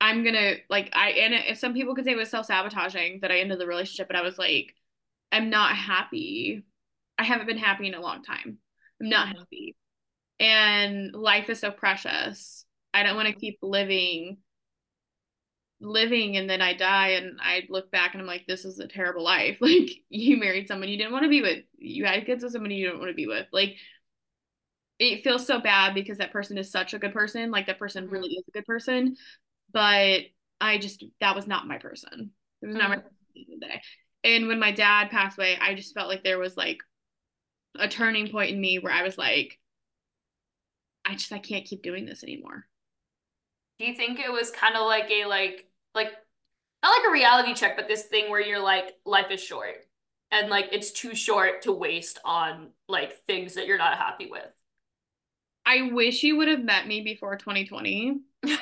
I'm 0.00 0.24
gonna 0.24 0.54
like 0.70 0.90
I 0.92 1.10
and 1.10 1.34
it, 1.34 1.58
some 1.58 1.74
people 1.74 1.94
could 1.94 2.04
say 2.04 2.12
it 2.12 2.16
was 2.16 2.30
self 2.30 2.46
sabotaging 2.46 3.20
that 3.22 3.32
I 3.32 3.40
ended 3.40 3.58
the 3.58 3.66
relationship, 3.66 4.06
but 4.06 4.16
I 4.16 4.22
was 4.22 4.38
like, 4.38 4.74
I'm 5.32 5.50
not 5.50 5.76
happy 5.76 6.64
I 7.18 7.24
haven't 7.24 7.46
been 7.46 7.58
happy 7.58 7.88
in 7.88 7.94
a 7.94 8.00
long 8.00 8.22
time. 8.22 8.58
I'm 9.00 9.08
not 9.08 9.26
mm-hmm. 9.28 9.38
happy. 9.38 9.76
And 10.40 11.12
life 11.12 11.50
is 11.50 11.58
so 11.58 11.70
precious. 11.72 12.64
I 12.94 13.02
don't 13.02 13.16
want 13.16 13.28
to 13.28 13.34
keep 13.34 13.58
living 13.60 14.38
living 15.80 16.36
and 16.36 16.50
then 16.50 16.60
I 16.60 16.74
die 16.74 17.10
and 17.10 17.38
I 17.40 17.64
look 17.68 17.90
back 17.90 18.12
and 18.12 18.20
I'm 18.20 18.26
like, 18.26 18.46
this 18.46 18.64
is 18.64 18.78
a 18.78 18.88
terrible 18.88 19.22
life. 19.22 19.58
Like 19.68 19.90
you 20.08 20.36
married 20.38 20.68
someone 20.68 20.88
you 20.88 20.98
didn't 20.98 21.12
want 21.12 21.24
to 21.24 21.28
be 21.28 21.42
with. 21.42 21.64
You 21.76 22.04
had 22.04 22.26
kids 22.26 22.42
with 22.42 22.52
somebody 22.52 22.76
you 22.76 22.88
don't 22.88 22.98
want 22.98 23.10
to 23.10 23.14
be 23.14 23.26
with. 23.26 23.46
Like 23.52 23.76
it 24.98 25.22
feels 25.22 25.46
so 25.46 25.60
bad 25.60 25.94
because 25.94 26.18
that 26.18 26.32
person 26.32 26.58
is 26.58 26.70
such 26.70 26.94
a 26.94 26.98
good 26.98 27.12
person. 27.12 27.50
Like 27.50 27.66
that 27.66 27.78
person 27.78 28.04
mm-hmm. 28.04 28.12
really 28.12 28.30
is 28.30 28.44
a 28.48 28.52
good 28.52 28.66
person. 28.66 29.16
But 29.72 30.22
I 30.60 30.78
just 30.78 31.04
that 31.20 31.36
was 31.36 31.46
not 31.46 31.68
my 31.68 31.78
person. 31.78 32.30
It 32.62 32.66
was 32.66 32.74
not 32.74 32.90
mm-hmm. 32.90 32.90
my 32.90 32.96
person 32.96 33.60
day. 33.60 33.82
And 34.24 34.48
when 34.48 34.58
my 34.58 34.72
dad 34.72 35.10
passed 35.10 35.38
away, 35.38 35.56
I 35.60 35.74
just 35.74 35.94
felt 35.94 36.08
like 36.08 36.24
there 36.24 36.38
was 36.38 36.56
like 36.56 36.78
a 37.78 37.88
turning 37.88 38.28
point 38.30 38.50
in 38.50 38.60
me 38.60 38.78
where 38.78 38.92
I 38.92 39.02
was 39.02 39.16
like, 39.16 39.58
I 41.04 41.12
just 41.14 41.32
I 41.32 41.38
can't 41.38 41.64
keep 41.64 41.82
doing 41.82 42.04
this 42.04 42.24
anymore. 42.24 42.66
Do 43.78 43.86
you 43.86 43.94
think 43.94 44.18
it 44.18 44.32
was 44.32 44.50
kind 44.50 44.74
of 44.74 44.86
like 44.86 45.08
a 45.10 45.26
like 45.26 45.67
like 45.98 46.12
not 46.82 46.90
like 46.90 47.08
a 47.08 47.12
reality 47.12 47.54
check, 47.54 47.76
but 47.76 47.88
this 47.88 48.04
thing 48.04 48.30
where 48.30 48.40
you're 48.40 48.62
like, 48.62 48.94
life 49.04 49.30
is 49.30 49.42
short 49.42 49.84
and 50.30 50.48
like 50.48 50.68
it's 50.72 50.92
too 50.92 51.14
short 51.14 51.62
to 51.62 51.72
waste 51.72 52.18
on 52.24 52.68
like 52.88 53.24
things 53.26 53.54
that 53.54 53.66
you're 53.66 53.78
not 53.78 53.98
happy 53.98 54.28
with. 54.30 54.46
I 55.66 55.90
wish 55.92 56.22
you 56.22 56.36
would 56.36 56.48
have 56.48 56.64
met 56.64 56.86
me 56.86 57.02
before 57.02 57.36
2020 57.36 58.20
to 58.46 58.56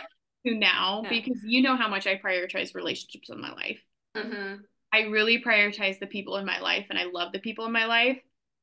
now 0.45 1.03
yeah. 1.05 1.11
because 1.11 1.41
you 1.45 1.63
know 1.63 1.77
how 1.77 1.89
much 1.89 2.07
I 2.07 2.19
prioritize 2.19 2.75
relationships 2.75 3.31
in 3.31 3.41
my 3.41 3.53
life. 3.53 3.81
Mm-hmm. 4.17 4.63
I 4.93 5.01
really 5.03 5.43
prioritize 5.43 5.99
the 5.99 6.07
people 6.07 6.37
in 6.37 6.47
my 6.47 6.59
life 6.61 6.87
and 6.91 6.99
I 6.99 7.05
love 7.05 7.33
the 7.33 7.39
people 7.39 7.67
in 7.67 7.73
my 7.73 7.87
life. 7.87 8.19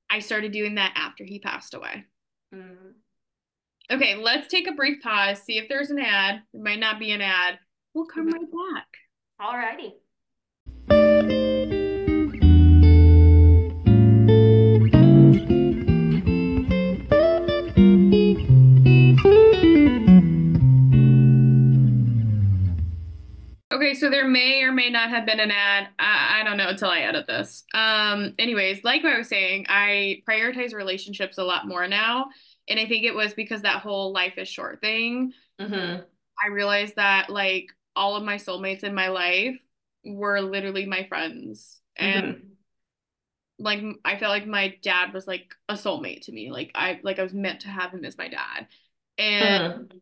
I 0.10 0.20
started 0.20 0.52
doing 0.52 0.76
that 0.76 0.94
after 0.96 1.24
he 1.24 1.40
passed 1.40 1.74
away. 1.74 2.06
Mm-hmm. 2.54 2.90
Okay, 3.92 4.16
let's 4.16 4.48
take 4.48 4.68
a 4.68 4.74
brief 4.74 5.02
pause, 5.02 5.42
see 5.42 5.58
if 5.58 5.68
there's 5.68 5.92
an 5.92 6.00
ad. 6.00 6.42
It 6.54 6.62
might 6.62 6.80
not 6.80 7.00
be 7.00 7.12
an 7.12 7.22
ad. 7.22 7.60
We'll 7.94 8.06
come 8.06 8.28
mm-hmm. 8.28 8.58
right 8.58 8.76
back. 8.76 8.88
Alrighty. 9.40 9.94
Okay, 23.72 23.94
so 23.96 24.10
there 24.10 24.28
may 24.28 24.64
or 24.64 24.72
may 24.72 24.90
not 24.90 25.10
have 25.10 25.26
been 25.26 25.40
an 25.40 25.52
ad. 25.52 25.90
I, 26.00 26.40
I 26.40 26.44
don't 26.44 26.58
know 26.58 26.70
until 26.70 26.90
I 26.90 27.02
edit 27.02 27.28
this. 27.28 27.64
Um, 27.76 28.34
anyways, 28.40 28.84
like 28.84 29.06
I 29.06 29.18
was 29.20 29.28
saying, 29.28 29.68
I 29.70 30.24
prioritize 30.28 30.74
relationships 30.74 31.38
a 31.38 31.44
lot 31.44 31.68
more 31.68 31.88
now. 31.88 32.28
And 32.68 32.80
I 32.80 32.88
think 32.88 33.04
it 33.04 33.14
was 33.14 33.36
because 33.36 33.62
that 33.64 33.82
whole 33.82 34.12
life 34.14 34.38
is 34.38 34.48
short 34.48 34.82
thing. 34.82 35.34
Mm-hmm. 35.60 36.02
I 36.44 36.48
realized 36.48 36.96
that 36.96 37.30
like 37.30 37.68
all 37.96 38.16
of 38.16 38.24
my 38.24 38.36
soulmates 38.36 38.84
in 38.84 38.94
my 38.94 39.10
life 39.10 39.60
were 40.06 40.42
literally 40.42 40.86
my 40.86 41.06
friends 41.08 41.80
and 41.96 42.26
mm-hmm. 42.36 42.48
like 43.60 43.82
i 44.04 44.18
felt 44.18 44.32
like 44.32 44.48
my 44.48 44.76
dad 44.82 45.14
was 45.14 45.28
like 45.28 45.54
a 45.70 45.74
soulmate 45.74 46.22
to 46.22 46.32
me 46.32 46.52
like 46.52 46.72
i 46.76 47.00
like 47.04 47.20
i 47.20 47.24
was 47.24 47.34
meant 47.34 47.62
to 47.62 47.68
have 47.70 47.92
him 47.92 48.04
as 48.04 48.18
my 48.18 48.28
dad 48.28 48.68
and 49.18 49.74
mm-hmm. 49.74 49.98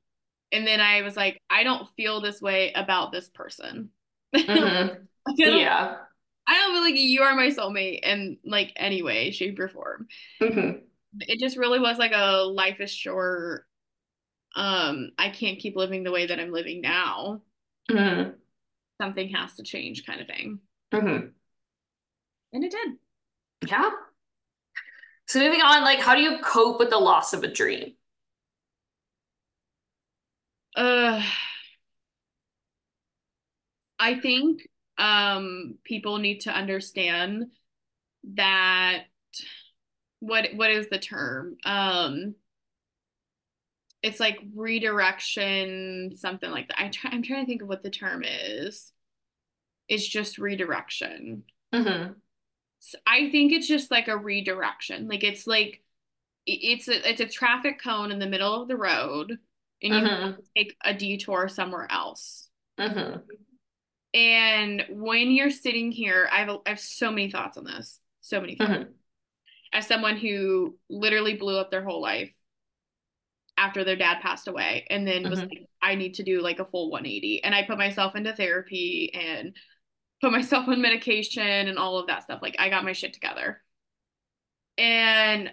and 0.51 0.65
then 0.65 0.79
i 0.79 1.01
was 1.01 1.15
like 1.15 1.39
i 1.49 1.63
don't 1.63 1.87
feel 1.95 2.21
this 2.21 2.41
way 2.41 2.71
about 2.73 3.11
this 3.11 3.29
person 3.29 3.89
mm-hmm. 4.35 4.95
yeah 5.37 5.97
i 6.47 6.53
don't 6.55 6.73
feel 6.73 6.81
like 6.81 6.95
you 6.95 7.21
are 7.21 7.35
my 7.35 7.47
soulmate 7.47 7.99
in 8.01 8.37
like 8.43 8.73
any 8.75 9.03
way 9.03 9.31
shape 9.31 9.59
or 9.59 9.67
form 9.67 10.07
mm-hmm. 10.41 10.79
it 11.19 11.39
just 11.39 11.57
really 11.57 11.79
was 11.79 11.97
like 11.97 12.13
a 12.15 12.43
life 12.43 12.79
is 12.79 12.91
short 12.91 13.65
um 14.55 15.11
i 15.17 15.29
can't 15.29 15.59
keep 15.59 15.75
living 15.75 16.03
the 16.03 16.11
way 16.11 16.25
that 16.25 16.39
i'm 16.39 16.51
living 16.51 16.81
now 16.81 17.41
mm-hmm. 17.95 18.29
something 18.99 19.29
has 19.29 19.55
to 19.55 19.63
change 19.63 20.05
kind 20.05 20.21
of 20.21 20.27
thing. 20.27 20.59
Mm-hmm. 20.91 21.27
and 22.53 22.63
it 22.63 22.71
did. 22.71 23.69
Yeah. 23.69 23.89
So 25.27 25.39
moving 25.39 25.61
on 25.61 25.83
like 25.83 25.99
how 25.99 26.15
do 26.15 26.21
you 26.21 26.39
cope 26.39 26.79
with 26.79 26.89
the 26.89 26.97
loss 26.97 27.33
of 27.33 27.43
a 27.43 27.47
dream? 27.51 27.93
Uh 30.75 31.21
i 33.99 34.19
think 34.19 34.67
um 34.97 35.75
people 35.83 36.17
need 36.17 36.41
to 36.41 36.49
understand 36.51 37.45
that 38.35 39.03
what 40.19 40.49
what 40.55 40.71
is 40.71 40.87
the 40.87 40.99
term? 40.99 41.57
Um 41.65 42.35
it's 44.03 44.19
like 44.19 44.39
redirection, 44.55 46.15
something 46.15 46.49
like 46.49 46.67
that. 46.69 46.81
I 46.81 46.89
try, 46.89 47.11
I'm 47.11 47.21
trying 47.21 47.45
to 47.45 47.49
think 47.49 47.61
of 47.61 47.67
what 47.67 47.83
the 47.83 47.89
term 47.89 48.23
is. 48.25 48.91
It's 49.87 50.07
just 50.07 50.37
redirection. 50.37 51.43
Mm-hmm. 51.73 52.13
So 52.79 52.97
I 53.05 53.29
think 53.29 53.51
it's 53.51 53.67
just 53.67 53.91
like 53.91 54.07
a 54.07 54.17
redirection. 54.17 55.07
Like 55.07 55.23
it's 55.23 55.45
like 55.45 55.83
it's 56.47 56.87
a 56.87 57.09
it's 57.09 57.21
a 57.21 57.27
traffic 57.27 57.79
cone 57.81 58.11
in 58.11 58.17
the 58.17 58.27
middle 58.27 58.59
of 58.59 58.67
the 58.67 58.77
road, 58.77 59.37
and 59.83 59.93
you 59.93 60.01
mm-hmm. 60.01 60.39
take 60.57 60.75
a 60.83 60.93
detour 60.93 61.47
somewhere 61.47 61.87
else. 61.91 62.49
Mm-hmm. 62.79 63.19
And 64.13 64.85
when 64.89 65.31
you're 65.31 65.51
sitting 65.51 65.91
here, 65.91 66.27
I 66.31 66.39
have 66.39 66.49
a, 66.49 66.57
I 66.65 66.69
have 66.69 66.79
so 66.79 67.11
many 67.11 67.29
thoughts 67.29 67.57
on 67.57 67.65
this. 67.65 67.99
So 68.21 68.41
many 68.41 68.55
thoughts. 68.55 68.71
Mm-hmm. 68.71 68.91
As 69.73 69.87
someone 69.87 70.17
who 70.17 70.75
literally 70.89 71.35
blew 71.35 71.57
up 71.57 71.69
their 71.69 71.83
whole 71.83 72.01
life 72.01 72.33
after 73.62 73.84
their 73.84 73.95
dad 73.95 74.22
passed 74.22 74.47
away 74.47 74.88
and 74.89 75.07
then 75.07 75.30
was 75.30 75.39
mm-hmm. 75.39 75.49
like 75.49 75.70
I 75.84 75.93
need 75.93 76.16
to 76.16 76.24
do 76.24 76.41
like 76.41 76.59
a 76.59 76.66
full 76.66 76.89
180 76.89 77.43
and 77.43 77.53
I 77.53 77.64
put 77.64 77.78
myself 77.78 78.16
into 78.16 78.34
therapy 78.34 79.12
and 79.14 79.55
put 80.20 80.32
myself 80.32 80.68
on 80.68 80.82
medication 80.82 81.43
and 81.43 81.78
all 81.78 81.99
of 81.99 82.07
that 82.07 82.24
stuff 82.24 82.41
like 82.41 82.55
I 82.57 82.70
got 82.70 82.84
my 82.84 82.93
shit 82.93 83.14
together. 83.14 83.62
And 84.78 85.51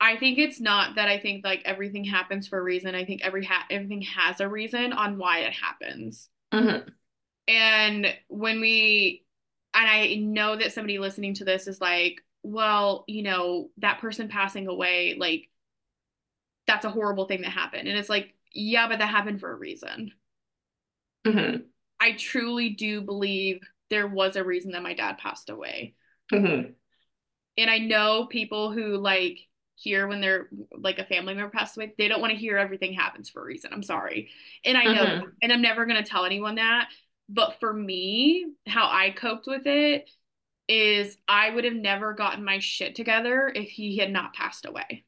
I 0.00 0.16
think 0.16 0.38
it's 0.38 0.60
not 0.60 0.96
that 0.96 1.08
I 1.08 1.18
think 1.18 1.44
like 1.44 1.62
everything 1.64 2.04
happens 2.04 2.46
for 2.46 2.58
a 2.58 2.62
reason. 2.62 2.94
I 2.94 3.04
think 3.04 3.22
every 3.22 3.44
ha- 3.44 3.66
everything 3.70 4.02
has 4.02 4.40
a 4.40 4.48
reason 4.48 4.92
on 4.92 5.16
why 5.16 5.40
it 5.40 5.52
happens. 5.52 6.28
Mm-hmm. 6.52 6.88
And 7.48 8.06
when 8.28 8.60
we, 8.60 9.24
and 9.74 9.88
I 9.88 10.14
know 10.16 10.56
that 10.56 10.72
somebody 10.72 10.98
listening 10.98 11.34
to 11.34 11.44
this 11.44 11.66
is 11.66 11.80
like, 11.80 12.22
well, 12.42 13.04
you 13.08 13.22
know, 13.22 13.70
that 13.78 14.00
person 14.00 14.28
passing 14.28 14.68
away, 14.68 15.16
like 15.18 15.49
that's 16.66 16.84
a 16.84 16.90
horrible 16.90 17.26
thing 17.26 17.42
that 17.42 17.50
happened. 17.50 17.88
And 17.88 17.98
it's 17.98 18.08
like, 18.08 18.34
yeah, 18.52 18.88
but 18.88 18.98
that 18.98 19.08
happened 19.08 19.40
for 19.40 19.50
a 19.50 19.56
reason. 19.56 20.12
Mm-hmm. 21.26 21.62
I 22.00 22.12
truly 22.12 22.70
do 22.70 23.00
believe 23.00 23.60
there 23.90 24.06
was 24.06 24.36
a 24.36 24.44
reason 24.44 24.72
that 24.72 24.82
my 24.82 24.94
dad 24.94 25.18
passed 25.18 25.50
away. 25.50 25.94
Mm-hmm. 26.32 26.70
And 27.58 27.70
I 27.70 27.78
know 27.78 28.26
people 28.26 28.72
who 28.72 28.96
like 28.96 29.40
hear 29.74 30.06
when 30.06 30.20
they're 30.20 30.48
like 30.72 30.98
a 30.98 31.04
family 31.04 31.34
member 31.34 31.50
passed 31.50 31.76
away, 31.76 31.92
they 31.98 32.08
don't 32.08 32.20
want 32.20 32.32
to 32.32 32.38
hear 32.38 32.56
everything 32.56 32.92
happens 32.92 33.28
for 33.28 33.42
a 33.42 33.44
reason. 33.44 33.72
I'm 33.72 33.82
sorry. 33.82 34.30
And 34.64 34.76
I 34.76 34.84
know, 34.84 35.04
mm-hmm. 35.04 35.28
and 35.42 35.52
I'm 35.52 35.62
never 35.62 35.86
going 35.86 36.02
to 36.02 36.08
tell 36.08 36.24
anyone 36.24 36.56
that. 36.56 36.88
But 37.28 37.60
for 37.60 37.72
me, 37.72 38.46
how 38.66 38.88
I 38.90 39.10
coped 39.10 39.46
with 39.46 39.66
it 39.66 40.08
is 40.68 41.16
I 41.28 41.50
would 41.50 41.64
have 41.64 41.74
never 41.74 42.12
gotten 42.12 42.44
my 42.44 42.60
shit 42.60 42.94
together 42.94 43.50
if 43.54 43.68
he 43.70 43.98
had 43.98 44.12
not 44.12 44.34
passed 44.34 44.66
away. 44.66 45.04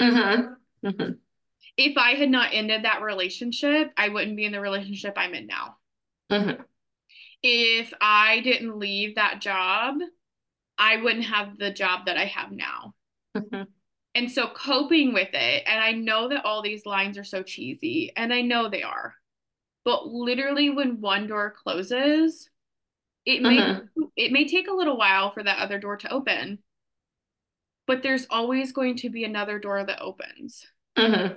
Mm-hmm. 0.00 0.54
Mm-hmm. 0.84 1.12
If 1.76 1.96
I 1.96 2.12
had 2.12 2.30
not 2.30 2.50
ended 2.52 2.84
that 2.84 3.02
relationship, 3.02 3.92
I 3.96 4.08
wouldn't 4.08 4.36
be 4.36 4.44
in 4.44 4.52
the 4.52 4.60
relationship 4.60 5.14
I'm 5.16 5.34
in 5.34 5.46
now. 5.46 5.76
Mm-hmm. 6.30 6.62
If 7.42 7.92
I 8.00 8.40
didn't 8.40 8.78
leave 8.78 9.16
that 9.16 9.40
job, 9.40 9.96
I 10.78 10.96
wouldn't 10.96 11.24
have 11.26 11.58
the 11.58 11.70
job 11.70 12.06
that 12.06 12.16
I 12.16 12.26
have 12.26 12.52
now. 12.52 12.94
Mm-hmm. 13.36 13.62
And 14.14 14.30
so 14.30 14.46
coping 14.48 15.14
with 15.14 15.30
it, 15.32 15.62
and 15.66 15.80
I 15.82 15.92
know 15.92 16.28
that 16.28 16.44
all 16.44 16.62
these 16.62 16.84
lines 16.84 17.16
are 17.16 17.24
so 17.24 17.42
cheesy, 17.42 18.12
and 18.14 18.32
I 18.32 18.42
know 18.42 18.68
they 18.68 18.82
are, 18.82 19.14
but 19.84 20.06
literally 20.06 20.68
when 20.68 21.00
one 21.00 21.26
door 21.26 21.54
closes, 21.62 22.50
it 23.24 23.40
may 23.40 23.56
mm-hmm. 23.56 24.02
it 24.16 24.32
may 24.32 24.46
take 24.46 24.68
a 24.68 24.74
little 24.74 24.98
while 24.98 25.30
for 25.30 25.42
that 25.42 25.60
other 25.60 25.78
door 25.78 25.96
to 25.96 26.12
open 26.12 26.58
but 27.86 28.02
there's 28.02 28.26
always 28.30 28.72
going 28.72 28.96
to 28.96 29.10
be 29.10 29.24
another 29.24 29.58
door 29.58 29.84
that 29.84 30.00
opens. 30.00 30.66
Mm-hmm. 30.96 31.34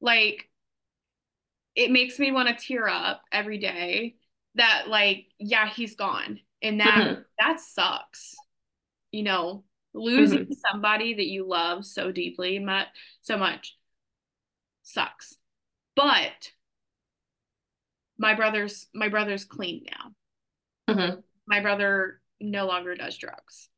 Like, 0.00 0.48
it 1.74 1.90
makes 1.90 2.18
me 2.18 2.32
want 2.32 2.48
to 2.48 2.66
tear 2.66 2.88
up 2.88 3.22
every 3.30 3.58
day 3.58 4.16
that, 4.54 4.84
like, 4.88 5.26
yeah, 5.38 5.68
he's 5.68 5.94
gone. 5.94 6.40
And 6.62 6.80
that 6.80 6.94
mm-hmm. 6.94 7.20
that 7.38 7.60
sucks. 7.60 8.34
You 9.12 9.22
know, 9.24 9.64
losing 9.92 10.40
mm-hmm. 10.40 10.52
somebody 10.70 11.14
that 11.14 11.26
you 11.26 11.48
love 11.48 11.84
so 11.84 12.12
deeply, 12.12 12.58
much 12.58 12.88
so 13.22 13.36
much 13.36 13.76
sucks. 14.82 15.36
But 15.96 16.52
my 18.18 18.34
brother's 18.34 18.86
my 18.94 19.08
brother's 19.08 19.44
clean 19.44 19.84
now. 19.90 20.94
Mm-hmm. 20.94 21.20
My 21.46 21.60
brother 21.60 22.20
no 22.40 22.66
longer 22.66 22.94
does 22.94 23.16
drugs. 23.16 23.68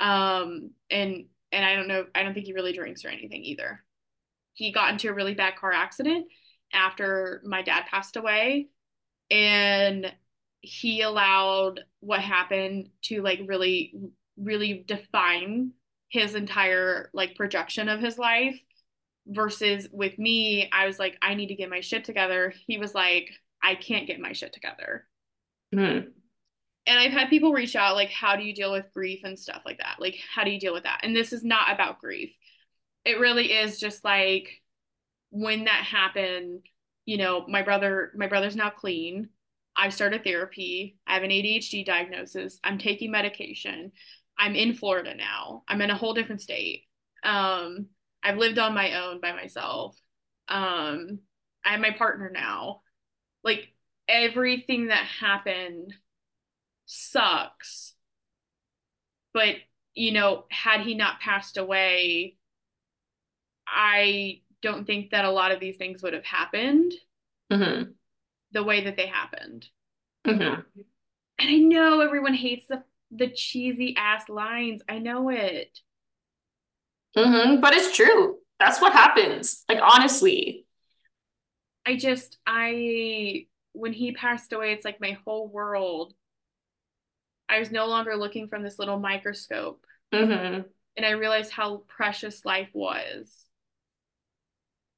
Um, 0.00 0.70
and 0.90 1.26
and 1.52 1.64
I 1.64 1.76
don't 1.76 1.88
know, 1.88 2.06
I 2.14 2.22
don't 2.22 2.34
think 2.34 2.46
he 2.46 2.52
really 2.52 2.72
drinks 2.72 3.04
or 3.04 3.08
anything 3.08 3.44
either. 3.44 3.84
He 4.54 4.72
got 4.72 4.90
into 4.90 5.08
a 5.08 5.14
really 5.14 5.34
bad 5.34 5.56
car 5.56 5.72
accident 5.72 6.26
after 6.72 7.40
my 7.44 7.62
dad 7.62 7.84
passed 7.88 8.16
away, 8.16 8.68
and 9.30 10.12
he 10.60 11.02
allowed 11.02 11.80
what 12.00 12.20
happened 12.20 12.90
to 13.02 13.22
like 13.22 13.40
really, 13.46 13.94
really 14.36 14.84
define 14.86 15.72
his 16.08 16.34
entire 16.34 17.10
like 17.12 17.36
projection 17.36 17.88
of 17.88 18.00
his 18.00 18.18
life. 18.18 18.58
Versus 19.26 19.88
with 19.90 20.18
me, 20.18 20.68
I 20.70 20.86
was 20.86 20.98
like, 20.98 21.16
I 21.22 21.32
need 21.34 21.46
to 21.46 21.54
get 21.54 21.70
my 21.70 21.80
shit 21.80 22.04
together. 22.04 22.52
He 22.66 22.76
was 22.76 22.94
like, 22.94 23.30
I 23.62 23.74
can't 23.74 24.06
get 24.06 24.20
my 24.20 24.32
shit 24.32 24.52
together. 24.52 25.06
Mm-hmm 25.74 26.10
and 26.86 26.98
I've 26.98 27.12
had 27.12 27.30
people 27.30 27.52
reach 27.52 27.76
out 27.76 27.94
like, 27.94 28.10
how 28.10 28.36
do 28.36 28.42
you 28.44 28.54
deal 28.54 28.72
with 28.72 28.92
grief 28.92 29.20
and 29.24 29.38
stuff 29.38 29.62
like 29.64 29.78
that? 29.78 29.96
Like, 29.98 30.16
how 30.34 30.44
do 30.44 30.50
you 30.50 30.60
deal 30.60 30.74
with 30.74 30.84
that? 30.84 31.00
And 31.02 31.16
this 31.16 31.32
is 31.32 31.42
not 31.42 31.72
about 31.72 32.00
grief. 32.00 32.36
It 33.04 33.20
really 33.20 33.52
is 33.52 33.80
just 33.80 34.04
like 34.04 34.60
when 35.30 35.64
that 35.64 35.84
happened, 35.84 36.60
you 37.06 37.16
know, 37.16 37.46
my 37.48 37.62
brother, 37.62 38.12
my 38.16 38.26
brother's 38.26 38.56
now 38.56 38.70
clean. 38.70 39.28
I've 39.76 39.94
started 39.94 40.24
therapy. 40.24 40.98
I 41.06 41.14
have 41.14 41.22
an 41.22 41.30
ADHD 41.30 41.84
diagnosis. 41.84 42.60
I'm 42.62 42.78
taking 42.78 43.10
medication. 43.10 43.92
I'm 44.38 44.54
in 44.54 44.74
Florida 44.74 45.14
now. 45.14 45.64
I'm 45.66 45.80
in 45.80 45.90
a 45.90 45.96
whole 45.96 46.14
different 46.14 46.42
state. 46.42 46.82
Um, 47.22 47.86
I've 48.22 48.38
lived 48.38 48.58
on 48.58 48.74
my 48.74 49.02
own 49.02 49.20
by 49.20 49.32
myself. 49.32 49.96
Um, 50.48 51.20
I 51.64 51.72
have 51.72 51.80
my 51.80 51.92
partner 51.92 52.30
now. 52.32 52.82
Like 53.42 53.68
everything 54.06 54.88
that 54.88 55.04
happened 55.04 55.94
sucks. 56.86 57.94
But, 59.32 59.56
you 59.94 60.12
know, 60.12 60.44
had 60.50 60.82
he 60.82 60.94
not 60.94 61.20
passed 61.20 61.56
away, 61.56 62.36
I 63.66 64.40
don't 64.62 64.86
think 64.86 65.10
that 65.10 65.24
a 65.24 65.30
lot 65.30 65.52
of 65.52 65.60
these 65.60 65.76
things 65.76 66.02
would 66.02 66.14
have 66.14 66.24
happened 66.24 66.92
mm-hmm. 67.52 67.90
the 68.52 68.62
way 68.62 68.84
that 68.84 68.96
they 68.96 69.06
happened. 69.06 69.66
Mm-hmm. 70.26 70.60
And 71.38 71.50
I 71.50 71.56
know 71.56 72.00
everyone 72.00 72.34
hates 72.34 72.66
the 72.66 72.82
the 73.10 73.28
cheesy 73.28 73.94
ass 73.96 74.28
lines. 74.28 74.82
I 74.88 74.98
know 74.98 75.28
it. 75.28 75.78
Mm-hmm. 77.16 77.60
But 77.60 77.74
it's 77.74 77.94
true. 77.94 78.38
That's 78.58 78.80
what 78.80 78.92
happens. 78.92 79.64
Like 79.68 79.80
honestly. 79.82 80.66
I 81.86 81.96
just 81.96 82.38
I 82.46 83.46
when 83.72 83.92
he 83.92 84.12
passed 84.12 84.52
away, 84.52 84.72
it's 84.72 84.84
like 84.84 85.00
my 85.00 85.18
whole 85.24 85.48
world 85.48 86.14
I 87.48 87.58
was 87.58 87.70
no 87.70 87.86
longer 87.86 88.16
looking 88.16 88.48
from 88.48 88.62
this 88.62 88.78
little 88.78 88.98
microscope. 88.98 89.84
Mm-hmm. 90.12 90.62
And 90.96 91.06
I 91.06 91.10
realized 91.10 91.50
how 91.50 91.82
precious 91.88 92.44
life 92.44 92.68
was. 92.72 93.46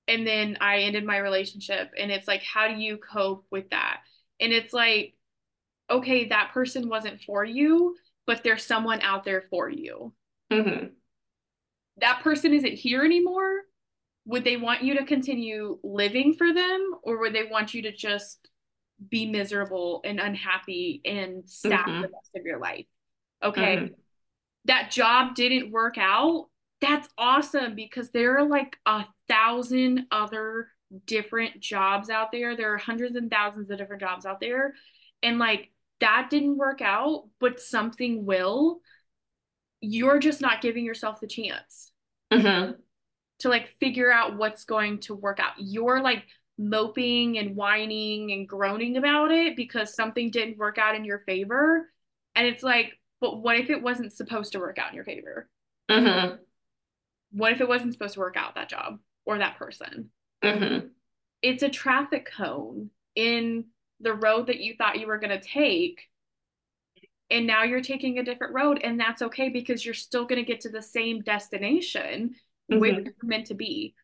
And 0.08 0.26
then 0.26 0.58
I 0.60 0.80
ended 0.80 1.04
my 1.04 1.16
relationship. 1.18 1.90
And 1.98 2.10
it's 2.10 2.28
like, 2.28 2.42
how 2.42 2.68
do 2.68 2.74
you 2.74 2.98
cope 2.98 3.46
with 3.50 3.70
that? 3.70 4.00
And 4.40 4.52
it's 4.52 4.72
like, 4.72 5.14
okay, 5.90 6.28
that 6.28 6.50
person 6.52 6.88
wasn't 6.88 7.22
for 7.22 7.44
you, 7.44 7.96
but 8.26 8.42
there's 8.44 8.64
someone 8.64 9.00
out 9.00 9.24
there 9.24 9.44
for 9.50 9.68
you. 9.68 10.12
Mm-hmm. 10.52 10.86
That 11.98 12.20
person 12.22 12.52
isn't 12.52 12.74
here 12.74 13.04
anymore. 13.04 13.62
Would 14.26 14.44
they 14.44 14.56
want 14.56 14.82
you 14.82 14.98
to 14.98 15.04
continue 15.04 15.78
living 15.82 16.34
for 16.34 16.52
them, 16.52 16.90
or 17.02 17.18
would 17.20 17.34
they 17.34 17.44
want 17.44 17.72
you 17.74 17.82
to 17.82 17.92
just 17.92 18.48
be 19.10 19.26
miserable 19.26 20.00
and 20.04 20.20
unhappy 20.20 21.00
and 21.04 21.42
sad 21.46 21.80
mm-hmm. 21.80 22.02
the 22.02 22.08
rest 22.08 22.30
of 22.34 22.44
your 22.44 22.58
life. 22.58 22.86
Okay. 23.42 23.76
Mm-hmm. 23.76 23.94
That 24.66 24.90
job 24.90 25.34
didn't 25.34 25.70
work 25.70 25.96
out. 25.98 26.48
That's 26.80 27.08
awesome 27.16 27.74
because 27.74 28.10
there 28.10 28.38
are 28.38 28.48
like 28.48 28.76
a 28.86 29.04
thousand 29.28 30.06
other 30.10 30.68
different 31.06 31.60
jobs 31.60 32.10
out 32.10 32.32
there. 32.32 32.56
There 32.56 32.72
are 32.72 32.78
hundreds 32.78 33.16
and 33.16 33.30
thousands 33.30 33.70
of 33.70 33.78
different 33.78 34.02
jobs 34.02 34.26
out 34.26 34.40
there. 34.40 34.74
And 35.22 35.38
like 35.38 35.70
that 36.00 36.28
didn't 36.30 36.56
work 36.56 36.80
out, 36.80 37.28
but 37.40 37.60
something 37.60 38.26
will. 38.26 38.80
You're 39.80 40.18
just 40.18 40.40
not 40.40 40.62
giving 40.62 40.84
yourself 40.84 41.20
the 41.20 41.26
chance 41.26 41.92
mm-hmm. 42.32 42.72
to 43.40 43.48
like 43.48 43.68
figure 43.78 44.12
out 44.12 44.36
what's 44.36 44.64
going 44.64 45.00
to 45.00 45.14
work 45.14 45.38
out. 45.38 45.52
You're 45.58 46.00
like 46.00 46.24
moping 46.58 47.38
and 47.38 47.54
whining 47.54 48.32
and 48.32 48.48
groaning 48.48 48.96
about 48.96 49.30
it 49.30 49.56
because 49.56 49.94
something 49.94 50.30
didn't 50.30 50.58
work 50.58 50.78
out 50.78 50.94
in 50.94 51.04
your 51.04 51.20
favor. 51.20 51.90
And 52.34 52.46
it's 52.46 52.62
like, 52.62 52.92
but 53.20 53.42
what 53.42 53.56
if 53.56 53.70
it 53.70 53.82
wasn't 53.82 54.12
supposed 54.12 54.52
to 54.52 54.58
work 54.58 54.78
out 54.78 54.90
in 54.90 54.96
your 54.96 55.04
favor? 55.04 55.48
Mm-hmm. 55.90 56.36
What 57.32 57.52
if 57.52 57.60
it 57.60 57.68
wasn't 57.68 57.92
supposed 57.92 58.14
to 58.14 58.20
work 58.20 58.36
out 58.36 58.54
that 58.54 58.68
job 58.68 58.98
or 59.24 59.38
that 59.38 59.58
person? 59.58 60.10
Mm-hmm. 60.42 60.88
It's 61.42 61.62
a 61.62 61.68
traffic 61.68 62.30
cone 62.36 62.90
in 63.14 63.66
the 64.00 64.14
road 64.14 64.46
that 64.46 64.60
you 64.60 64.74
thought 64.76 64.98
you 64.98 65.06
were 65.06 65.18
going 65.18 65.38
to 65.38 65.46
take. 65.46 66.02
And 67.30 67.46
now 67.46 67.64
you're 67.64 67.80
taking 67.80 68.18
a 68.18 68.24
different 68.24 68.54
road, 68.54 68.80
and 68.84 69.00
that's 69.00 69.20
okay 69.20 69.48
because 69.48 69.84
you're 69.84 69.94
still 69.94 70.26
going 70.26 70.40
to 70.40 70.46
get 70.46 70.60
to 70.60 70.68
the 70.68 70.82
same 70.82 71.22
destination 71.22 72.36
mm-hmm. 72.70 72.80
where 72.80 73.00
you're 73.00 73.12
meant 73.22 73.48
to 73.48 73.54
be. 73.54 73.94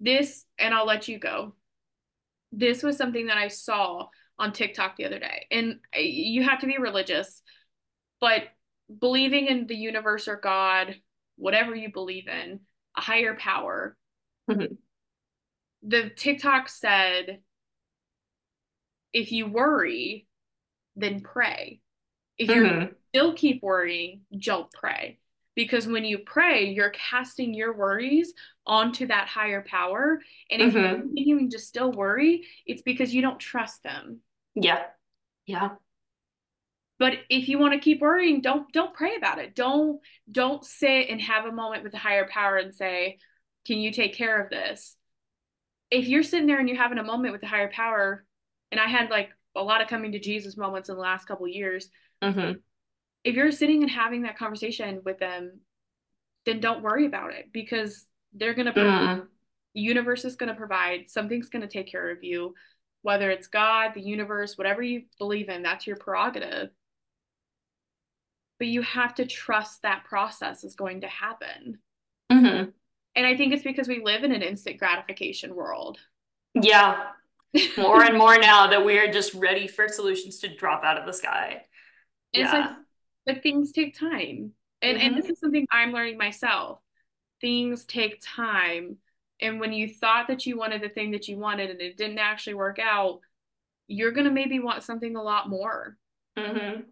This, 0.00 0.46
and 0.58 0.72
I'll 0.72 0.86
let 0.86 1.06
you 1.06 1.18
go 1.18 1.54
this 2.56 2.82
was 2.82 2.96
something 2.96 3.26
that 3.26 3.38
I 3.38 3.48
saw 3.48 4.08
on 4.38 4.52
TikTok 4.52 4.96
the 4.96 5.06
other 5.06 5.18
day. 5.18 5.46
And 5.50 5.80
you 5.96 6.42
have 6.44 6.60
to 6.60 6.66
be 6.66 6.78
religious, 6.78 7.42
but 8.20 8.44
believing 9.00 9.46
in 9.46 9.66
the 9.66 9.76
universe 9.76 10.28
or 10.28 10.36
God, 10.36 10.96
whatever 11.36 11.74
you 11.74 11.92
believe 11.92 12.28
in, 12.28 12.60
a 12.96 13.00
higher 13.00 13.34
power. 13.34 13.96
Mm-hmm. 14.50 14.74
The 15.86 16.10
TikTok 16.10 16.68
said, 16.68 17.40
if 19.12 19.32
you 19.32 19.46
worry, 19.46 20.26
then 20.96 21.20
pray. 21.20 21.80
If 22.38 22.48
mm-hmm. 22.48 22.80
you 22.82 22.88
still 23.08 23.34
keep 23.34 23.62
worrying, 23.62 24.22
don't 24.36 24.70
pray 24.72 25.18
because 25.54 25.86
when 25.86 26.04
you 26.04 26.18
pray 26.18 26.66
you're 26.66 26.90
casting 26.90 27.54
your 27.54 27.76
worries 27.76 28.32
onto 28.66 29.06
that 29.06 29.28
higher 29.28 29.62
power. 29.66 30.20
And 30.50 30.62
if 30.62 30.68
mm-hmm. 30.72 30.78
you're 30.78 31.00
continuing 31.00 31.50
to 31.50 31.58
still 31.58 31.92
worry 31.92 32.46
it's 32.66 32.82
because 32.82 33.14
you 33.14 33.22
don't 33.22 33.40
trust 33.40 33.82
them. 33.82 34.20
Yeah. 34.54 34.82
Yeah. 35.46 35.70
But 36.98 37.14
if 37.28 37.48
you 37.48 37.58
want 37.58 37.74
to 37.74 37.80
keep 37.80 38.00
worrying 38.00 38.40
don't 38.40 38.72
don't 38.72 38.94
pray 38.94 39.16
about 39.16 39.38
it. 39.38 39.54
Don't 39.54 40.00
don't 40.30 40.64
sit 40.64 41.08
and 41.08 41.20
have 41.20 41.44
a 41.44 41.52
moment 41.52 41.82
with 41.82 41.92
the 41.92 41.98
higher 41.98 42.26
power 42.26 42.56
and 42.56 42.74
say 42.74 43.18
can 43.66 43.78
you 43.78 43.92
take 43.92 44.14
care 44.14 44.42
of 44.42 44.50
this? 44.50 44.96
If 45.90 46.08
you're 46.08 46.22
sitting 46.22 46.46
there 46.46 46.58
and 46.58 46.68
you're 46.68 46.78
having 46.78 46.98
a 46.98 47.04
moment 47.04 47.32
with 47.32 47.40
the 47.40 47.46
higher 47.46 47.70
power 47.70 48.24
and 48.74 48.80
i 48.80 48.88
had 48.88 49.08
like 49.08 49.30
a 49.54 49.62
lot 49.62 49.80
of 49.80 49.88
coming 49.88 50.12
to 50.12 50.18
jesus 50.18 50.56
moments 50.56 50.88
in 50.88 50.96
the 50.96 51.00
last 51.00 51.26
couple 51.26 51.46
years 51.48 51.88
mm-hmm 52.22 52.52
if 53.24 53.34
you're 53.34 53.50
sitting 53.50 53.82
and 53.82 53.90
having 53.90 54.22
that 54.22 54.38
conversation 54.38 55.00
with 55.04 55.18
them, 55.18 55.60
then 56.44 56.60
don't 56.60 56.82
worry 56.82 57.06
about 57.06 57.32
it 57.32 57.46
because 57.52 58.06
they're 58.34 58.54
going 58.54 58.66
to, 58.66 58.72
mm. 58.72 59.26
the 59.74 59.80
universe 59.80 60.24
is 60.24 60.36
going 60.36 60.50
to 60.50 60.54
provide, 60.54 61.08
something's 61.08 61.48
going 61.48 61.62
to 61.62 61.68
take 61.68 61.90
care 61.90 62.10
of 62.10 62.22
you, 62.22 62.54
whether 63.02 63.30
it's 63.30 63.46
God, 63.46 63.92
the 63.94 64.02
universe, 64.02 64.58
whatever 64.58 64.82
you 64.82 65.04
believe 65.18 65.48
in, 65.48 65.62
that's 65.62 65.86
your 65.86 65.96
prerogative. 65.96 66.70
But 68.58 68.68
you 68.68 68.82
have 68.82 69.14
to 69.16 69.26
trust 69.26 69.82
that 69.82 70.04
process 70.04 70.62
is 70.62 70.74
going 70.74 71.00
to 71.00 71.08
happen. 71.08 71.78
Mm-hmm. 72.30 72.70
And 73.16 73.26
I 73.26 73.36
think 73.36 73.52
it's 73.52 73.62
because 73.62 73.88
we 73.88 74.02
live 74.04 74.22
in 74.22 74.32
an 74.32 74.42
instant 74.42 74.78
gratification 74.78 75.54
world. 75.54 75.98
Yeah. 76.54 77.08
More 77.78 78.02
and 78.02 78.18
more 78.18 78.36
now 78.36 78.66
that 78.66 78.84
we 78.84 78.98
are 78.98 79.12
just 79.12 79.32
ready 79.34 79.68
for 79.68 79.86
solutions 79.86 80.40
to 80.40 80.52
drop 80.56 80.82
out 80.82 80.98
of 80.98 81.06
the 81.06 81.12
sky. 81.12 81.62
It's 82.32 82.52
yeah. 82.52 82.58
like 82.58 82.70
but 83.26 83.42
things 83.42 83.72
take 83.72 83.98
time. 83.98 84.52
And 84.82 84.98
mm-hmm. 84.98 85.06
and 85.06 85.16
this 85.16 85.30
is 85.30 85.38
something 85.40 85.66
I'm 85.70 85.92
learning 85.92 86.18
myself. 86.18 86.80
Things 87.40 87.84
take 87.84 88.22
time. 88.22 88.98
And 89.40 89.60
when 89.60 89.72
you 89.72 89.88
thought 89.88 90.28
that 90.28 90.46
you 90.46 90.56
wanted 90.56 90.82
the 90.82 90.88
thing 90.88 91.10
that 91.12 91.28
you 91.28 91.38
wanted 91.38 91.70
and 91.70 91.80
it 91.80 91.96
didn't 91.96 92.18
actually 92.18 92.54
work 92.54 92.78
out, 92.78 93.20
you're 93.86 94.12
gonna 94.12 94.30
maybe 94.30 94.58
want 94.58 94.82
something 94.82 95.16
a 95.16 95.22
lot 95.22 95.48
more. 95.48 95.96
Mm-hmm. 96.38 96.82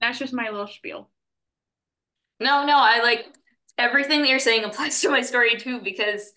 That's 0.00 0.18
just 0.18 0.32
my 0.32 0.50
little 0.50 0.66
spiel. 0.66 1.10
No, 2.38 2.66
no, 2.66 2.76
I 2.76 3.02
like 3.02 3.26
everything 3.78 4.22
that 4.22 4.28
you're 4.28 4.38
saying 4.38 4.64
applies 4.64 5.00
to 5.00 5.10
my 5.10 5.22
story 5.22 5.56
too, 5.56 5.80
because 5.80 6.32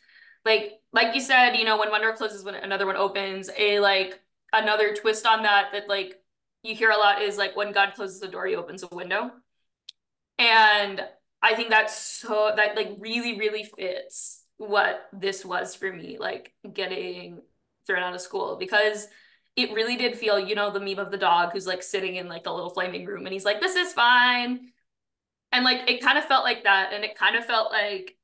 like 0.45 0.73
like 0.91 1.15
you 1.15 1.21
said, 1.21 1.55
you 1.55 1.65
know, 1.65 1.77
when 1.77 1.89
one 1.89 2.01
door 2.01 2.15
closes, 2.15 2.43
when 2.43 2.55
another 2.55 2.85
one 2.85 2.95
opens, 2.95 3.49
a 3.57 3.79
like 3.79 4.19
another 4.53 4.93
twist 4.93 5.25
on 5.25 5.43
that 5.43 5.69
that 5.73 5.87
like 5.87 6.18
you 6.63 6.75
hear 6.75 6.89
a 6.91 6.97
lot 6.97 7.21
is 7.21 7.37
like 7.37 7.55
when 7.55 7.71
God 7.71 7.93
closes 7.95 8.19
the 8.19 8.27
door, 8.27 8.45
he 8.45 8.55
opens 8.55 8.83
a 8.83 8.95
window. 8.95 9.31
And 10.37 11.01
I 11.41 11.55
think 11.55 11.69
that's 11.69 11.97
so 11.97 12.51
that 12.55 12.75
like 12.75 12.95
really, 12.99 13.37
really 13.37 13.63
fits 13.63 14.43
what 14.57 15.07
this 15.13 15.45
was 15.45 15.75
for 15.75 15.91
me, 15.91 16.17
like 16.19 16.53
getting 16.73 17.41
thrown 17.87 18.03
out 18.03 18.13
of 18.13 18.21
school 18.21 18.57
because 18.57 19.07
it 19.55 19.73
really 19.73 19.95
did 19.95 20.17
feel, 20.17 20.39
you 20.39 20.55
know, 20.55 20.71
the 20.71 20.79
meme 20.79 20.99
of 20.99 21.11
the 21.11 21.17
dog 21.17 21.51
who's 21.51 21.67
like 21.67 21.83
sitting 21.83 22.15
in 22.15 22.27
like 22.27 22.43
the 22.43 22.53
little 22.53 22.69
flaming 22.69 23.05
room 23.05 23.25
and 23.25 23.33
he's 23.33 23.45
like, 23.45 23.61
this 23.61 23.75
is 23.75 23.93
fine. 23.93 24.71
And 25.51 25.65
like 25.65 25.89
it 25.89 26.01
kind 26.01 26.17
of 26.17 26.25
felt 26.25 26.43
like 26.43 26.63
that. 26.63 26.93
And 26.93 27.03
it 27.03 27.17
kind 27.17 27.35
of 27.35 27.45
felt 27.45 27.71
like 27.71 28.17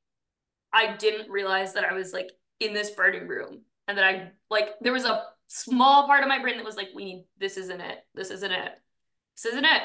I 0.72 0.94
didn't 0.96 1.30
realize 1.30 1.72
that 1.74 1.84
I 1.84 1.94
was 1.94 2.12
like 2.12 2.30
in 2.60 2.74
this 2.74 2.90
burning 2.90 3.26
room 3.26 3.62
and 3.88 3.98
that 3.98 4.04
I 4.04 4.30
like 4.50 4.70
there 4.80 4.92
was 4.92 5.04
a 5.04 5.24
small 5.46 6.06
part 6.06 6.22
of 6.22 6.28
my 6.28 6.40
brain 6.40 6.56
that 6.56 6.64
was 6.64 6.76
like, 6.76 6.88
we 6.94 7.04
need 7.04 7.24
this 7.38 7.56
isn't 7.56 7.80
it. 7.80 7.98
This 8.14 8.30
isn't 8.30 8.52
it. 8.52 8.72
This 9.36 9.52
isn't 9.52 9.64
it. 9.64 9.82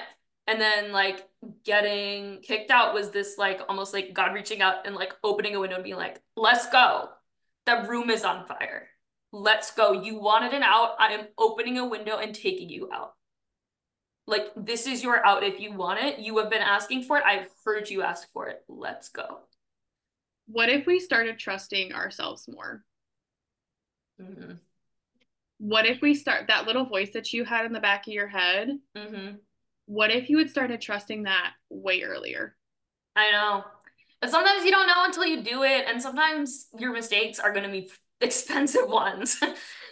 And 0.47 0.59
then 0.59 0.91
like 0.91 1.27
getting 1.63 2.41
kicked 2.41 2.71
out 2.71 2.93
was 2.93 3.11
this 3.11 3.37
like 3.37 3.61
almost 3.69 3.93
like 3.93 4.13
God 4.13 4.33
reaching 4.33 4.61
out 4.61 4.85
and 4.85 4.95
like 4.95 5.13
opening 5.23 5.55
a 5.55 5.59
window 5.59 5.75
and 5.75 5.83
being 5.83 5.95
like, 5.95 6.19
let's 6.35 6.67
go. 6.69 7.09
The 7.65 7.85
room 7.87 8.09
is 8.09 8.23
on 8.23 8.45
fire. 8.47 8.87
Let's 9.31 9.71
go. 9.71 9.93
You 9.93 10.19
wanted 10.19 10.53
an 10.53 10.63
out. 10.63 10.95
I 10.99 11.13
am 11.13 11.27
opening 11.37 11.77
a 11.77 11.87
window 11.87 12.17
and 12.17 12.33
taking 12.33 12.69
you 12.69 12.89
out. 12.91 13.13
Like, 14.27 14.47
this 14.55 14.87
is 14.87 15.03
your 15.03 15.25
out 15.25 15.43
if 15.43 15.59
you 15.59 15.73
want 15.73 16.03
it. 16.03 16.19
You 16.19 16.37
have 16.39 16.49
been 16.49 16.61
asking 16.61 17.03
for 17.03 17.17
it. 17.17 17.23
I've 17.25 17.47
heard 17.63 17.89
you 17.89 18.01
ask 18.01 18.31
for 18.33 18.47
it. 18.47 18.63
Let's 18.67 19.09
go. 19.09 19.39
What 20.47 20.69
if 20.69 20.85
we 20.85 20.99
started 20.99 21.39
trusting 21.39 21.93
ourselves 21.93 22.47
more? 22.47 22.83
Mm-hmm. 24.21 24.53
What 25.61 25.85
if 25.85 26.01
we 26.01 26.15
start 26.15 26.47
that 26.47 26.65
little 26.65 26.85
voice 26.85 27.13
that 27.13 27.31
you 27.33 27.45
had 27.45 27.67
in 27.67 27.71
the 27.71 27.79
back 27.79 28.07
of 28.07 28.13
your 28.13 28.27
head? 28.27 28.79
Mm-hmm. 28.97 29.35
What 29.85 30.09
if 30.09 30.27
you 30.27 30.39
had 30.39 30.49
started 30.49 30.81
trusting 30.81 31.23
that 31.23 31.51
way 31.69 32.01
earlier? 32.01 32.55
I 33.15 33.31
know. 33.31 33.63
But 34.21 34.31
sometimes 34.31 34.65
you 34.65 34.71
don't 34.71 34.87
know 34.87 35.05
until 35.05 35.23
you 35.23 35.43
do 35.43 35.61
it. 35.61 35.85
And 35.87 36.01
sometimes 36.01 36.65
your 36.79 36.91
mistakes 36.91 37.37
are 37.37 37.53
going 37.53 37.65
to 37.65 37.71
be 37.71 37.91
expensive 38.21 38.87
ones. 38.87 39.39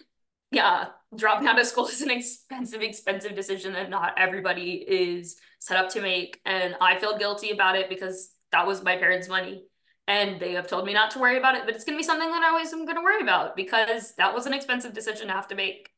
yeah, 0.51 0.85
dropping 1.15 1.47
out 1.47 1.59
of 1.59 1.67
school 1.67 1.87
is 1.87 2.01
an 2.01 2.09
expensive, 2.09 2.81
expensive 2.81 3.35
decision 3.35 3.73
that 3.73 3.91
not 3.91 4.15
everybody 4.17 4.83
is 4.87 5.35
set 5.59 5.77
up 5.77 5.91
to 5.91 6.01
make. 6.01 6.41
And 6.45 6.77
I 6.81 6.97
feel 6.97 7.15
guilty 7.15 7.51
about 7.51 7.75
it 7.75 7.89
because 7.89 8.31
that 8.51 8.65
was 8.65 8.83
my 8.83 8.97
parents' 8.97 9.29
money. 9.29 9.65
And 10.09 10.39
they 10.41 10.53
have 10.53 10.67
told 10.67 10.87
me 10.87 10.93
not 10.93 11.11
to 11.11 11.19
worry 11.19 11.37
about 11.37 11.55
it, 11.55 11.65
but 11.65 11.75
it's 11.75 11.85
going 11.85 11.95
to 11.95 12.01
be 12.01 12.03
something 12.05 12.31
that 12.31 12.41
I 12.43 12.49
always 12.49 12.73
am 12.73 12.83
going 12.85 12.97
to 12.97 13.03
worry 13.03 13.21
about 13.21 13.55
because 13.55 14.15
that 14.15 14.33
was 14.33 14.47
an 14.47 14.53
expensive 14.53 14.91
decision 14.91 15.27
to 15.27 15.33
have 15.33 15.47
to 15.49 15.55
make. 15.55 15.91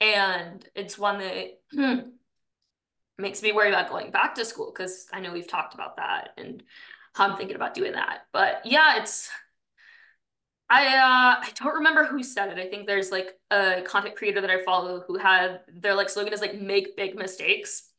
And 0.00 0.66
it's 0.76 0.96
one 0.96 1.18
that 1.18 1.60
hmm, 1.72 1.98
makes 3.18 3.42
me 3.42 3.52
worry 3.52 3.68
about 3.68 3.90
going 3.90 4.12
back 4.12 4.36
to 4.36 4.44
school 4.44 4.72
because 4.72 5.08
I 5.12 5.20
know 5.20 5.32
we've 5.32 5.48
talked 5.48 5.74
about 5.74 5.96
that 5.96 6.30
and 6.38 6.62
how 7.14 7.28
I'm 7.28 7.36
thinking 7.36 7.56
about 7.56 7.74
doing 7.74 7.92
that. 7.92 8.26
But 8.32 8.62
yeah, 8.64 9.02
it's 9.02 9.28
I 10.70 10.86
uh 10.86 11.40
I 11.46 11.50
don't 11.56 11.76
remember 11.76 12.04
who 12.04 12.22
said 12.22 12.50
it. 12.50 12.58
I 12.64 12.68
think 12.68 12.86
there's 12.86 13.10
like 13.10 13.38
a 13.50 13.82
content 13.82 14.16
creator 14.16 14.40
that 14.40 14.50
I 14.50 14.62
follow 14.62 15.00
who 15.00 15.16
had 15.18 15.60
their 15.66 15.94
like 15.94 16.10
slogan 16.10 16.32
is 16.32 16.40
like 16.40 16.60
make 16.60 16.96
big 16.96 17.16
mistakes. 17.16 17.90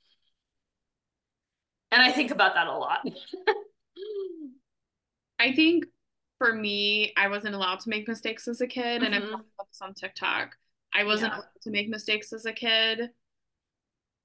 And 1.92 2.02
I 2.02 2.12
think 2.12 2.32
about 2.32 2.54
that 2.54 2.68
a 2.68 2.78
lot. 2.78 3.00
I 5.40 5.54
think 5.54 5.86
for 6.38 6.54
me, 6.54 7.14
I 7.18 7.28
wasn't 7.28 7.56
allowed 7.56 7.80
to 7.82 7.90
make 7.90 8.08
mistakes 8.08 8.48
as 8.48 8.62
a 8.62 8.68
kid, 8.68 9.02
mm-hmm. 9.02 9.14
and 9.14 9.16
I'm 9.16 9.32
this 9.32 9.82
on 9.82 9.94
TikTok. 9.94 10.56
I 10.94 11.04
wasn't 11.04 11.34
yeah. 11.34 11.40
allowed 11.40 11.62
to 11.64 11.70
make 11.70 11.90
mistakes 11.90 12.34
as 12.34 12.46
a 12.46 12.54
kid. 12.54 13.10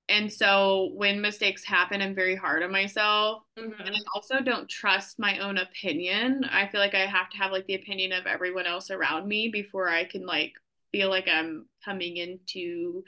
And 0.08 0.30
so 0.30 0.90
when 0.94 1.20
mistakes 1.20 1.64
happen, 1.64 2.02
I'm 2.02 2.14
very 2.14 2.36
hard 2.36 2.62
on 2.62 2.70
myself. 2.70 3.42
Mm-hmm. 3.58 3.80
And 3.80 3.96
I 3.96 3.98
also 4.14 4.40
don't 4.40 4.68
trust 4.68 5.18
my 5.18 5.38
own 5.38 5.56
opinion. 5.56 6.44
I 6.44 6.68
feel 6.68 6.80
like 6.80 6.94
I 6.94 7.06
have 7.06 7.30
to 7.30 7.38
have 7.38 7.52
like 7.52 7.66
the 7.66 7.74
opinion 7.74 8.12
of 8.12 8.26
everyone 8.26 8.66
else 8.66 8.90
around 8.90 9.26
me 9.26 9.48
before 9.48 9.88
I 9.88 10.04
can 10.04 10.26
like 10.26 10.52
feel 10.92 11.08
like 11.08 11.26
I'm 11.26 11.66
coming 11.84 12.18
into 12.18 13.02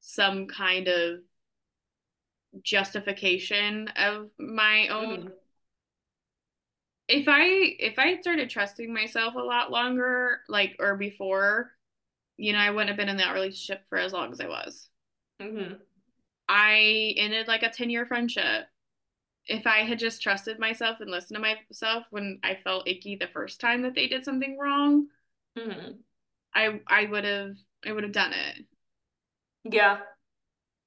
some 0.00 0.46
kind 0.46 0.88
of 0.88 1.20
justification 2.62 3.88
of 3.96 4.30
my 4.38 4.88
own 4.88 5.18
mm-hmm. 5.18 5.28
If 7.10 7.28
i 7.28 7.44
if 7.78 7.98
i 7.98 8.18
started 8.20 8.48
trusting 8.48 8.92
myself 8.92 9.34
a 9.34 9.38
lot 9.38 9.70
longer 9.70 10.40
like 10.48 10.76
or 10.78 10.96
before 10.96 11.70
you 12.36 12.52
know 12.52 12.58
i 12.58 12.70
wouldn't 12.70 12.88
have 12.88 12.96
been 12.96 13.08
in 13.08 13.16
that 13.16 13.34
relationship 13.34 13.82
for 13.88 13.98
as 13.98 14.12
long 14.12 14.32
as 14.32 14.40
i 14.40 14.46
was 14.46 14.88
mm-hmm. 15.40 15.74
I 16.50 17.14
ended 17.16 17.46
like 17.46 17.62
a 17.62 17.70
10 17.70 17.90
year 17.90 18.04
friendship. 18.04 18.66
If 19.46 19.68
I 19.68 19.78
had 19.78 20.00
just 20.00 20.20
trusted 20.20 20.58
myself 20.58 21.00
and 21.00 21.08
listened 21.10 21.36
to 21.36 21.56
myself 21.70 22.06
when 22.10 22.40
I 22.42 22.58
felt 22.62 22.88
icky 22.88 23.14
the 23.14 23.28
first 23.28 23.60
time 23.60 23.82
that 23.82 23.94
they 23.94 24.08
did 24.08 24.24
something 24.24 24.58
wrong, 24.58 25.06
mm-hmm. 25.56 25.92
I 26.52 26.80
I 26.88 27.06
would 27.06 27.24
have 27.24 27.56
I 27.86 27.92
would 27.92 28.02
have 28.02 28.12
done 28.12 28.32
it. 28.32 28.64
Yeah. 29.64 29.98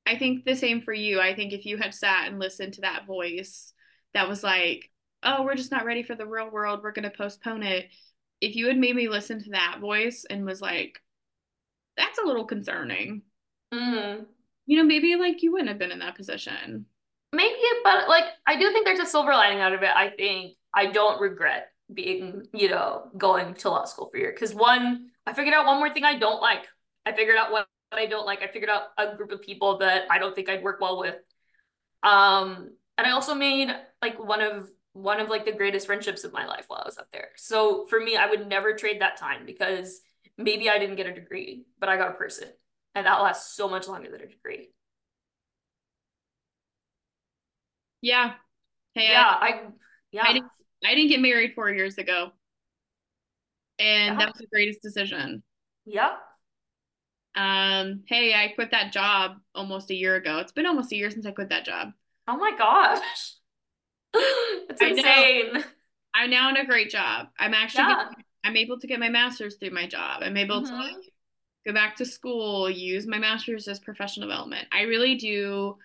I 0.06 0.18
think 0.18 0.44
the 0.44 0.56
same 0.56 0.82
for 0.82 0.94
you. 0.94 1.22
I 1.22 1.34
think 1.34 1.54
if 1.54 1.66
you 1.66 1.78
had 1.78 1.94
sat 1.94 2.28
and 2.28 2.40
listened 2.40 2.74
to 2.74 2.82
that 2.82 3.08
voice 3.08 3.74
that 4.14 4.28
was 4.28 4.44
like, 4.44 4.92
"Oh, 5.24 5.44
we're 5.44 5.56
just 5.56 5.72
not 5.72 5.86
ready 5.86 6.04
for 6.04 6.16
the 6.16 6.26
real 6.26 6.50
world. 6.50 6.82
We're 6.84 6.92
going 6.92 7.10
to 7.10 7.18
postpone 7.18 7.64
it." 7.64 7.90
If 8.42 8.56
you 8.56 8.68
had 8.68 8.78
made 8.78 8.96
me 8.96 9.08
listen 9.08 9.42
to 9.44 9.52
that 9.52 9.78
voice 9.80 10.26
and 10.30 10.46
was 10.46 10.62
like, 10.62 11.00
"That's 11.98 12.20
a 12.20 12.26
little 12.26 12.46
concerning." 12.46 13.24
Mm-hmm 13.74 14.24
you 14.66 14.78
know, 14.78 14.84
maybe 14.84 15.16
like 15.16 15.44
you 15.44 15.52
wouldn't 15.52 15.70
have 15.70 15.80
been 15.80 15.92
in 15.92 16.00
that 16.00 16.16
position. 16.16 16.86
Maybe, 17.32 17.56
but 17.84 18.08
like 18.08 18.26
I 18.46 18.58
do 18.58 18.72
think 18.72 18.86
there's 18.86 19.00
a 19.00 19.06
silver 19.06 19.32
lining 19.32 19.60
out 19.60 19.74
of 19.74 19.82
it. 19.82 19.90
I 19.94 20.10
think 20.10 20.56
I 20.74 20.88
don't 20.88 21.20
regret 21.20 21.70
being, 21.94 22.48
you 22.54 22.70
know, 22.70 23.10
going 23.18 23.56
to 23.56 23.70
law 23.70 23.86
school 23.86 24.10
for 24.10 24.18
a 24.18 24.20
year. 24.22 24.36
Cause 24.38 24.54
one, 24.54 25.10
I 25.26 25.34
figured 25.34 25.54
out 25.54 25.66
one 25.66 25.78
more 25.78 25.94
thing 25.94 26.04
I 26.04 26.18
don't 26.18 26.42
like. 26.42 26.66
I 27.06 27.14
figured 27.14 27.38
out 27.38 27.52
what 27.52 27.68
I 27.92 28.06
don't 28.06 28.26
like. 28.26 28.42
I 28.42 28.48
figured 28.48 28.70
out 28.70 28.84
a 28.98 29.16
group 29.16 29.32
of 29.32 29.42
people 29.42 29.80
that 29.80 30.04
I 30.10 30.20
don't 30.20 30.36
think 30.36 30.50
I'd 30.50 30.64
work 30.64 30.80
well 30.80 31.00
with. 31.00 31.16
Um, 32.04 32.72
and 32.98 33.08
I 33.08 33.12
also 33.12 33.36
made 33.36 33.70
like 34.02 34.24
one 34.24 34.42
of 34.42 34.70
one 34.94 35.20
of 35.20 35.30
like 35.30 35.46
the 35.46 35.52
greatest 35.52 35.88
friendships 35.88 36.24
of 36.24 36.34
my 36.34 36.46
life 36.46 36.66
while 36.68 36.82
I 36.82 36.88
was 36.88 36.98
up 36.98 37.08
there. 37.12 37.30
So 37.36 37.86
for 37.88 38.00
me, 38.00 38.16
I 38.16 38.28
would 38.28 38.48
never 38.48 38.74
trade 38.74 39.02
that 39.02 39.18
time 39.18 39.46
because 39.46 40.02
maybe 40.38 40.70
I 40.70 40.80
didn't 40.80 40.96
get 40.96 41.08
a 41.08 41.14
degree, 41.14 41.66
but 41.80 41.90
I 41.90 41.98
got 41.98 42.12
a 42.12 42.14
person 42.14 42.48
and 42.96 43.06
that 43.06 43.22
lasts 43.22 43.56
so 43.56 43.68
much 43.68 43.88
longer 43.88 44.10
than 44.10 44.22
a 44.22 44.28
degree. 44.28 44.70
Yeah. 48.02 48.34
Hey, 48.94 49.10
yeah, 49.10 49.36
I, 49.40 49.48
I 49.48 49.62
yeah. 50.12 50.24
I 50.28 50.34
didn't, 50.34 50.52
I 50.86 50.94
didn't 50.94 51.10
get 51.10 51.22
married 51.22 51.54
four 51.56 51.72
years 51.72 51.98
ago. 51.98 52.32
And 53.80 54.14
yeah. 54.14 54.20
that 54.20 54.28
was 54.28 54.38
the 54.38 54.48
greatest 54.48 54.84
decision. 54.84 55.42
Yep. 55.86 56.12
Um, 57.36 58.04
hey, 58.08 58.36
I 58.36 58.50
quit 58.50 58.72
that 58.72 58.94
job 58.94 59.38
almost 59.56 59.90
a 59.90 59.96
year 59.96 60.16
ago. 60.16 60.38
It's 60.38 60.52
been 60.52 60.68
almost 60.68 60.92
a 60.92 60.96
year 60.96 61.10
since 61.10 61.26
I 61.26 61.32
quit 61.32 61.50
that 61.50 61.66
job. 61.66 61.90
Oh 62.28 62.38
my 62.38 62.56
gosh. 62.56 63.34
it's 64.70 64.82
insane. 64.82 65.64
I'm 66.16 66.30
now 66.30 66.50
in 66.50 66.58
a 66.58 66.66
great 66.66 66.90
job. 66.90 67.28
I'm 67.40 67.54
actually 67.54 67.84
yeah. 67.84 68.06
getting, 68.10 68.24
I'm 68.44 68.58
able 68.58 68.80
to 68.80 68.88
get 68.88 69.00
my 69.00 69.10
master's 69.10 69.56
through 69.56 69.72
my 69.72 69.88
job. 69.88 70.22
I'm 70.22 70.38
able 70.38 70.62
mm-hmm. 70.62 70.76
to 70.76 70.82
like 70.82 70.96
go 71.66 71.74
back 71.74 71.96
to 71.98 72.06
school, 72.06 72.70
use 72.70 73.08
my 73.08 73.18
master's 73.18 73.68
as 73.68 73.80
professional 73.80 74.28
development. 74.28 74.68
I 74.72 74.82
really 74.82 75.16
do. 75.16 75.78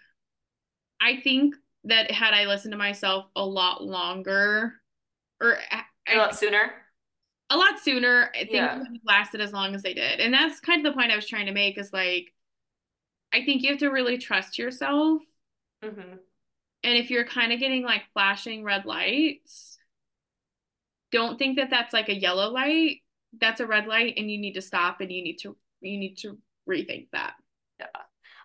I 1.01 1.20
think 1.20 1.55
that 1.85 2.11
had 2.11 2.35
I 2.35 2.45
listened 2.45 2.72
to 2.72 2.79
myself 2.79 3.26
a 3.37 3.45
lot 3.45 3.83
longer, 3.83 4.74
or 5.41 5.59
a 6.09 6.16
lot 6.16 6.37
sooner, 6.37 6.72
a 7.51 7.57
lot 7.57 7.79
sooner, 7.79 8.31
I 8.35 8.39
think 8.39 8.53
yeah. 8.53 8.83
lasted 9.05 9.41
as 9.41 9.53
long 9.53 9.74
as 9.74 9.83
they 9.83 9.95
did. 9.95 10.20
And 10.20 10.35
that's 10.35 10.61
kind 10.61 10.85
of 10.85 10.93
the 10.93 10.97
point 10.97 11.12
I 11.12 11.16
was 11.16 11.26
trying 11.26 11.47
to 11.47 11.53
make 11.53 11.79
is 11.79 11.93
like, 11.93 12.33
I 13.33 13.45
think 13.45 13.62
you 13.62 13.70
have 13.70 13.79
to 13.79 13.89
really 13.89 14.18
trust 14.18 14.59
yourself. 14.59 15.22
Mm-hmm. 15.83 16.16
And 16.83 16.97
if 16.97 17.11
you're 17.11 17.24
kind 17.24 17.53
of 17.53 17.61
getting 17.61 17.83
like 17.83 18.03
flashing 18.12 18.64
red 18.64 18.85
lights, 18.85 19.79
don't 21.11 21.39
think 21.39 21.57
that 21.57 21.70
that's 21.70 21.93
like 21.93 22.09
a 22.09 22.14
yellow 22.14 22.51
light. 22.51 22.99
That's 23.39 23.61
a 23.61 23.66
red 23.66 23.87
light, 23.87 24.14
and 24.16 24.31
you 24.31 24.39
need 24.39 24.55
to 24.55 24.62
stop 24.62 25.01
and 25.01 25.12
you 25.12 25.22
need 25.22 25.39
to 25.43 25.57
you 25.81 25.99
need 25.99 26.16
to 26.18 26.39
rethink 26.68 27.09
that. 27.12 27.35
Yeah. 27.79 27.87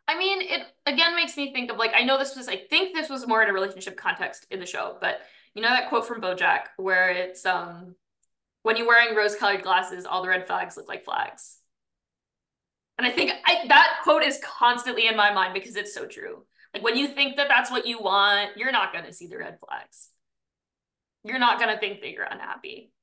I 0.07 0.17
mean, 0.17 0.41
it 0.41 0.61
again 0.86 1.15
makes 1.15 1.38
me 1.38 1.53
think 1.53 1.71
of 1.71 1.77
like, 1.77 1.91
I 1.95 2.03
know 2.03 2.17
this 2.17 2.36
was, 2.36 2.47
I 2.47 2.57
think 2.57 2.93
this 2.93 3.09
was 3.09 3.25
more 3.27 3.41
in 3.41 3.49
a 3.49 3.53
relationship 3.53 3.95
context 3.95 4.45
in 4.51 4.59
the 4.59 4.65
show, 4.65 4.97
but 4.99 5.21
you 5.55 5.61
know 5.61 5.69
that 5.69 5.89
quote 5.89 6.05
from 6.05 6.21
Bojack 6.21 6.65
where 6.77 7.09
it's, 7.09 7.45
um, 7.45 7.95
when 8.63 8.77
you're 8.77 8.88
wearing 8.88 9.15
rose 9.15 9.36
colored 9.36 9.63
glasses, 9.63 10.05
all 10.05 10.21
the 10.21 10.29
red 10.29 10.45
flags 10.45 10.75
look 10.75 10.89
like 10.89 11.05
flags. 11.05 11.57
And 12.97 13.07
I 13.07 13.11
think 13.11 13.31
I, 13.45 13.67
that 13.67 14.01
quote 14.03 14.23
is 14.23 14.39
constantly 14.43 15.07
in 15.07 15.15
my 15.15 15.34
mind 15.34 15.53
because 15.53 15.75
it's 15.75 15.93
so 15.93 16.05
true. 16.05 16.45
Like 16.74 16.84
when 16.84 16.97
you 16.97 17.07
think 17.07 17.38
that 17.38 17.47
that's 17.47 17.69
what 17.69 17.86
you 17.86 17.99
want, 17.99 18.57
you're 18.57 18.71
not 18.71 18.93
going 18.93 19.05
to 19.05 19.13
see 19.13 19.28
the 19.28 19.38
red 19.38 19.59
flags. 19.59 20.09
You're 21.24 21.39
not 21.39 21.59
going 21.59 21.74
to 21.74 21.80
think 21.80 22.01
that 22.01 22.11
you're 22.11 22.24
unhappy 22.24 22.93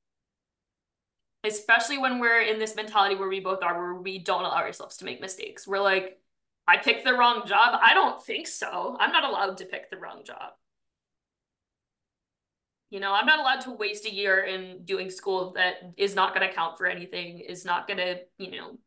especially 1.45 1.99
when 1.99 2.19
we're 2.19 2.43
in 2.43 2.59
this 2.59 2.77
mentality 2.77 3.15
where 3.15 3.29
we 3.29 3.41
both 3.41 3.63
are, 3.63 3.79
where 3.79 3.95
we 3.95 4.19
don't 4.19 4.45
allow 4.45 4.57
ourselves 4.57 4.97
to 4.99 5.05
make 5.05 5.21
mistakes. 5.21 5.67
We're 5.67 5.81
like, 5.81 6.19
I 6.69 6.77
picked 6.77 7.05
the 7.05 7.15
wrong 7.15 7.47
job. 7.47 7.79
I 7.83 7.95
don't 7.95 8.23
think 8.23 8.47
so. 8.47 8.97
I'm 9.01 9.13
not 9.13 9.25
allowed 9.25 9.59
to 9.59 9.65
pick 9.65 9.91
the 9.91 9.97
wrong 9.97 10.23
job. 10.25 10.53
You 12.91 13.01
know, 13.01 13.13
I'm 13.13 13.27
not 13.27 13.39
allowed 13.39 13.61
to 13.63 13.73
waste 13.73 14.05
a 14.05 14.13
year 14.13 14.41
in 14.41 14.85
doing 14.85 15.11
school 15.11 15.53
that 15.55 15.77
is 15.97 16.15
not 16.15 16.35
going 16.35 16.47
to 16.47 16.55
count 16.55 16.77
for 16.77 16.87
anything, 16.87 17.39
is 17.39 17.65
not 17.65 17.87
going 17.87 17.99
to, 17.99 18.19
you 18.39 18.51
know, 18.51 18.79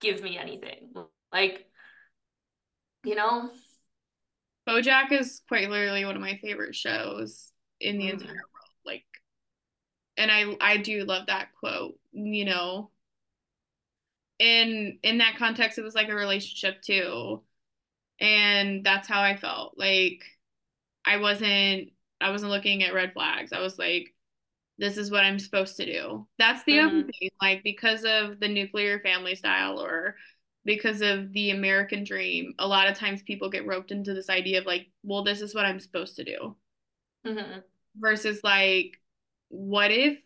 give 0.00 0.22
me 0.22 0.38
anything. 0.38 0.94
Like, 1.32 1.66
you 3.04 3.14
know, 3.14 3.50
BoJack 4.68 5.12
is 5.12 5.42
quite 5.48 5.68
literally 5.68 6.04
one 6.04 6.16
of 6.16 6.22
my 6.22 6.38
favorite 6.42 6.76
shows 6.76 7.50
in 7.80 7.98
the 7.98 8.06
mm. 8.06 8.12
entire 8.12 8.32
world. 8.32 8.72
Like, 8.84 9.04
and 10.16 10.30
I 10.30 10.56
I 10.60 10.76
do 10.76 11.04
love 11.04 11.26
that 11.26 11.48
quote. 11.58 11.98
You 12.12 12.44
know, 12.44 12.90
in 14.38 14.98
in 15.02 15.18
that 15.18 15.36
context, 15.36 15.78
it 15.78 15.82
was 15.82 15.94
like 15.94 16.08
a 16.08 16.14
relationship 16.14 16.82
too, 16.82 17.42
and 18.20 18.84
that's 18.84 19.08
how 19.08 19.22
I 19.22 19.36
felt. 19.36 19.74
Like, 19.76 20.22
I 21.04 21.18
wasn't 21.18 21.90
I 22.20 22.30
wasn't 22.30 22.52
looking 22.52 22.82
at 22.84 22.94
red 22.94 23.12
flags. 23.12 23.52
I 23.52 23.60
was 23.60 23.78
like, 23.78 24.14
this 24.78 24.96
is 24.96 25.10
what 25.10 25.24
I'm 25.24 25.38
supposed 25.38 25.76
to 25.76 25.86
do. 25.86 26.26
That's 26.38 26.62
the 26.64 26.78
mm-hmm. 26.78 26.98
other 26.98 27.02
thing. 27.06 27.30
Like, 27.40 27.62
because 27.64 28.04
of 28.04 28.40
the 28.40 28.48
nuclear 28.48 29.00
family 29.00 29.34
style 29.34 29.80
or 29.80 30.16
because 30.64 31.00
of 31.00 31.32
the 31.32 31.50
American 31.50 32.04
dream, 32.04 32.54
a 32.58 32.66
lot 32.66 32.88
of 32.88 32.96
times 32.96 33.22
people 33.22 33.50
get 33.50 33.66
roped 33.66 33.90
into 33.90 34.14
this 34.14 34.30
idea 34.30 34.60
of 34.60 34.66
like, 34.66 34.86
well, 35.02 35.24
this 35.24 35.40
is 35.40 35.54
what 35.54 35.64
I'm 35.64 35.80
supposed 35.80 36.16
to 36.16 36.24
do. 36.24 36.56
Mm-hmm. 37.26 37.60
Versus 37.96 38.40
like, 38.44 39.00
what 39.48 39.90
if 39.90 40.18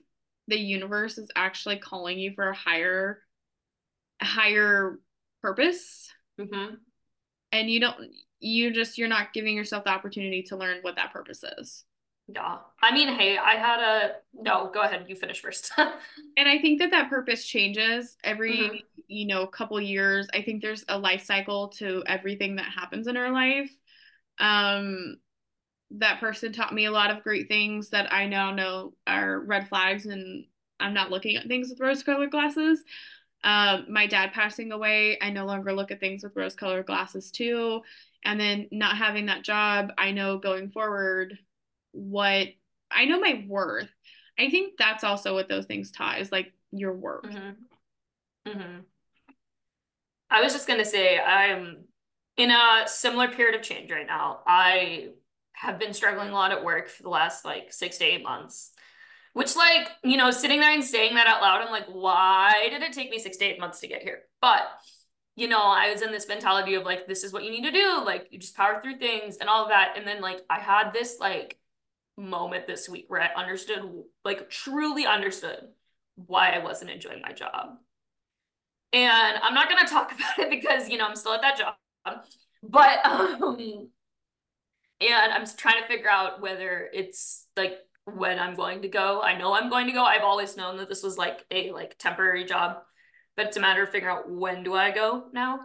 the 0.48 0.58
universe 0.58 1.18
is 1.18 1.30
actually 1.34 1.78
calling 1.78 2.18
you 2.18 2.32
for 2.34 2.48
a 2.50 2.54
higher, 2.54 3.22
higher 4.22 4.98
purpose? 5.42 6.12
Mm-hmm. 6.38 6.74
And 7.52 7.70
you 7.70 7.80
don't, 7.80 8.10
you 8.38 8.72
just, 8.72 8.98
you're 8.98 9.08
not 9.08 9.32
giving 9.32 9.56
yourself 9.56 9.84
the 9.84 9.90
opportunity 9.90 10.42
to 10.44 10.56
learn 10.56 10.78
what 10.82 10.96
that 10.96 11.12
purpose 11.12 11.42
is. 11.58 11.84
Yeah. 12.28 12.58
I 12.82 12.92
mean, 12.92 13.08
hey, 13.08 13.38
I 13.38 13.52
had 13.52 13.80
a 13.80 14.12
no, 14.34 14.70
go 14.74 14.82
ahead, 14.82 15.06
you 15.08 15.14
finish 15.14 15.40
first. 15.40 15.72
and 15.78 16.48
I 16.48 16.58
think 16.58 16.80
that 16.80 16.90
that 16.90 17.08
purpose 17.08 17.46
changes 17.46 18.16
every, 18.24 18.58
mm-hmm. 18.58 18.76
you 19.06 19.26
know, 19.26 19.46
couple 19.46 19.80
years. 19.80 20.26
I 20.34 20.42
think 20.42 20.60
there's 20.60 20.84
a 20.88 20.98
life 20.98 21.24
cycle 21.24 21.68
to 21.76 22.02
everything 22.06 22.56
that 22.56 22.66
happens 22.66 23.06
in 23.06 23.16
our 23.16 23.30
life. 23.30 23.70
Um 24.38 25.16
that 25.92 26.18
person 26.18 26.52
taught 26.52 26.74
me 26.74 26.86
a 26.86 26.90
lot 26.90 27.12
of 27.12 27.22
great 27.22 27.46
things 27.46 27.90
that 27.90 28.12
I 28.12 28.26
now 28.26 28.52
know 28.52 28.94
are 29.06 29.38
red 29.40 29.68
flags 29.68 30.06
and 30.06 30.44
I'm 30.80 30.94
not 30.94 31.10
looking 31.10 31.36
at 31.36 31.46
things 31.46 31.70
with 31.70 31.80
rose 31.80 32.02
colored 32.02 32.32
glasses. 32.32 32.82
Um, 33.44 33.86
my 33.88 34.08
dad 34.08 34.32
passing 34.32 34.72
away, 34.72 35.16
I 35.22 35.30
no 35.30 35.46
longer 35.46 35.72
look 35.72 35.92
at 35.92 36.00
things 36.00 36.24
with 36.24 36.34
rose 36.34 36.56
colored 36.56 36.86
glasses 36.86 37.30
too. 37.30 37.82
And 38.24 38.40
then 38.40 38.66
not 38.72 38.96
having 38.96 39.26
that 39.26 39.44
job, 39.44 39.92
I 39.96 40.10
know 40.10 40.38
going 40.38 40.70
forward 40.70 41.38
what 41.96 42.48
I 42.90 43.06
know 43.06 43.18
my 43.18 43.44
worth. 43.48 43.88
I 44.38 44.50
think 44.50 44.74
that's 44.78 45.02
also 45.02 45.34
what 45.34 45.48
those 45.48 45.66
things 45.66 45.90
taught 45.90 46.20
is 46.20 46.30
like 46.30 46.52
your 46.70 46.94
worth. 46.94 47.24
Mm-hmm. 47.24 48.50
Mm-hmm. 48.50 48.80
I 50.30 50.42
was 50.42 50.52
just 50.52 50.68
gonna 50.68 50.84
say 50.84 51.18
I'm 51.18 51.84
in 52.36 52.50
a 52.50 52.84
similar 52.86 53.28
period 53.28 53.54
of 53.54 53.62
change 53.62 53.90
right 53.90 54.06
now. 54.06 54.40
I 54.46 55.08
have 55.52 55.78
been 55.78 55.94
struggling 55.94 56.28
a 56.28 56.34
lot 56.34 56.52
at 56.52 56.64
work 56.64 56.88
for 56.88 57.02
the 57.02 57.08
last 57.08 57.44
like 57.44 57.72
six 57.72 57.98
to 57.98 58.04
eight 58.04 58.22
months. 58.22 58.72
Which, 59.32 59.54
like, 59.54 59.90
you 60.02 60.16
know, 60.16 60.30
sitting 60.30 60.60
there 60.60 60.72
and 60.72 60.82
saying 60.82 61.14
that 61.16 61.26
out 61.26 61.42
loud, 61.42 61.60
I'm 61.60 61.70
like, 61.70 61.84
why 61.88 62.68
did 62.70 62.80
it 62.80 62.94
take 62.94 63.10
me 63.10 63.18
six 63.18 63.36
to 63.36 63.44
eight 63.44 63.60
months 63.60 63.80
to 63.80 63.86
get 63.86 64.00
here? 64.00 64.20
But, 64.40 64.62
you 65.34 65.46
know, 65.46 65.60
I 65.60 65.90
was 65.90 66.00
in 66.00 66.10
this 66.10 66.26
mentality 66.26 66.72
of 66.72 66.84
like, 66.84 67.06
this 67.06 67.22
is 67.22 67.34
what 67.34 67.44
you 67.44 67.50
need 67.50 67.64
to 67.64 67.70
do. 67.70 68.02
Like, 68.02 68.28
you 68.30 68.38
just 68.38 68.56
power 68.56 68.80
through 68.82 68.96
things 68.96 69.36
and 69.36 69.50
all 69.50 69.64
of 69.64 69.68
that. 69.68 69.92
And 69.98 70.06
then, 70.06 70.22
like, 70.22 70.40
I 70.48 70.58
had 70.58 70.94
this, 70.94 71.18
like, 71.20 71.58
moment 72.16 72.66
this 72.66 72.88
week 72.88 73.06
where 73.08 73.20
I 73.20 73.30
understood, 73.40 73.82
like 74.24 74.48
truly 74.50 75.06
understood 75.06 75.68
why 76.16 76.50
I 76.50 76.64
wasn't 76.64 76.90
enjoying 76.90 77.22
my 77.22 77.32
job. 77.32 77.76
And 78.92 79.38
I'm 79.42 79.54
not 79.54 79.68
going 79.68 79.84
to 79.84 79.92
talk 79.92 80.12
about 80.16 80.38
it 80.38 80.50
because, 80.50 80.88
you 80.88 80.98
know, 80.98 81.06
I'm 81.06 81.16
still 81.16 81.32
at 81.32 81.42
that 81.42 81.58
job. 81.58 81.74
But, 82.62 83.04
um, 83.04 83.88
and 85.00 85.32
I'm 85.32 85.44
trying 85.56 85.82
to 85.82 85.88
figure 85.88 86.10
out 86.10 86.40
whether 86.40 86.88
it's 86.92 87.46
like 87.56 87.78
when 88.06 88.38
I'm 88.38 88.54
going 88.54 88.82
to 88.82 88.88
go. 88.88 89.20
I 89.20 89.36
know 89.36 89.52
I'm 89.52 89.68
going 89.68 89.86
to 89.86 89.92
go. 89.92 90.04
I've 90.04 90.22
always 90.22 90.56
known 90.56 90.78
that 90.78 90.88
this 90.88 91.02
was 91.02 91.18
like 91.18 91.44
a 91.50 91.72
like 91.72 91.98
temporary 91.98 92.44
job, 92.44 92.78
but 93.36 93.46
it's 93.46 93.56
a 93.56 93.60
matter 93.60 93.82
of 93.82 93.90
figuring 93.90 94.16
out 94.16 94.30
when 94.30 94.62
do 94.62 94.74
I 94.74 94.92
go 94.92 95.24
now. 95.32 95.60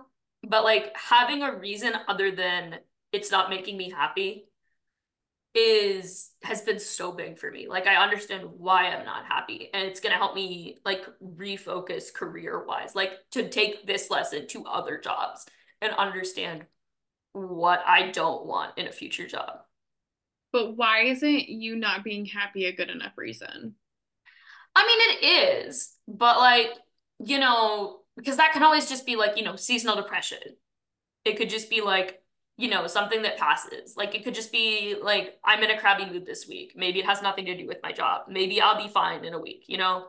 But 0.48 0.64
like 0.64 0.96
having 0.96 1.44
a 1.44 1.56
reason 1.56 1.94
other 2.08 2.32
than 2.32 2.80
it's 3.12 3.32
not 3.32 3.50
making 3.50 3.78
me 3.78 3.92
happy 3.92 4.46
is 5.54 6.32
has 6.44 6.62
been 6.62 6.80
so 6.80 7.12
big 7.12 7.38
for 7.38 7.52
me. 7.52 7.68
Like 7.68 7.88
I 7.88 8.02
understand 8.02 8.48
why 8.58 8.88
I'm 8.88 9.06
not 9.06 9.26
happy 9.26 9.70
and 9.74 9.86
it's 9.86 10.00
going 10.00 10.12
to 10.12 10.18
help 10.18 10.34
me 10.34 10.78
like 10.86 11.06
refocus 11.22 12.14
career 12.14 12.66
wise, 12.66 12.96
like 12.96 13.12
to 13.32 13.50
take 13.50 13.86
this 13.86 14.10
lesson 14.10 14.48
to 14.48 14.66
other 14.66 14.98
jobs 14.98 15.46
and 15.82 15.94
understand 15.94 16.66
what 17.34 17.82
I 17.86 18.12
don't 18.12 18.46
want 18.46 18.78
in 18.78 18.88
a 18.88 18.92
future 18.92 19.28
job. 19.28 19.60
But 20.54 20.76
why 20.78 21.04
isn't 21.06 21.50
you 21.50 21.76
not 21.76 22.04
being 22.04 22.26
happy 22.26 22.66
a 22.66 22.76
good 22.76 22.90
enough 22.90 23.14
reason? 23.18 23.76
I 24.76 24.88
mean 24.88 25.00
it 25.02 25.68
is, 25.68 25.94
but 26.08 26.38
like, 26.38 26.70
you 27.20 27.40
know, 27.40 28.00
because 28.16 28.38
that 28.38 28.54
can 28.54 28.64
always 28.64 28.88
just 28.88 29.06
be 29.06 29.16
like, 29.18 29.38
you 29.38 29.44
know, 29.44 29.58
seasonal 29.58 29.96
depression. 29.98 30.40
It 31.26 31.38
could 31.38 31.50
just 31.50 31.70
be 31.70 31.82
like 31.82 32.21
you 32.58 32.70
know, 32.70 32.88
something 32.88 33.24
that 33.24 33.38
passes. 33.38 33.96
Like 33.98 34.14
it 34.16 34.24
could 34.24 34.36
just 34.36 34.52
be 34.52 34.96
like, 35.02 35.40
I'm 35.44 35.64
in 35.64 35.72
a 35.72 35.80
crabby 35.80 36.06
mood 36.06 36.26
this 36.26 36.48
week. 36.48 36.74
Maybe 36.76 37.00
it 37.00 37.06
has 37.06 37.22
nothing 37.22 37.46
to 37.46 37.58
do 37.58 37.68
with 37.68 37.80
my 37.84 37.92
job. 37.92 38.24
Maybe 38.30 38.62
I'll 38.62 38.82
be 38.82 38.90
fine 38.90 39.26
in 39.26 39.34
a 39.34 39.40
week, 39.40 39.64
you 39.68 39.78
know? 39.78 40.08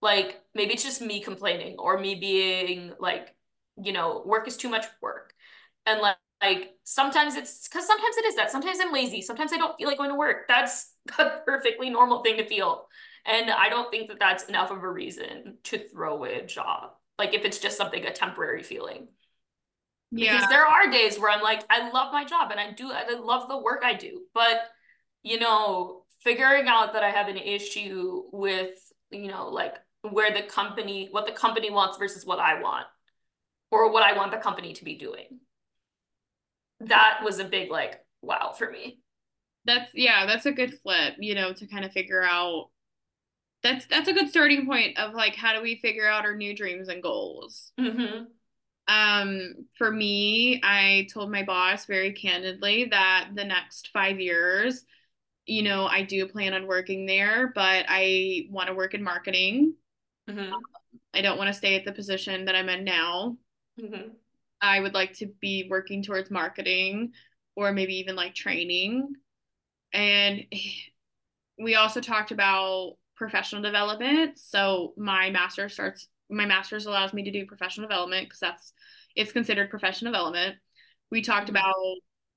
Like 0.00 0.40
maybe 0.54 0.72
it's 0.74 0.82
just 0.82 1.00
me 1.00 1.20
complaining 1.20 1.76
or 1.78 1.98
me 1.98 2.16
being 2.16 2.92
like, 2.98 3.34
you 3.82 3.92
know, 3.92 4.22
work 4.26 4.48
is 4.48 4.56
too 4.56 4.68
much 4.68 4.86
work. 5.00 5.32
And 5.86 6.00
like, 6.00 6.16
like 6.42 6.72
sometimes 6.82 7.36
it's 7.36 7.68
because 7.68 7.86
sometimes 7.86 8.16
it 8.16 8.24
is 8.24 8.34
that. 8.36 8.50
Sometimes 8.50 8.78
I'm 8.80 8.92
lazy. 8.92 9.22
Sometimes 9.22 9.52
I 9.52 9.58
don't 9.58 9.76
feel 9.76 9.86
like 9.88 9.98
going 9.98 10.10
to 10.10 10.16
work. 10.16 10.48
That's 10.48 10.92
a 11.18 11.40
perfectly 11.46 11.88
normal 11.90 12.22
thing 12.22 12.36
to 12.38 12.44
feel. 12.46 12.88
And 13.24 13.50
I 13.50 13.68
don't 13.68 13.90
think 13.92 14.08
that 14.08 14.18
that's 14.18 14.44
enough 14.44 14.72
of 14.72 14.82
a 14.82 14.90
reason 14.90 15.58
to 15.64 15.78
throw 15.88 16.14
away 16.14 16.40
a 16.40 16.46
job. 16.46 16.90
Like 17.18 17.34
if 17.34 17.44
it's 17.44 17.58
just 17.58 17.76
something, 17.76 18.04
a 18.04 18.12
temporary 18.12 18.64
feeling. 18.64 19.06
Yeah. 20.12 20.34
Because 20.34 20.48
there 20.50 20.66
are 20.66 20.90
days 20.90 21.18
where 21.18 21.30
I'm 21.30 21.42
like, 21.42 21.64
I 21.70 21.90
love 21.90 22.12
my 22.12 22.24
job 22.24 22.50
and 22.50 22.60
I 22.60 22.72
do, 22.72 22.92
I 22.92 23.18
love 23.18 23.48
the 23.48 23.58
work 23.58 23.80
I 23.82 23.94
do. 23.94 24.22
But, 24.34 24.60
you 25.22 25.38
know, 25.40 26.04
figuring 26.20 26.68
out 26.68 26.92
that 26.92 27.02
I 27.02 27.10
have 27.10 27.28
an 27.28 27.38
issue 27.38 28.24
with, 28.30 28.74
you 29.10 29.28
know, 29.28 29.48
like 29.48 29.74
where 30.02 30.30
the 30.30 30.42
company, 30.42 31.08
what 31.10 31.26
the 31.26 31.32
company 31.32 31.70
wants 31.70 31.96
versus 31.96 32.26
what 32.26 32.38
I 32.38 32.60
want, 32.60 32.86
or 33.70 33.90
what 33.90 34.02
I 34.02 34.14
want 34.16 34.32
the 34.32 34.38
company 34.38 34.74
to 34.74 34.84
be 34.84 34.98
doing. 34.98 35.40
That 36.80 37.20
was 37.24 37.38
a 37.38 37.44
big, 37.44 37.70
like, 37.70 38.04
wow 38.20 38.52
for 38.56 38.70
me. 38.70 39.00
That's, 39.64 39.92
yeah, 39.94 40.26
that's 40.26 40.44
a 40.44 40.52
good 40.52 40.74
flip, 40.82 41.14
you 41.20 41.34
know, 41.34 41.54
to 41.54 41.66
kind 41.66 41.84
of 41.86 41.92
figure 41.92 42.22
out 42.22 42.66
that's 43.62 43.86
that's 43.86 44.08
a 44.08 44.12
good 44.12 44.28
starting 44.28 44.66
point 44.66 44.98
of 44.98 45.14
like 45.14 45.36
how 45.36 45.54
do 45.54 45.62
we 45.62 45.76
figure 45.76 46.06
out 46.06 46.24
our 46.24 46.34
new 46.34 46.54
dreams 46.54 46.88
and 46.88 47.00
goals 47.00 47.72
mm-hmm. 47.78 48.24
Um, 48.88 49.66
for 49.76 49.90
me, 49.90 50.60
I 50.62 51.06
told 51.12 51.30
my 51.30 51.44
boss 51.44 51.86
very 51.86 52.12
candidly 52.12 52.86
that 52.86 53.30
the 53.34 53.44
next 53.44 53.88
five 53.88 54.20
years, 54.20 54.84
you 55.46 55.62
know, 55.62 55.86
I 55.86 56.02
do 56.02 56.26
plan 56.26 56.54
on 56.54 56.66
working 56.66 57.06
there, 57.06 57.52
but 57.54 57.86
I 57.88 58.46
want 58.50 58.68
to 58.68 58.74
work 58.74 58.94
in 58.94 59.02
marketing. 59.02 59.74
Mm-hmm. 60.28 60.52
I 61.14 61.22
don't 61.22 61.38
want 61.38 61.48
to 61.48 61.54
stay 61.54 61.76
at 61.76 61.84
the 61.84 61.92
position 61.92 62.44
that 62.46 62.54
I'm 62.54 62.68
in 62.68 62.84
now. 62.84 63.36
Mm-hmm. 63.80 64.08
I 64.60 64.80
would 64.80 64.94
like 64.94 65.14
to 65.14 65.26
be 65.40 65.66
working 65.68 66.02
towards 66.02 66.30
marketing 66.30 67.12
or 67.56 67.72
maybe 67.72 67.96
even 67.96 68.16
like 68.16 68.34
training. 68.34 69.14
And 69.92 70.44
we 71.58 71.74
also 71.74 72.00
talked 72.00 72.30
about 72.30 72.96
professional 73.16 73.62
development. 73.62 74.38
So 74.38 74.94
my 74.96 75.30
master 75.30 75.68
starts 75.68 76.08
my 76.32 76.46
master's 76.46 76.86
allows 76.86 77.12
me 77.12 77.22
to 77.24 77.30
do 77.30 77.46
professional 77.46 77.86
development 77.86 78.26
because 78.26 78.40
that's 78.40 78.72
it's 79.14 79.32
considered 79.32 79.70
professional 79.70 80.12
development. 80.12 80.56
We 81.10 81.22
talked 81.22 81.46
mm-hmm. 81.46 81.56
about 81.56 81.74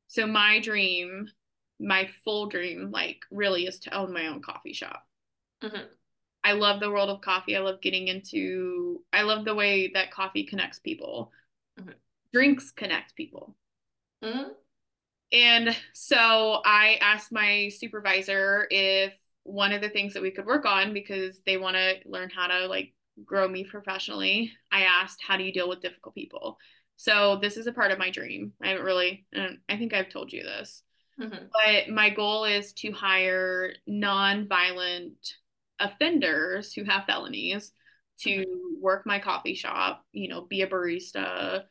so 0.07 0.27
my 0.27 0.59
dream, 0.59 1.27
my 1.79 2.09
full 2.23 2.47
dream, 2.47 2.91
like 2.91 3.19
really 3.31 3.65
is 3.65 3.79
to 3.79 3.95
own 3.95 4.13
my 4.13 4.27
own 4.27 4.41
coffee 4.41 4.73
shop. 4.73 5.03
Mm-hmm. 5.63 5.85
I 6.43 6.51
love 6.51 6.79
the 6.79 6.91
world 6.91 7.09
of 7.09 7.21
coffee. 7.21 7.55
I 7.55 7.61
love 7.61 7.81
getting 7.81 8.07
into. 8.07 9.01
I 9.11 9.23
love 9.23 9.45
the 9.45 9.55
way 9.55 9.91
that 9.93 10.11
coffee 10.11 10.43
connects 10.43 10.79
people. 10.79 11.31
Mm-hmm. 11.79 11.91
Drinks 12.33 12.71
connect 12.71 13.15
people. 13.15 13.55
Mm-hmm. 14.23 14.51
And 15.31 15.75
so 15.93 16.61
I 16.63 16.97
asked 17.01 17.31
my 17.31 17.69
supervisor 17.69 18.67
if 18.69 19.13
one 19.43 19.71
of 19.71 19.81
the 19.81 19.89
things 19.89 20.13
that 20.13 20.21
we 20.21 20.31
could 20.31 20.45
work 20.45 20.65
on 20.65 20.93
because 20.93 21.39
they 21.45 21.57
want 21.57 21.75
to 21.75 21.95
learn 22.05 22.29
how 22.29 22.47
to 22.47 22.67
like 22.67 22.93
grow 23.23 23.47
me 23.47 23.63
professionally, 23.63 24.51
I 24.71 24.81
asked, 24.81 25.21
How 25.25 25.37
do 25.37 25.43
you 25.43 25.53
deal 25.53 25.69
with 25.69 25.81
difficult 25.81 26.15
people? 26.15 26.57
So 26.97 27.37
this 27.41 27.57
is 27.57 27.67
a 27.67 27.73
part 27.73 27.91
of 27.91 27.99
my 27.99 28.09
dream. 28.09 28.53
I 28.61 28.69
haven't 28.69 28.85
really, 28.85 29.25
I 29.35 29.77
think 29.77 29.93
I've 29.93 30.09
told 30.09 30.31
you 30.31 30.43
this, 30.43 30.81
mm-hmm. 31.19 31.45
but 31.51 31.93
my 31.93 32.09
goal 32.09 32.45
is 32.45 32.73
to 32.73 32.91
hire 32.91 33.73
non-violent 33.85 35.35
offenders 35.79 36.73
who 36.73 36.85
have 36.85 37.05
felonies 37.05 37.73
to 38.21 38.29
mm-hmm. 38.29 38.81
work 38.81 39.05
my 39.05 39.19
coffee 39.19 39.55
shop, 39.55 40.03
you 40.13 40.29
know, 40.29 40.41
be 40.41 40.61
a 40.61 40.67
barista, 40.67 41.63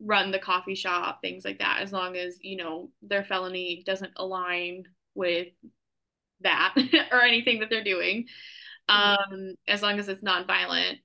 run 0.00 0.30
the 0.30 0.38
coffee 0.38 0.74
shop, 0.74 1.20
things 1.20 1.44
like 1.44 1.58
that, 1.58 1.80
as 1.82 1.92
long 1.92 2.16
as, 2.16 2.38
you 2.40 2.56
know, 2.56 2.90
their 3.02 3.24
felony 3.24 3.82
doesn't 3.86 4.12
align 4.16 4.84
with 5.14 5.48
that 6.40 6.74
or 7.12 7.22
anything 7.22 7.60
that 7.60 7.70
they're 7.70 7.84
doing. 7.84 8.26
Mm-hmm. 8.90 9.34
Um, 9.34 9.54
as 9.66 9.82
long 9.82 9.98
as 9.98 10.08
it's 10.08 10.22
non-violent. 10.22 10.98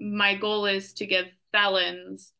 My 0.00 0.34
goal 0.34 0.66
is 0.66 0.94
to 0.94 1.06
give 1.06 1.26
felons 1.52 2.32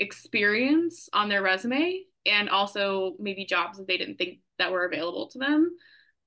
experience 0.00 1.08
on 1.12 1.28
their 1.28 1.42
resume 1.42 2.02
and 2.26 2.48
also 2.50 3.14
maybe 3.20 3.44
jobs 3.44 3.78
that 3.78 3.86
they 3.86 3.96
didn't 3.96 4.16
think 4.16 4.40
that 4.58 4.72
were 4.72 4.84
available 4.84 5.28
to 5.28 5.38
them. 5.38 5.70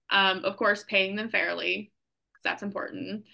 Um, 0.09 0.45
of 0.45 0.55
course, 0.55 0.85
paying 0.87 1.15
them 1.15 1.29
fairly, 1.29 1.91
because 2.31 2.43
that's 2.43 2.63
important. 2.63 3.25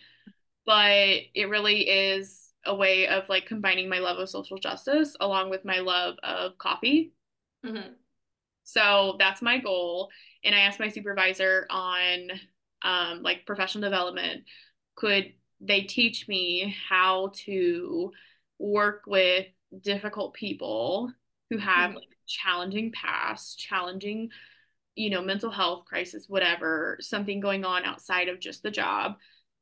But 0.65 1.22
it 1.36 1.49
really 1.49 1.82
is 1.88 2.51
a 2.65 2.76
way 2.76 3.07
of 3.07 3.30
like 3.30 3.45
combining 3.45 3.88
my 3.88 3.99
love 3.99 4.18
of 4.18 4.30
social 4.30 4.57
justice 4.57 5.15
along 5.20 5.49
with 5.49 5.63
my 5.63 5.80
love 5.80 6.15
of 6.24 6.57
coffee. 6.57 7.13
Mm-hmm. 7.65 7.93
So 8.63 9.15
that's 9.18 9.41
my 9.41 9.59
goal. 9.59 10.09
And 10.43 10.53
I 10.53 10.61
asked 10.61 10.80
my 10.80 10.89
supervisor 10.89 11.68
on 11.70 12.30
um, 12.82 13.23
like 13.23 13.45
professional 13.45 13.84
development, 13.84 14.43
could 14.95 15.34
they 15.59 15.82
teach 15.82 16.28
me 16.28 16.75
how 16.89 17.32
to 17.34 18.11
work 18.59 19.03
with 19.07 19.47
difficult 19.82 20.34
people 20.34 21.11
who 21.49 21.57
have 21.57 21.89
mm-hmm. 21.89 21.97
like 21.97 22.17
challenging 22.28 22.91
past, 22.91 23.59
challenging, 23.59 24.30
you 24.95 25.09
know, 25.09 25.21
mental 25.21 25.51
health 25.51 25.86
crisis, 25.86 26.25
whatever, 26.28 26.97
something 26.99 27.39
going 27.39 27.65
on 27.65 27.86
outside 27.86 28.28
of 28.28 28.39
just 28.39 28.63
the 28.63 28.71
job. 28.71 29.15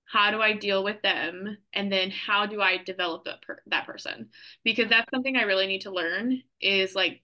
How 0.06 0.32
do 0.32 0.42
I 0.42 0.54
deal 0.54 0.84
with 0.84 1.02
them? 1.02 1.58
And 1.74 1.92
then 1.92 2.12
how 2.12 2.46
do 2.46 2.62
I 2.62 2.78
develop 2.78 3.26
that, 3.26 3.42
per- 3.42 3.62
that 3.68 3.86
person? 3.86 4.30
Because 4.64 4.90
that's 4.90 5.10
something 5.14 5.36
I 5.36 5.44
really 5.44 5.68
need 5.68 5.82
to 5.82 5.92
learn 5.92 6.42
is 6.62 6.94
like 6.94 7.24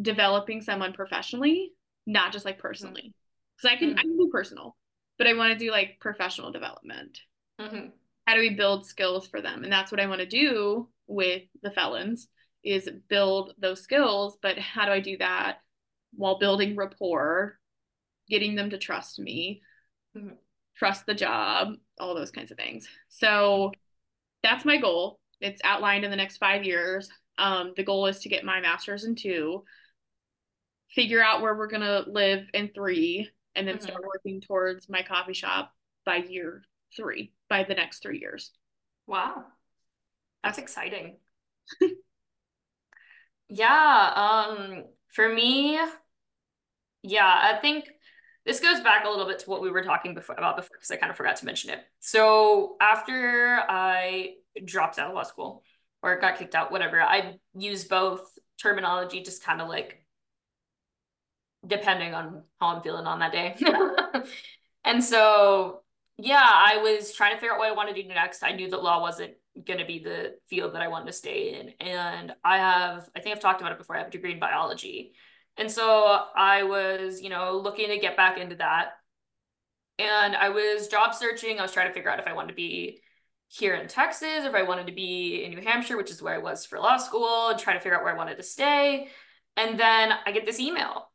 developing 0.00 0.62
someone 0.62 0.92
professionally, 0.92 1.72
not 2.06 2.32
just 2.32 2.44
like 2.44 2.58
personally. 2.58 3.14
Because 3.56 3.74
I 3.74 3.76
can 3.76 3.90
mm-hmm. 3.90 3.98
I 3.98 4.02
can 4.02 4.16
do 4.16 4.28
personal, 4.30 4.76
but 5.18 5.26
I 5.26 5.34
want 5.34 5.52
to 5.52 5.64
do 5.64 5.70
like 5.70 5.98
professional 6.00 6.52
development. 6.52 7.18
Mm-hmm. 7.60 7.88
How 8.26 8.34
do 8.34 8.40
we 8.40 8.50
build 8.50 8.86
skills 8.86 9.26
for 9.26 9.40
them? 9.40 9.64
And 9.64 9.72
that's 9.72 9.92
what 9.92 10.00
I 10.00 10.06
want 10.06 10.20
to 10.20 10.26
do 10.26 10.88
with 11.06 11.42
the 11.62 11.70
felons 11.70 12.28
is 12.64 12.90
build 13.08 13.54
those 13.58 13.80
skills. 13.80 14.36
But 14.42 14.58
how 14.58 14.86
do 14.86 14.92
I 14.92 15.00
do 15.00 15.16
that 15.18 15.58
while 16.12 16.38
building 16.38 16.76
rapport, 16.76 17.58
getting 18.28 18.56
them 18.56 18.70
to 18.70 18.78
trust 18.78 19.18
me, 19.18 19.62
mm-hmm. 20.16 20.34
trust 20.76 21.06
the 21.06 21.14
job, 21.14 21.74
all 21.98 22.14
those 22.14 22.30
kinds 22.30 22.50
of 22.50 22.56
things. 22.56 22.88
So 23.08 23.72
that's 24.42 24.64
my 24.64 24.78
goal. 24.78 25.20
It's 25.40 25.60
outlined 25.64 26.04
in 26.04 26.10
the 26.10 26.16
next 26.16 26.38
five 26.38 26.64
years. 26.64 27.08
Um, 27.38 27.74
the 27.76 27.84
goal 27.84 28.06
is 28.06 28.20
to 28.20 28.28
get 28.28 28.44
my 28.44 28.60
master's 28.60 29.04
in 29.04 29.14
two, 29.14 29.64
figure 30.90 31.22
out 31.22 31.42
where 31.42 31.54
we're 31.54 31.66
gonna 31.66 32.04
live 32.06 32.46
in 32.54 32.70
three, 32.74 33.28
and 33.56 33.66
then 33.66 33.76
mm-hmm. 33.76 33.86
start 33.86 34.04
working 34.04 34.40
towards 34.40 34.88
my 34.88 35.02
coffee 35.02 35.32
shop 35.32 35.72
by 36.04 36.16
year 36.16 36.62
three, 36.96 37.32
by 37.48 37.64
the 37.64 37.74
next 37.74 38.02
three 38.02 38.20
years. 38.20 38.52
Wow. 39.06 39.44
That's 40.44 40.58
exciting. 40.58 41.16
yeah. 43.48 44.12
Um, 44.14 44.84
for 45.12 45.28
me, 45.28 45.78
yeah, 47.02 47.52
I 47.54 47.58
think 47.60 47.88
this 48.44 48.60
goes 48.60 48.80
back 48.80 49.04
a 49.04 49.08
little 49.08 49.26
bit 49.26 49.40
to 49.40 49.50
what 49.50 49.62
we 49.62 49.70
were 49.70 49.82
talking 49.82 50.14
before 50.14 50.36
about 50.36 50.56
before 50.56 50.76
because 50.76 50.90
I 50.90 50.96
kind 50.96 51.10
of 51.10 51.16
forgot 51.16 51.36
to 51.36 51.46
mention 51.46 51.70
it. 51.70 51.80
So 52.00 52.76
after 52.80 53.60
I 53.68 54.34
dropped 54.64 54.98
out 54.98 55.08
of 55.08 55.14
law 55.14 55.24
school 55.24 55.64
or 56.02 56.20
got 56.20 56.38
kicked 56.38 56.54
out, 56.54 56.70
whatever, 56.70 57.00
I 57.00 57.34
used 57.56 57.88
both 57.88 58.22
terminology 58.62 59.22
just 59.22 59.42
kind 59.42 59.60
of 59.60 59.68
like 59.68 60.05
depending 61.66 62.14
on 62.14 62.42
how 62.60 62.68
I'm 62.68 62.82
feeling 62.82 63.06
on 63.06 63.18
that 63.20 63.32
day. 63.32 63.56
and 64.84 65.02
so, 65.02 65.82
yeah, 66.18 66.42
I 66.42 66.78
was 66.78 67.12
trying 67.12 67.34
to 67.34 67.40
figure 67.40 67.52
out 67.52 67.58
what 67.58 67.68
I 67.68 67.72
wanted 67.72 67.96
to 67.96 68.02
do 68.02 68.08
next. 68.08 68.42
I 68.42 68.52
knew 68.52 68.70
that 68.70 68.82
law 68.82 69.00
wasn't 69.00 69.34
going 69.66 69.80
to 69.80 69.86
be 69.86 69.98
the 69.98 70.34
field 70.48 70.74
that 70.74 70.82
I 70.82 70.88
wanted 70.88 71.06
to 71.06 71.12
stay 71.12 71.58
in. 71.58 71.86
And 71.86 72.34
I 72.44 72.58
have, 72.58 73.08
I 73.16 73.20
think 73.20 73.34
I've 73.34 73.42
talked 73.42 73.60
about 73.60 73.72
it 73.72 73.78
before, 73.78 73.96
I 73.96 74.00
have 74.00 74.08
a 74.08 74.10
degree 74.12 74.32
in 74.32 74.40
biology. 74.40 75.12
And 75.56 75.70
so 75.70 76.24
I 76.36 76.64
was, 76.64 77.22
you 77.22 77.30
know, 77.30 77.58
looking 77.62 77.88
to 77.88 77.98
get 77.98 78.16
back 78.16 78.38
into 78.38 78.56
that. 78.56 78.90
And 79.98 80.36
I 80.36 80.50
was 80.50 80.88
job 80.88 81.14
searching. 81.14 81.58
I 81.58 81.62
was 81.62 81.72
trying 81.72 81.88
to 81.88 81.94
figure 81.94 82.10
out 82.10 82.20
if 82.20 82.26
I 82.26 82.34
wanted 82.34 82.48
to 82.48 82.54
be 82.54 83.00
here 83.48 83.74
in 83.74 83.88
Texas, 83.88 84.44
if 84.44 84.54
I 84.54 84.62
wanted 84.62 84.88
to 84.88 84.92
be 84.92 85.44
in 85.44 85.52
New 85.52 85.62
Hampshire, 85.62 85.96
which 85.96 86.10
is 86.10 86.20
where 86.20 86.34
I 86.34 86.38
was 86.38 86.66
for 86.66 86.78
law 86.78 86.98
school, 86.98 87.48
and 87.48 87.58
try 87.58 87.72
to 87.72 87.80
figure 87.80 87.96
out 87.96 88.04
where 88.04 88.12
I 88.12 88.16
wanted 88.16 88.36
to 88.36 88.42
stay. 88.42 89.08
And 89.56 89.80
then 89.80 90.12
I 90.26 90.32
get 90.32 90.44
this 90.44 90.60
email 90.60 91.08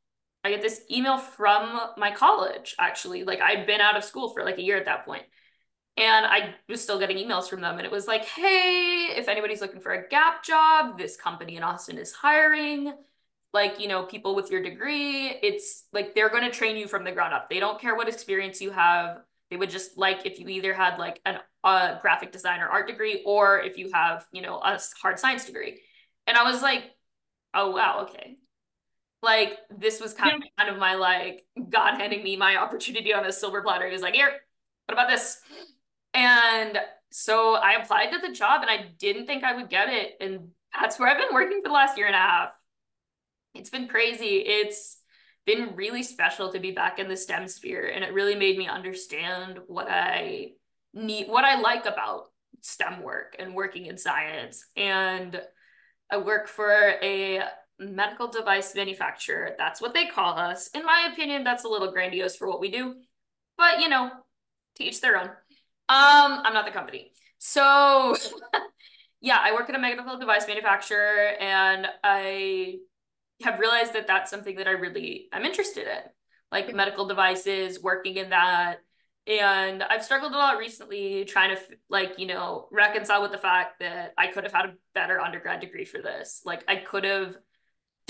I 0.43 0.49
get 0.49 0.61
this 0.61 0.81
email 0.89 1.17
from 1.17 1.79
my 1.97 2.11
college, 2.11 2.75
actually. 2.79 3.23
Like 3.23 3.41
I'd 3.41 3.67
been 3.67 3.81
out 3.81 3.97
of 3.97 4.03
school 4.03 4.29
for 4.29 4.43
like 4.43 4.57
a 4.57 4.63
year 4.63 4.77
at 4.77 4.85
that 4.85 5.05
point. 5.05 5.23
And 5.97 6.25
I 6.25 6.55
was 6.69 6.81
still 6.81 6.99
getting 6.99 7.17
emails 7.17 7.49
from 7.49 7.61
them. 7.61 7.77
And 7.77 7.85
it 7.85 7.91
was 7.91 8.07
like, 8.07 8.25
hey, 8.25 9.09
if 9.15 9.27
anybody's 9.27 9.61
looking 9.61 9.81
for 9.81 9.91
a 9.91 10.07
gap 10.07 10.43
job, 10.43 10.97
this 10.97 11.17
company 11.17 11.57
in 11.57 11.63
Austin 11.63 11.97
is 11.97 12.13
hiring. 12.13 12.93
Like, 13.53 13.79
you 13.79 13.89
know, 13.89 14.03
people 14.03 14.33
with 14.33 14.49
your 14.49 14.63
degree, 14.63 15.27
it's 15.27 15.85
like 15.91 16.15
they're 16.15 16.29
going 16.29 16.49
to 16.49 16.49
train 16.49 16.77
you 16.77 16.87
from 16.87 17.03
the 17.03 17.11
ground 17.11 17.33
up. 17.33 17.49
They 17.49 17.59
don't 17.59 17.79
care 17.79 17.95
what 17.95 18.07
experience 18.07 18.61
you 18.61 18.71
have. 18.71 19.17
They 19.49 19.57
would 19.57 19.69
just 19.69 19.97
like 19.97 20.25
if 20.25 20.39
you 20.39 20.47
either 20.47 20.73
had 20.73 20.97
like 20.97 21.19
an, 21.25 21.39
a 21.65 21.99
graphic 22.01 22.31
design 22.31 22.61
or 22.61 22.69
art 22.69 22.87
degree, 22.87 23.21
or 23.25 23.59
if 23.59 23.77
you 23.77 23.91
have, 23.93 24.25
you 24.31 24.41
know, 24.41 24.59
a 24.59 24.79
hard 25.01 25.19
science 25.19 25.45
degree. 25.45 25.81
And 26.25 26.37
I 26.37 26.49
was 26.49 26.61
like, 26.61 26.83
oh, 27.53 27.71
wow, 27.71 28.07
okay 28.09 28.37
like 29.21 29.57
this 29.69 30.01
was 30.01 30.13
kind, 30.13 30.31
yeah. 30.31 30.37
of, 30.37 30.57
kind 30.57 30.69
of 30.69 30.79
my 30.79 30.95
like 30.95 31.45
God 31.69 31.99
handing 31.99 32.23
me 32.23 32.37
my 32.37 32.57
opportunity 32.57 33.13
on 33.13 33.25
a 33.25 33.31
silver 33.31 33.61
platter. 33.61 33.85
He 33.85 33.93
was 33.93 34.01
like, 34.01 34.15
here, 34.15 34.31
what 34.85 34.93
about 34.93 35.09
this? 35.09 35.39
And 36.13 36.77
so 37.11 37.55
I 37.55 37.73
applied 37.73 38.11
to 38.11 38.19
the 38.19 38.33
job 38.33 38.61
and 38.61 38.69
I 38.69 38.91
didn't 38.97 39.27
think 39.27 39.43
I 39.43 39.55
would 39.55 39.69
get 39.69 39.89
it. 39.89 40.13
And 40.19 40.49
that's 40.79 40.99
where 40.99 41.09
I've 41.09 41.17
been 41.17 41.33
working 41.33 41.61
for 41.61 41.69
the 41.69 41.73
last 41.73 41.97
year 41.97 42.07
and 42.07 42.15
a 42.15 42.19
half. 42.19 42.49
It's 43.53 43.69
been 43.69 43.87
crazy. 43.87 44.37
It's 44.37 44.97
been 45.45 45.75
really 45.75 46.03
special 46.03 46.51
to 46.51 46.59
be 46.59 46.71
back 46.71 46.99
in 46.99 47.09
the 47.09 47.17
STEM 47.17 47.47
sphere. 47.47 47.91
And 47.93 48.03
it 48.03 48.13
really 48.13 48.35
made 48.35 48.57
me 48.57 48.67
understand 48.67 49.59
what 49.67 49.87
I 49.89 50.51
need, 50.93 51.27
what 51.27 51.43
I 51.43 51.59
like 51.59 51.85
about 51.85 52.31
STEM 52.61 53.01
work 53.01 53.35
and 53.39 53.55
working 53.55 53.87
in 53.87 53.97
science. 53.97 54.65
And 54.75 55.41
I 56.09 56.17
work 56.17 56.47
for 56.47 56.71
a 57.01 57.41
medical 57.81 58.27
device 58.27 58.75
manufacturer. 58.75 59.55
That's 59.57 59.81
what 59.81 59.93
they 59.93 60.05
call 60.05 60.37
us. 60.37 60.69
In 60.69 60.85
my 60.85 61.09
opinion, 61.11 61.43
that's 61.43 61.65
a 61.65 61.67
little 61.67 61.91
grandiose 61.91 62.35
for 62.35 62.47
what 62.47 62.61
we 62.61 62.69
do, 62.69 62.95
but 63.57 63.79
you 63.81 63.89
know, 63.89 64.11
to 64.75 64.83
each 64.83 65.01
their 65.01 65.17
own. 65.17 65.27
Um, 65.27 66.41
I'm 66.43 66.53
not 66.53 66.65
the 66.65 66.71
company. 66.71 67.11
So 67.39 68.15
yeah, 69.21 69.39
I 69.41 69.53
work 69.53 69.69
at 69.69 69.75
a 69.75 69.79
medical 69.79 70.17
device 70.17 70.47
manufacturer 70.47 71.33
and 71.39 71.87
I 72.03 72.75
have 73.43 73.59
realized 73.59 73.93
that 73.93 74.07
that's 74.07 74.29
something 74.29 74.55
that 74.57 74.67
I 74.67 74.71
really 74.71 75.27
am 75.33 75.43
interested 75.43 75.87
in, 75.87 76.03
like 76.51 76.73
medical 76.73 77.07
devices, 77.07 77.81
working 77.81 78.17
in 78.17 78.29
that. 78.29 78.77
And 79.27 79.83
I've 79.83 80.03
struggled 80.03 80.33
a 80.33 80.37
lot 80.37 80.57
recently 80.57 81.25
trying 81.25 81.55
to 81.55 81.61
like, 81.89 82.17
you 82.17 82.27
know, 82.27 82.67
reconcile 82.71 83.21
with 83.21 83.31
the 83.31 83.37
fact 83.37 83.79
that 83.79 84.13
I 84.17 84.27
could 84.27 84.43
have 84.43 84.53
had 84.53 84.65
a 84.65 84.73
better 84.95 85.19
undergrad 85.19 85.61
degree 85.61 85.85
for 85.85 86.01
this. 86.01 86.41
Like 86.45 86.63
I 86.67 86.77
could 86.77 87.03
have 87.03 87.35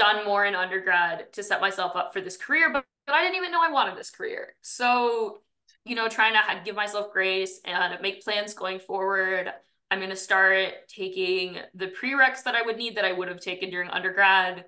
done 0.01 0.25
more 0.25 0.45
in 0.45 0.55
undergrad 0.55 1.31
to 1.33 1.43
set 1.43 1.61
myself 1.61 1.95
up 1.95 2.11
for 2.11 2.21
this 2.21 2.35
career, 2.35 2.73
but, 2.73 2.83
but 3.05 3.13
I 3.13 3.21
didn't 3.21 3.37
even 3.37 3.51
know 3.51 3.61
I 3.61 3.71
wanted 3.71 3.95
this 3.95 4.09
career. 4.09 4.55
So, 4.61 5.41
you 5.85 5.93
know, 5.93 6.07
trying 6.09 6.33
to 6.33 6.61
give 6.65 6.75
myself 6.75 7.13
grace 7.13 7.59
and 7.65 8.01
make 8.01 8.23
plans 8.23 8.55
going 8.55 8.79
forward. 8.79 9.53
I'm 9.91 9.99
going 9.99 10.09
to 10.09 10.15
start 10.15 10.73
taking 10.87 11.57
the 11.75 11.87
prereqs 11.87 12.43
that 12.43 12.55
I 12.55 12.63
would 12.63 12.77
need 12.77 12.97
that 12.97 13.05
I 13.05 13.11
would 13.11 13.27
have 13.27 13.41
taken 13.41 13.69
during 13.69 13.91
undergrad 13.91 14.65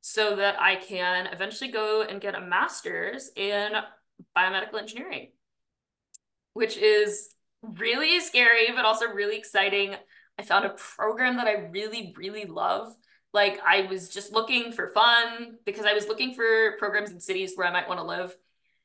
so 0.00 0.36
that 0.36 0.58
I 0.58 0.76
can 0.76 1.26
eventually 1.26 1.70
go 1.70 2.02
and 2.02 2.18
get 2.18 2.34
a 2.34 2.40
master's 2.40 3.30
in 3.36 3.72
biomedical 4.34 4.78
engineering, 4.78 5.32
which 6.54 6.78
is 6.78 7.34
really 7.62 8.18
scary, 8.20 8.68
but 8.74 8.86
also 8.86 9.08
really 9.08 9.36
exciting. 9.36 9.94
I 10.38 10.42
found 10.42 10.64
a 10.64 10.70
program 10.70 11.36
that 11.36 11.46
I 11.46 11.68
really, 11.70 12.14
really 12.16 12.46
love 12.46 12.94
like 13.32 13.60
I 13.64 13.82
was 13.82 14.08
just 14.08 14.32
looking 14.32 14.72
for 14.72 14.88
fun 14.88 15.56
because 15.64 15.86
I 15.86 15.92
was 15.92 16.08
looking 16.08 16.34
for 16.34 16.76
programs 16.78 17.10
in 17.10 17.20
cities 17.20 17.52
where 17.54 17.66
I 17.66 17.72
might 17.72 17.88
want 17.88 18.00
to 18.00 18.04
live. 18.04 18.36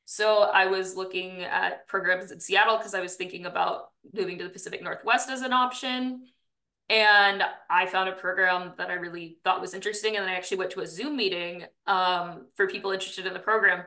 So 0.04 0.42
I 0.42 0.66
was 0.66 0.96
looking 0.96 1.42
at 1.42 1.88
programs 1.88 2.30
in 2.30 2.38
Seattle 2.38 2.76
because 2.76 2.94
I 2.94 3.00
was 3.00 3.16
thinking 3.16 3.44
about 3.44 3.90
moving 4.12 4.38
to 4.38 4.44
the 4.44 4.50
Pacific 4.50 4.82
Northwest 4.82 5.28
as 5.30 5.42
an 5.42 5.52
option. 5.52 6.26
And 6.88 7.42
I 7.68 7.86
found 7.86 8.08
a 8.08 8.12
program 8.12 8.72
that 8.78 8.90
I 8.90 8.94
really 8.94 9.38
thought 9.42 9.60
was 9.60 9.74
interesting. 9.74 10.14
And 10.14 10.24
then 10.24 10.32
I 10.32 10.36
actually 10.36 10.58
went 10.58 10.70
to 10.72 10.80
a 10.80 10.86
Zoom 10.86 11.16
meeting 11.16 11.64
um, 11.88 12.46
for 12.54 12.68
people 12.68 12.92
interested 12.92 13.26
in 13.26 13.32
the 13.32 13.40
program 13.40 13.84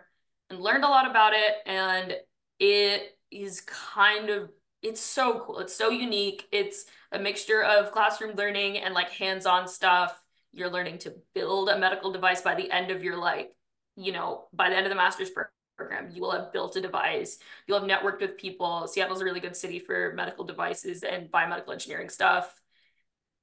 and 0.50 0.60
learned 0.60 0.84
a 0.84 0.90
lot 0.90 1.10
about 1.10 1.32
it. 1.34 1.56
And 1.66 2.18
it 2.60 3.18
is 3.32 3.62
kind 3.62 4.30
of 4.30 4.50
it's 4.82 5.02
so 5.02 5.40
cool. 5.40 5.60
It's 5.60 5.76
so 5.76 5.90
unique. 5.90 6.48
It's 6.52 6.86
a 7.12 7.20
mixture 7.20 7.64
of 7.64 7.92
classroom 7.92 8.36
learning 8.36 8.78
and 8.78 8.94
like 8.94 9.10
hands-on 9.10 9.68
stuff. 9.68 10.22
You're 10.52 10.70
learning 10.70 11.00
to 11.00 11.14
build 11.34 11.70
a 11.70 11.78
medical 11.78 12.12
device 12.12 12.42
by 12.42 12.56
the 12.56 12.70
end 12.72 12.92
of 12.92 13.04
your 13.04 13.18
like, 13.18 13.52
you 13.96 14.12
know, 14.12 14.48
by 14.54 14.70
the 14.70 14.76
end 14.76 14.86
of 14.86 14.90
the 14.90 14.96
master's 14.96 15.30
program, 15.78 16.10
you 16.12 16.22
will 16.22 16.32
have 16.32 16.52
built 16.52 16.76
a 16.76 16.82
device. 16.82 17.38
You'll 17.68 17.80
have 17.80 17.90
networked 17.90 18.22
with 18.22 18.38
people. 18.38 18.88
Seattle's 18.88 19.22
a 19.22 19.26
really 19.26 19.40
good 19.40 19.56
city 19.56 19.80
for 19.80 20.14
medical 20.16 20.46
devices 20.46 21.04
and 21.04 21.32
biomedical 21.32 21.72
engineering 21.72 22.10
stuff. 22.10 22.54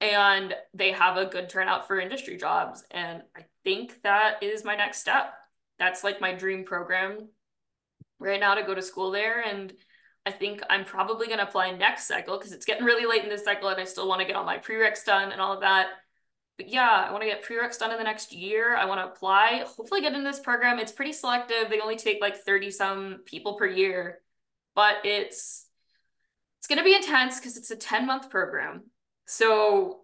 And 0.00 0.54
they 0.74 0.92
have 0.92 1.16
a 1.16 1.26
good 1.26 1.48
turnout 1.48 1.86
for 1.86 1.98
industry 1.98 2.36
jobs. 2.36 2.84
And 2.90 3.22
I 3.36 3.46
think 3.64 4.02
that 4.02 4.42
is 4.42 4.64
my 4.64 4.76
next 4.76 5.00
step. 5.00 5.32
That's 5.78 6.04
like 6.04 6.20
my 6.20 6.34
dream 6.34 6.64
program 6.64 7.28
right 8.18 8.40
now 8.40 8.54
to 8.54 8.62
go 8.62 8.74
to 8.74 8.82
school 8.82 9.10
there. 9.10 9.40
And 9.40 9.72
I 10.26 10.32
think 10.32 10.60
I'm 10.68 10.84
probably 10.84 11.26
going 11.26 11.38
to 11.38 11.46
apply 11.46 11.70
next 11.70 12.08
cycle 12.08 12.36
because 12.36 12.52
it's 12.52 12.66
getting 12.66 12.84
really 12.84 13.06
late 13.06 13.22
in 13.22 13.30
this 13.30 13.44
cycle 13.44 13.68
and 13.68 13.80
I 13.80 13.84
still 13.84 14.08
want 14.08 14.20
to 14.20 14.26
get 14.26 14.36
all 14.36 14.44
my 14.44 14.58
prereqs 14.58 15.04
done 15.04 15.32
and 15.32 15.40
all 15.40 15.52
of 15.52 15.60
that. 15.60 15.86
But 16.56 16.68
yeah, 16.70 17.06
I 17.08 17.12
want 17.12 17.22
to 17.22 17.28
get 17.28 17.44
prereqs 17.44 17.78
done 17.78 17.92
in 17.92 17.98
the 17.98 18.04
next 18.04 18.32
year. 18.32 18.76
I 18.76 18.86
want 18.86 19.00
to 19.00 19.12
apply, 19.12 19.64
hopefully 19.66 20.00
get 20.00 20.14
into 20.14 20.28
this 20.28 20.40
program. 20.40 20.78
It's 20.78 20.92
pretty 20.92 21.12
selective. 21.12 21.68
They 21.68 21.80
only 21.80 21.96
take 21.96 22.20
like 22.20 22.36
30 22.36 22.70
some 22.70 23.18
people 23.26 23.54
per 23.54 23.66
year, 23.66 24.20
but 24.74 24.96
it's 25.04 25.66
it's 26.58 26.66
going 26.66 26.78
to 26.78 26.84
be 26.84 26.96
intense 26.96 27.38
because 27.38 27.56
it's 27.56 27.70
a 27.70 27.76
10 27.76 28.06
month 28.06 28.30
program. 28.30 28.84
So 29.26 30.00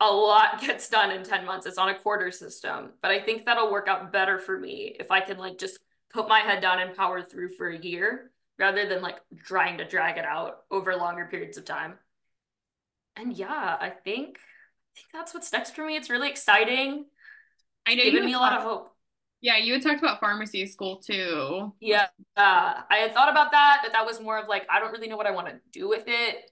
a 0.00 0.10
lot 0.10 0.60
gets 0.66 0.88
done 0.88 1.10
in 1.10 1.24
10 1.24 1.44
months. 1.44 1.66
It's 1.66 1.78
on 1.78 1.88
a 1.88 1.98
quarter 1.98 2.30
system, 2.30 2.92
but 3.02 3.10
I 3.10 3.20
think 3.20 3.44
that'll 3.44 3.72
work 3.72 3.88
out 3.88 4.12
better 4.12 4.38
for 4.38 4.58
me 4.58 4.96
if 4.98 5.10
I 5.10 5.20
can 5.20 5.38
like 5.38 5.58
just 5.58 5.78
put 6.12 6.28
my 6.28 6.40
head 6.40 6.62
down 6.62 6.78
and 6.78 6.96
power 6.96 7.22
through 7.22 7.50
for 7.50 7.68
a 7.68 7.78
year 7.78 8.30
rather 8.58 8.88
than 8.88 9.02
like 9.02 9.16
trying 9.44 9.78
to 9.78 9.88
drag 9.88 10.16
it 10.16 10.24
out 10.24 10.58
over 10.70 10.94
longer 10.96 11.26
periods 11.26 11.58
of 11.58 11.64
time. 11.64 11.94
And 13.16 13.32
yeah, 13.36 13.76
I 13.80 13.90
think 13.90 14.38
think 14.96 15.06
that's 15.12 15.34
what's 15.34 15.52
next 15.52 15.74
for 15.74 15.84
me. 15.84 15.96
It's 15.96 16.10
really 16.10 16.28
exciting. 16.28 17.06
I 17.86 17.94
know 17.94 18.04
giving 18.04 18.24
me 18.24 18.32
a 18.32 18.38
lot 18.38 18.54
of 18.54 18.62
hope. 18.62 18.92
Yeah, 19.40 19.58
you 19.58 19.74
had 19.74 19.82
talked 19.82 20.00
about 20.00 20.18
pharmacy 20.18 20.66
school 20.66 20.96
too. 20.96 21.72
Yeah, 21.80 22.06
uh, 22.36 22.80
I 22.90 22.96
had 22.96 23.12
thought 23.12 23.30
about 23.30 23.52
that, 23.52 23.80
but 23.82 23.92
that 23.92 24.06
was 24.06 24.20
more 24.20 24.38
of 24.38 24.48
like 24.48 24.66
I 24.70 24.80
don't 24.80 24.92
really 24.92 25.08
know 25.08 25.16
what 25.16 25.26
I 25.26 25.30
want 25.30 25.48
to 25.48 25.60
do 25.72 25.88
with 25.88 26.04
it. 26.06 26.50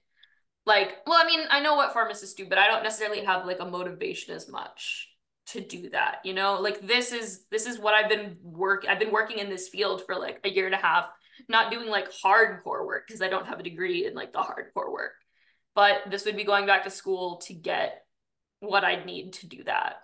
Like, 0.65 0.97
well, 1.05 1.21
I 1.21 1.27
mean, 1.27 1.41
I 1.49 1.59
know 1.59 1.75
what 1.75 1.93
pharmacists 1.93 2.35
do, 2.35 2.47
but 2.47 2.57
I 2.57 2.67
don't 2.67 2.83
necessarily 2.83 3.23
have 3.23 3.45
like 3.45 3.59
a 3.59 3.65
motivation 3.65 4.33
as 4.33 4.49
much 4.49 5.09
to 5.47 5.61
do 5.61 5.89
that. 5.89 6.19
You 6.23 6.33
know, 6.33 6.59
like 6.61 6.85
this 6.85 7.11
is 7.11 7.45
this 7.51 7.65
is 7.65 7.79
what 7.79 7.93
I've 7.93 8.09
been 8.09 8.37
work. 8.41 8.85
I've 8.87 8.99
been 8.99 9.11
working 9.11 9.39
in 9.39 9.49
this 9.49 9.67
field 9.67 10.03
for 10.05 10.15
like 10.15 10.39
a 10.43 10.49
year 10.49 10.65
and 10.65 10.75
a 10.75 10.79
half 10.79 11.07
not 11.49 11.71
doing 11.71 11.89
like 11.89 12.11
hardcore 12.11 12.85
work 12.85 13.07
because 13.07 13.21
I 13.21 13.27
don't 13.27 13.47
have 13.47 13.59
a 13.59 13.63
degree 13.63 14.05
in 14.05 14.13
like 14.13 14.33
the 14.33 14.39
hardcore 14.39 14.91
work. 14.91 15.13
But 15.73 16.03
this 16.09 16.25
would 16.25 16.37
be 16.37 16.45
going 16.45 16.65
back 16.65 16.83
to 16.85 16.89
school 16.89 17.37
to 17.45 17.53
get 17.53 18.04
what 18.67 18.83
I'd 18.83 19.05
need 19.05 19.33
to 19.33 19.47
do 19.47 19.63
that. 19.65 19.95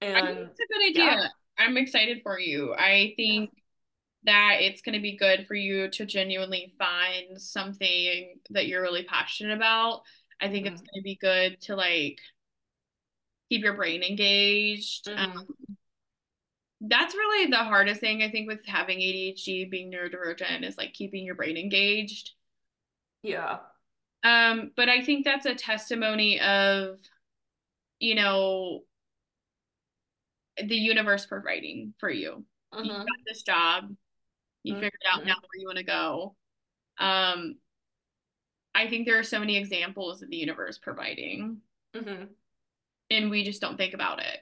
And 0.00 0.16
I 0.16 0.26
think 0.26 0.48
it's 0.50 0.60
a 0.60 0.72
good 0.72 0.86
idea. 0.90 1.20
Yeah. 1.20 1.28
I'm 1.58 1.76
excited 1.76 2.20
for 2.22 2.38
you. 2.38 2.72
I 2.72 3.14
think 3.16 3.50
that 4.24 4.58
it's 4.60 4.82
going 4.82 4.94
to 4.94 5.00
be 5.00 5.16
good 5.16 5.46
for 5.46 5.54
you 5.54 5.90
to 5.90 6.06
genuinely 6.06 6.72
find 6.78 7.40
something 7.40 8.36
that 8.50 8.66
you're 8.66 8.82
really 8.82 9.04
passionate 9.04 9.56
about. 9.56 10.02
I 10.40 10.48
think 10.48 10.66
mm-hmm. 10.66 10.74
it's 10.74 10.82
going 10.82 11.00
to 11.00 11.02
be 11.02 11.18
good 11.20 11.60
to 11.62 11.76
like 11.76 12.20
keep 13.48 13.62
your 13.62 13.74
brain 13.74 14.02
engaged. 14.02 15.06
Mm-hmm. 15.06 15.38
Um, 15.38 15.46
that's 16.80 17.14
really 17.14 17.50
the 17.50 17.56
hardest 17.56 18.00
thing 18.00 18.22
I 18.22 18.30
think 18.30 18.46
with 18.46 18.64
having 18.66 18.98
ADHD, 18.98 19.68
being 19.68 19.90
neurodivergent, 19.90 20.62
is 20.62 20.78
like 20.78 20.92
keeping 20.92 21.24
your 21.24 21.34
brain 21.34 21.56
engaged. 21.56 22.32
Yeah. 23.24 23.58
Um, 24.22 24.70
but 24.76 24.88
I 24.88 25.02
think 25.02 25.24
that's 25.24 25.46
a 25.46 25.56
testimony 25.56 26.38
of, 26.40 26.98
you 27.98 28.14
know, 28.14 28.80
the 30.62 30.76
universe 30.76 31.26
providing 31.26 31.94
for 31.98 32.10
you. 32.10 32.44
Uh-huh. 32.72 32.82
You 32.82 32.90
got 32.90 33.06
this 33.26 33.42
job. 33.42 33.94
You 34.62 34.74
uh-huh. 34.74 34.80
figured 34.80 35.02
out 35.12 35.24
now 35.24 35.34
where 35.34 35.60
you 35.60 35.66
want 35.66 35.78
to 35.78 35.84
go. 35.84 36.34
Um, 36.98 37.56
I 38.74 38.88
think 38.88 39.06
there 39.06 39.18
are 39.18 39.24
so 39.24 39.40
many 39.40 39.56
examples 39.56 40.22
of 40.22 40.30
the 40.30 40.36
universe 40.36 40.78
providing, 40.78 41.58
uh-huh. 41.94 42.26
and 43.10 43.30
we 43.30 43.44
just 43.44 43.60
don't 43.60 43.76
think 43.76 43.94
about 43.94 44.20
it. 44.20 44.38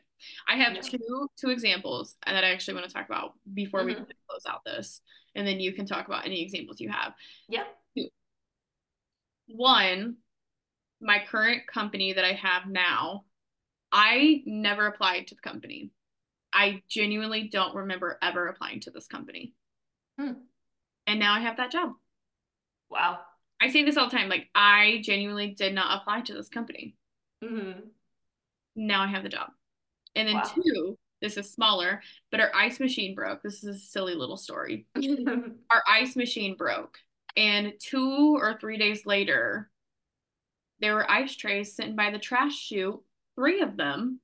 I 0.48 0.56
have 0.56 0.74
yeah. 0.74 0.80
two 0.80 1.28
two 1.38 1.50
examples 1.50 2.16
that 2.24 2.44
I 2.44 2.50
actually 2.50 2.74
want 2.74 2.86
to 2.86 2.92
talk 2.92 3.06
about 3.06 3.34
before 3.52 3.80
mm-hmm. 3.80 3.88
we 3.88 3.94
close 4.28 4.46
out 4.48 4.64
this, 4.64 5.00
and 5.34 5.46
then 5.46 5.60
you 5.60 5.72
can 5.72 5.86
talk 5.86 6.06
about 6.06 6.26
any 6.26 6.42
examples 6.42 6.80
you 6.80 6.88
have. 6.90 7.12
Yeah. 7.48 7.64
One, 9.48 10.16
my 11.00 11.22
current 11.28 11.66
company 11.72 12.14
that 12.14 12.24
I 12.24 12.32
have 12.32 12.66
now, 12.66 13.25
I 13.96 14.42
never 14.44 14.86
applied 14.86 15.28
to 15.28 15.34
the 15.34 15.40
company. 15.40 15.90
I 16.52 16.82
genuinely 16.86 17.48
don't 17.48 17.74
remember 17.74 18.18
ever 18.20 18.46
applying 18.48 18.80
to 18.80 18.90
this 18.90 19.06
company. 19.06 19.54
Hmm. 20.20 20.32
And 21.06 21.18
now 21.18 21.32
I 21.32 21.40
have 21.40 21.56
that 21.56 21.72
job. 21.72 21.92
Wow. 22.90 23.20
I 23.58 23.70
say 23.70 23.84
this 23.84 23.96
all 23.96 24.10
the 24.10 24.16
time. 24.16 24.28
Like, 24.28 24.48
I 24.54 25.00
genuinely 25.02 25.48
did 25.48 25.74
not 25.74 25.98
apply 25.98 26.20
to 26.22 26.34
this 26.34 26.50
company. 26.50 26.94
Mm-hmm. 27.42 27.80
Now 28.76 29.02
I 29.02 29.06
have 29.06 29.22
the 29.22 29.30
job. 29.30 29.48
And 30.14 30.28
then 30.28 30.36
wow. 30.36 30.52
two, 30.54 30.98
this 31.22 31.38
is 31.38 31.50
smaller, 31.50 32.02
but 32.30 32.40
our 32.40 32.50
ice 32.54 32.78
machine 32.78 33.14
broke. 33.14 33.42
This 33.42 33.64
is 33.64 33.76
a 33.76 33.78
silly 33.78 34.14
little 34.14 34.36
story. 34.36 34.86
our 35.70 35.82
ice 35.88 36.16
machine 36.16 36.54
broke. 36.54 36.98
And 37.34 37.72
two 37.80 38.36
or 38.38 38.58
three 38.58 38.76
days 38.76 39.06
later, 39.06 39.70
there 40.80 40.94
were 40.94 41.10
ice 41.10 41.34
trays 41.34 41.74
sitting 41.74 41.96
by 41.96 42.10
the 42.10 42.18
trash 42.18 42.54
chute, 42.54 43.00
three 43.36 43.60
of 43.60 43.76
them. 43.76 44.20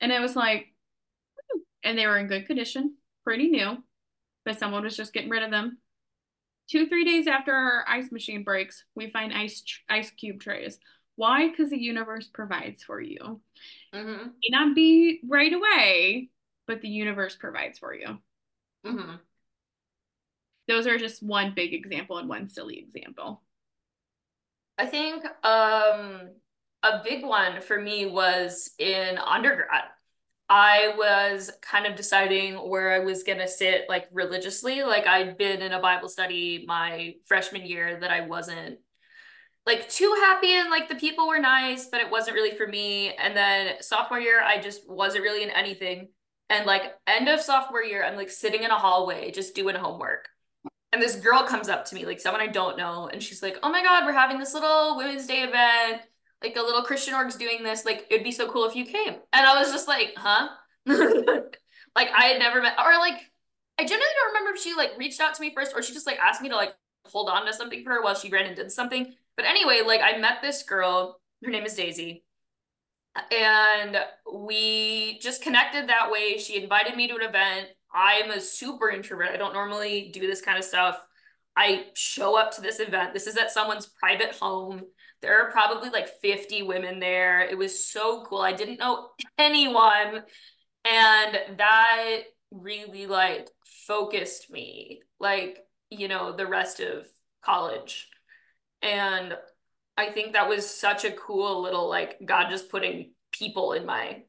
And 0.00 0.12
it 0.12 0.20
was 0.20 0.36
like, 0.36 0.66
and 1.82 1.96
they 1.96 2.06
were 2.06 2.18
in 2.18 2.26
good 2.26 2.46
condition, 2.46 2.96
pretty 3.24 3.48
new, 3.48 3.82
but 4.44 4.58
someone 4.58 4.82
was 4.82 4.96
just 4.96 5.12
getting 5.12 5.30
rid 5.30 5.42
of 5.42 5.50
them. 5.50 5.78
Two, 6.68 6.86
three 6.86 7.04
days 7.04 7.26
after 7.26 7.52
our 7.52 7.84
ice 7.88 8.12
machine 8.12 8.44
breaks, 8.44 8.84
we 8.94 9.10
find 9.10 9.32
ice 9.32 9.62
ice 9.88 10.10
cube 10.10 10.40
trays. 10.40 10.78
Why? 11.16 11.48
Because 11.48 11.70
the 11.70 11.80
universe 11.80 12.28
provides 12.28 12.82
for 12.82 13.00
you. 13.00 13.40
Mm-hmm. 13.94 14.26
May 14.26 14.48
not 14.50 14.74
be 14.74 15.20
right 15.28 15.52
away, 15.52 16.30
but 16.66 16.80
the 16.80 16.88
universe 16.88 17.36
provides 17.36 17.78
for 17.78 17.92
you. 17.92 18.18
Mm-hmm. 18.86 19.16
Those 20.68 20.86
are 20.86 20.98
just 20.98 21.22
one 21.22 21.52
big 21.54 21.74
example 21.74 22.18
and 22.18 22.28
one 22.28 22.48
silly 22.48 22.78
example. 22.78 23.42
I 24.78 24.86
think 24.86 25.24
um, 25.44 26.30
a 26.82 27.02
big 27.04 27.24
one 27.24 27.60
for 27.60 27.80
me 27.80 28.06
was 28.06 28.70
in 28.78 29.18
undergrad. 29.18 29.84
I 30.48 30.94
was 30.96 31.52
kind 31.62 31.86
of 31.86 31.94
deciding 31.94 32.54
where 32.54 32.92
I 32.92 32.98
was 33.04 33.22
going 33.22 33.38
to 33.38 33.46
sit 33.46 33.84
like 33.88 34.08
religiously. 34.12 34.82
Like 34.82 35.06
I'd 35.06 35.38
been 35.38 35.62
in 35.62 35.72
a 35.72 35.80
Bible 35.80 36.08
study 36.08 36.64
my 36.66 37.14
freshman 37.26 37.64
year 37.64 38.00
that 38.00 38.10
I 38.10 38.22
wasn't 38.22 38.78
like 39.66 39.88
too 39.88 40.12
happy 40.20 40.52
and 40.54 40.70
like 40.70 40.88
the 40.88 40.94
people 40.96 41.28
were 41.28 41.38
nice, 41.38 41.86
but 41.86 42.00
it 42.00 42.10
wasn't 42.10 42.34
really 42.34 42.56
for 42.56 42.66
me. 42.66 43.14
And 43.14 43.36
then 43.36 43.74
sophomore 43.80 44.18
year, 44.18 44.42
I 44.42 44.58
just 44.60 44.88
wasn't 44.90 45.22
really 45.22 45.44
in 45.44 45.50
anything. 45.50 46.08
And 46.48 46.66
like 46.66 46.94
end 47.06 47.28
of 47.28 47.40
sophomore 47.40 47.82
year, 47.84 48.02
I'm 48.02 48.16
like 48.16 48.30
sitting 48.30 48.62
in 48.64 48.70
a 48.70 48.78
hallway 48.78 49.30
just 49.30 49.54
doing 49.54 49.76
homework. 49.76 50.28
And 50.92 51.00
this 51.00 51.14
girl 51.14 51.44
comes 51.44 51.68
up 51.68 51.84
to 51.86 51.94
me, 51.94 52.04
like 52.04 52.18
someone 52.20 52.42
I 52.42 52.48
don't 52.48 52.76
know, 52.76 53.06
and 53.06 53.22
she's 53.22 53.42
like, 53.44 53.58
"Oh 53.62 53.70
my 53.70 53.80
god, 53.80 54.04
we're 54.04 54.12
having 54.12 54.40
this 54.40 54.54
little 54.54 54.96
Women's 54.96 55.26
Day 55.28 55.42
event. 55.44 56.02
Like 56.42 56.56
a 56.56 56.62
little 56.62 56.82
Christian 56.82 57.14
org's 57.14 57.36
doing 57.36 57.62
this. 57.62 57.84
Like 57.84 58.06
it'd 58.10 58.24
be 58.24 58.32
so 58.32 58.50
cool 58.50 58.66
if 58.66 58.76
you 58.76 58.84
came." 58.84 59.14
And 59.32 59.46
I 59.46 59.58
was 59.58 59.70
just 59.70 59.88
like, 59.88 60.14
"Huh?" 60.16 60.48
like 60.86 62.08
I 62.14 62.26
had 62.26 62.38
never 62.38 62.62
met, 62.62 62.78
or 62.78 62.98
like 62.98 63.20
I 63.78 63.84
generally 63.84 64.12
don't 64.16 64.34
remember 64.34 64.56
if 64.56 64.62
she 64.62 64.74
like 64.74 64.92
reached 64.98 65.20
out 65.20 65.34
to 65.34 65.40
me 65.40 65.52
first, 65.54 65.72
or 65.74 65.82
she 65.82 65.92
just 65.92 66.06
like 66.06 66.18
asked 66.18 66.42
me 66.42 66.48
to 66.48 66.56
like 66.56 66.74
hold 67.06 67.28
on 67.28 67.46
to 67.46 67.52
something 67.52 67.82
for 67.82 67.90
her 67.90 68.02
while 68.02 68.14
she 68.14 68.30
ran 68.30 68.46
and 68.46 68.56
did 68.56 68.70
something. 68.70 69.14
But 69.36 69.46
anyway, 69.46 69.82
like 69.86 70.00
I 70.02 70.18
met 70.18 70.42
this 70.42 70.62
girl, 70.62 71.20
her 71.44 71.50
name 71.50 71.64
is 71.64 71.74
Daisy. 71.74 72.24
And 73.32 73.96
we 74.32 75.18
just 75.20 75.42
connected 75.42 75.88
that 75.88 76.10
way. 76.10 76.38
She 76.38 76.62
invited 76.62 76.96
me 76.96 77.08
to 77.08 77.16
an 77.16 77.22
event. 77.22 77.68
I'm 77.92 78.30
a 78.30 78.40
super 78.40 78.90
introvert. 78.90 79.30
I 79.30 79.36
don't 79.36 79.52
normally 79.52 80.10
do 80.12 80.20
this 80.20 80.40
kind 80.40 80.58
of 80.58 80.64
stuff. 80.64 81.02
I 81.56 81.86
show 81.94 82.38
up 82.38 82.54
to 82.54 82.60
this 82.60 82.78
event. 82.78 83.12
This 83.12 83.26
is 83.26 83.36
at 83.36 83.50
someone's 83.50 83.86
private 83.86 84.36
home. 84.36 84.82
There 85.22 85.42
are 85.42 85.50
probably 85.50 85.90
like 85.90 86.20
50 86.20 86.62
women 86.62 86.98
there. 86.98 87.40
It 87.42 87.58
was 87.58 87.84
so 87.86 88.24
cool. 88.24 88.40
I 88.40 88.52
didn't 88.52 88.80
know 88.80 89.08
anyone. 89.38 90.22
And 90.84 91.58
that 91.58 92.20
really 92.50 93.06
like 93.06 93.48
focused 93.86 94.50
me, 94.50 95.00
like, 95.18 95.58
you 95.90 96.08
know, 96.08 96.32
the 96.32 96.46
rest 96.46 96.80
of 96.80 97.06
college. 97.44 98.08
And 98.82 99.36
I 99.96 100.10
think 100.10 100.32
that 100.32 100.48
was 100.48 100.68
such 100.68 101.04
a 101.04 101.12
cool 101.12 101.62
little 101.62 101.88
like 101.88 102.16
God 102.24 102.48
just 102.48 102.70
putting 102.70 103.12
people 103.32 103.72
in 103.72 103.84
my 103.84 104.22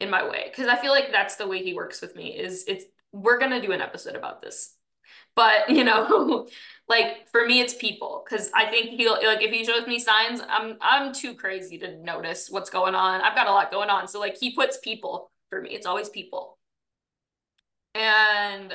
in 0.00 0.10
my 0.10 0.28
way 0.28 0.46
because 0.50 0.68
I 0.68 0.76
feel 0.76 0.92
like 0.92 1.10
that's 1.10 1.36
the 1.36 1.48
way 1.48 1.64
he 1.64 1.74
works 1.74 2.00
with 2.00 2.14
me 2.14 2.38
is 2.38 2.64
it's 2.68 2.84
we're 3.12 3.38
going 3.38 3.50
to 3.50 3.66
do 3.66 3.72
an 3.72 3.80
episode 3.80 4.14
about 4.14 4.42
this. 4.42 4.74
But 5.38 5.70
you 5.70 5.84
know, 5.84 6.48
like 6.88 7.28
for 7.30 7.46
me, 7.46 7.60
it's 7.60 7.74
people 7.74 8.24
because 8.28 8.50
I 8.56 8.66
think 8.66 8.90
he'll 8.90 9.12
like 9.24 9.40
if 9.40 9.52
he 9.52 9.64
shows 9.64 9.86
me 9.86 10.00
signs, 10.00 10.40
I'm 10.48 10.78
I'm 10.80 11.12
too 11.14 11.34
crazy 11.34 11.78
to 11.78 11.96
notice 12.02 12.50
what's 12.50 12.70
going 12.70 12.96
on. 12.96 13.20
I've 13.20 13.36
got 13.36 13.46
a 13.46 13.52
lot 13.52 13.70
going 13.70 13.88
on, 13.88 14.08
so 14.08 14.18
like 14.18 14.36
he 14.36 14.52
puts 14.56 14.78
people 14.78 15.30
for 15.48 15.62
me. 15.62 15.70
It's 15.70 15.86
always 15.86 16.08
people. 16.08 16.58
And 17.94 18.74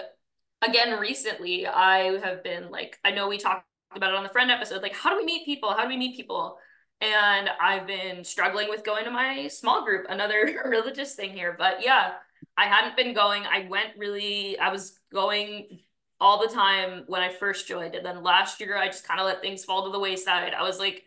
again, 0.62 1.00
recently 1.00 1.68
I 1.68 2.18
have 2.20 2.46
been 2.46 2.72
like 2.72 2.98
I 3.04 3.12
know 3.12 3.28
we 3.28 3.38
talked 3.38 3.68
about 3.94 4.12
it 4.12 4.16
on 4.16 4.24
the 4.24 4.30
friend 4.30 4.50
episode. 4.52 4.82
Like, 4.82 4.96
how 4.96 5.10
do 5.10 5.18
we 5.18 5.26
meet 5.26 5.46
people? 5.46 5.74
How 5.74 5.84
do 5.84 5.90
we 5.90 5.98
meet 5.98 6.16
people? 6.16 6.58
And 7.02 7.50
I've 7.62 7.86
been 7.88 8.24
struggling 8.24 8.70
with 8.70 8.86
going 8.86 9.04
to 9.04 9.12
my 9.12 9.50
small 9.50 9.84
group, 9.84 10.06
another 10.10 10.62
religious 10.66 11.16
thing 11.16 11.32
here. 11.34 11.56
But 11.60 11.84
yeah, 11.84 12.14
I 12.58 12.68
hadn't 12.68 12.96
been 12.96 13.14
going. 13.14 13.44
I 13.44 13.68
went 13.70 13.98
really, 13.98 14.58
I 14.58 14.72
was 14.72 14.98
going 15.12 15.80
all 16.24 16.42
the 16.42 16.54
time 16.54 17.04
when 17.08 17.22
I 17.22 17.28
first 17.28 17.68
joined. 17.68 17.96
And 17.96 18.06
then 18.06 18.24
last 18.24 18.62
year, 18.62 18.78
I 18.78 18.88
just 18.88 19.06
kind 19.06 19.20
of 19.20 19.26
let 19.26 19.42
things 19.42 19.66
fall 19.66 19.84
to 19.84 19.92
the 19.92 20.00
wayside. 20.00 20.54
I 20.54 20.64
was 20.64 20.80
like, 20.80 21.04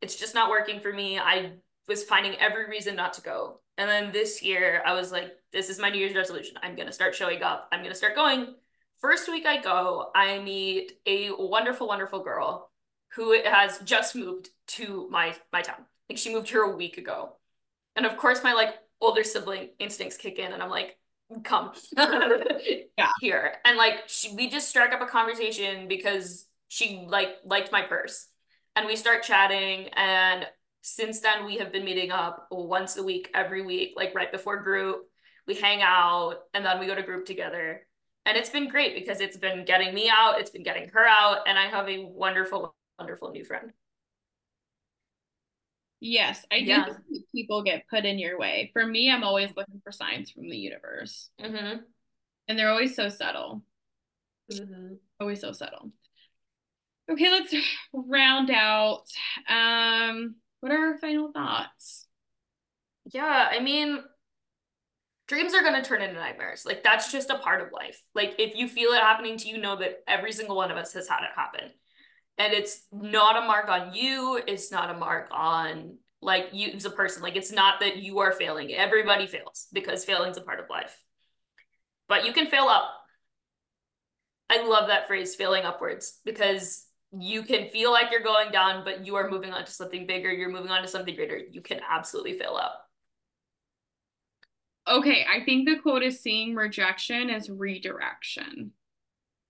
it's 0.00 0.16
just 0.16 0.34
not 0.34 0.48
working 0.48 0.80
for 0.80 0.90
me. 0.90 1.18
I 1.18 1.52
was 1.86 2.02
finding 2.02 2.34
every 2.36 2.66
reason 2.66 2.96
not 2.96 3.12
to 3.12 3.20
go. 3.20 3.60
And 3.76 3.90
then 3.90 4.10
this 4.10 4.42
year, 4.42 4.82
I 4.86 4.94
was 4.94 5.12
like, 5.12 5.32
this 5.52 5.68
is 5.68 5.78
my 5.78 5.90
New 5.90 5.98
Year's 5.98 6.16
resolution. 6.16 6.56
I'm 6.62 6.76
going 6.76 6.86
to 6.86 6.94
start 6.94 7.14
showing 7.14 7.42
up. 7.42 7.68
I'm 7.72 7.80
going 7.80 7.92
to 7.92 7.96
start 7.96 8.14
going. 8.14 8.54
First 9.02 9.28
week 9.28 9.44
I 9.44 9.60
go, 9.60 10.10
I 10.14 10.38
meet 10.38 10.92
a 11.04 11.30
wonderful, 11.38 11.86
wonderful 11.86 12.24
girl 12.24 12.70
who 13.08 13.38
has 13.44 13.80
just 13.80 14.16
moved 14.16 14.48
to 14.68 15.08
my 15.10 15.36
my 15.52 15.60
town. 15.60 15.84
Like 16.08 16.16
she 16.16 16.32
moved 16.32 16.48
here 16.48 16.62
a 16.62 16.74
week 16.74 16.96
ago. 16.96 17.34
And 17.96 18.06
of 18.06 18.16
course 18.16 18.42
my 18.42 18.54
like 18.54 18.76
older 19.02 19.24
sibling 19.24 19.70
instincts 19.78 20.16
kick 20.16 20.38
in 20.38 20.52
and 20.52 20.62
I'm 20.62 20.70
like, 20.70 20.96
come 21.42 21.72
yeah. 21.96 23.10
here. 23.20 23.54
And 23.64 23.76
like 23.76 24.04
she, 24.06 24.34
we 24.34 24.48
just 24.48 24.68
struck 24.68 24.92
up 24.92 25.00
a 25.00 25.06
conversation 25.06 25.88
because 25.88 26.46
she 26.68 27.06
like 27.08 27.30
liked 27.44 27.72
my 27.72 27.82
purse. 27.82 28.28
And 28.76 28.86
we 28.86 28.96
start 28.96 29.22
chatting 29.22 29.88
and 29.94 30.46
since 30.86 31.20
then 31.20 31.46
we 31.46 31.56
have 31.56 31.72
been 31.72 31.84
meeting 31.84 32.10
up 32.10 32.46
once 32.50 32.98
a 32.98 33.02
week 33.02 33.30
every 33.34 33.64
week 33.64 33.94
like 33.96 34.14
right 34.14 34.30
before 34.30 34.62
group 34.62 35.08
we 35.46 35.54
hang 35.54 35.80
out 35.80 36.40
and 36.52 36.64
then 36.64 36.78
we 36.78 36.86
go 36.86 36.94
to 36.94 37.02
group 37.02 37.24
together 37.24 37.80
and 38.26 38.36
it's 38.36 38.50
been 38.50 38.68
great 38.68 38.94
because 38.94 39.20
it's 39.20 39.38
been 39.38 39.64
getting 39.64 39.94
me 39.94 40.10
out 40.14 40.38
it's 40.38 40.50
been 40.50 40.62
getting 40.62 40.90
her 40.90 41.06
out 41.06 41.38
and 41.46 41.58
i 41.58 41.64
have 41.64 41.88
a 41.88 42.04
wonderful 42.04 42.74
wonderful 42.98 43.30
new 43.30 43.42
friend 43.42 43.72
yes 46.04 46.44
i 46.52 46.60
do 46.60 46.66
yeah. 46.66 46.86
people 47.34 47.62
get 47.62 47.88
put 47.88 48.04
in 48.04 48.18
your 48.18 48.38
way 48.38 48.70
for 48.74 48.86
me 48.86 49.10
i'm 49.10 49.24
always 49.24 49.50
looking 49.56 49.80
for 49.82 49.90
signs 49.90 50.30
from 50.30 50.48
the 50.48 50.56
universe 50.56 51.30
mm-hmm. 51.40 51.78
and 52.46 52.58
they're 52.58 52.70
always 52.70 52.94
so 52.94 53.08
subtle 53.08 53.62
mm-hmm. 54.52 54.94
always 55.18 55.40
so 55.40 55.52
subtle 55.52 55.90
okay 57.10 57.30
let's 57.30 57.54
round 57.94 58.50
out 58.50 59.04
um 59.48 60.34
what 60.60 60.72
are 60.72 60.92
our 60.92 60.98
final 60.98 61.32
thoughts 61.32 62.06
yeah 63.12 63.48
i 63.50 63.60
mean 63.60 64.02
dreams 65.26 65.54
are 65.54 65.62
going 65.62 65.80
to 65.80 65.82
turn 65.82 66.02
into 66.02 66.20
nightmares. 66.20 66.66
Like 66.66 66.84
that's 66.84 67.10
just 67.10 67.30
a 67.30 67.38
part 67.38 67.62
of 67.62 67.72
life. 67.72 68.02
Like 68.14 68.34
if 68.38 68.54
you 68.56 68.68
feel 68.68 68.90
it 68.90 69.00
happening 69.00 69.38
to 69.38 69.48
you, 69.48 69.56
know 69.56 69.76
that 69.76 70.00
every 70.06 70.32
single 70.32 70.54
one 70.54 70.70
of 70.70 70.76
us 70.76 70.92
has 70.92 71.08
had 71.08 71.20
it 71.22 71.30
happen. 71.34 71.70
And 72.38 72.52
it's 72.52 72.86
not 72.92 73.42
a 73.42 73.46
mark 73.46 73.68
on 73.68 73.94
you. 73.94 74.40
It's 74.46 74.72
not 74.72 74.90
a 74.90 74.98
mark 74.98 75.28
on 75.30 75.98
like 76.20 76.48
you 76.52 76.72
as 76.72 76.84
a 76.84 76.90
person. 76.90 77.22
Like 77.22 77.36
it's 77.36 77.52
not 77.52 77.80
that 77.80 77.98
you 77.98 78.18
are 78.20 78.32
failing. 78.32 78.72
Everybody 78.72 79.26
fails 79.26 79.68
because 79.72 80.04
failing's 80.04 80.36
a 80.36 80.42
part 80.42 80.58
of 80.58 80.68
life. 80.68 80.98
But 82.08 82.26
you 82.26 82.32
can 82.32 82.48
fail 82.48 82.64
up. 82.64 82.90
I 84.50 84.66
love 84.66 84.88
that 84.88 85.06
phrase, 85.06 85.34
failing 85.34 85.64
upwards, 85.64 86.20
because 86.24 86.86
you 87.18 87.44
can 87.44 87.70
feel 87.70 87.92
like 87.92 88.10
you're 88.10 88.22
going 88.22 88.50
down, 88.50 88.84
but 88.84 89.06
you 89.06 89.14
are 89.16 89.30
moving 89.30 89.52
on 89.52 89.64
to 89.64 89.70
something 89.70 90.06
bigger. 90.06 90.30
You're 90.30 90.50
moving 90.50 90.70
on 90.70 90.82
to 90.82 90.88
something 90.88 91.14
greater. 91.14 91.38
You 91.38 91.62
can 91.62 91.80
absolutely 91.88 92.38
fail 92.38 92.58
up. 92.60 92.80
Okay, 94.86 95.24
I 95.24 95.44
think 95.44 95.66
the 95.66 95.78
quote 95.78 96.02
is 96.02 96.20
seeing 96.20 96.54
rejection 96.54 97.30
as 97.30 97.48
redirection. 97.48 98.72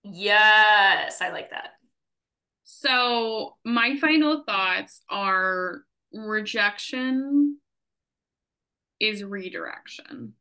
Yes, 0.05 1.21
I 1.21 1.31
like 1.31 1.51
that. 1.51 1.71
So, 2.65 3.57
my 3.65 3.97
final 3.97 4.43
thoughts 4.45 5.03
are 5.09 5.85
rejection 6.13 7.59
is 9.01 9.23
redirection. 9.23 10.33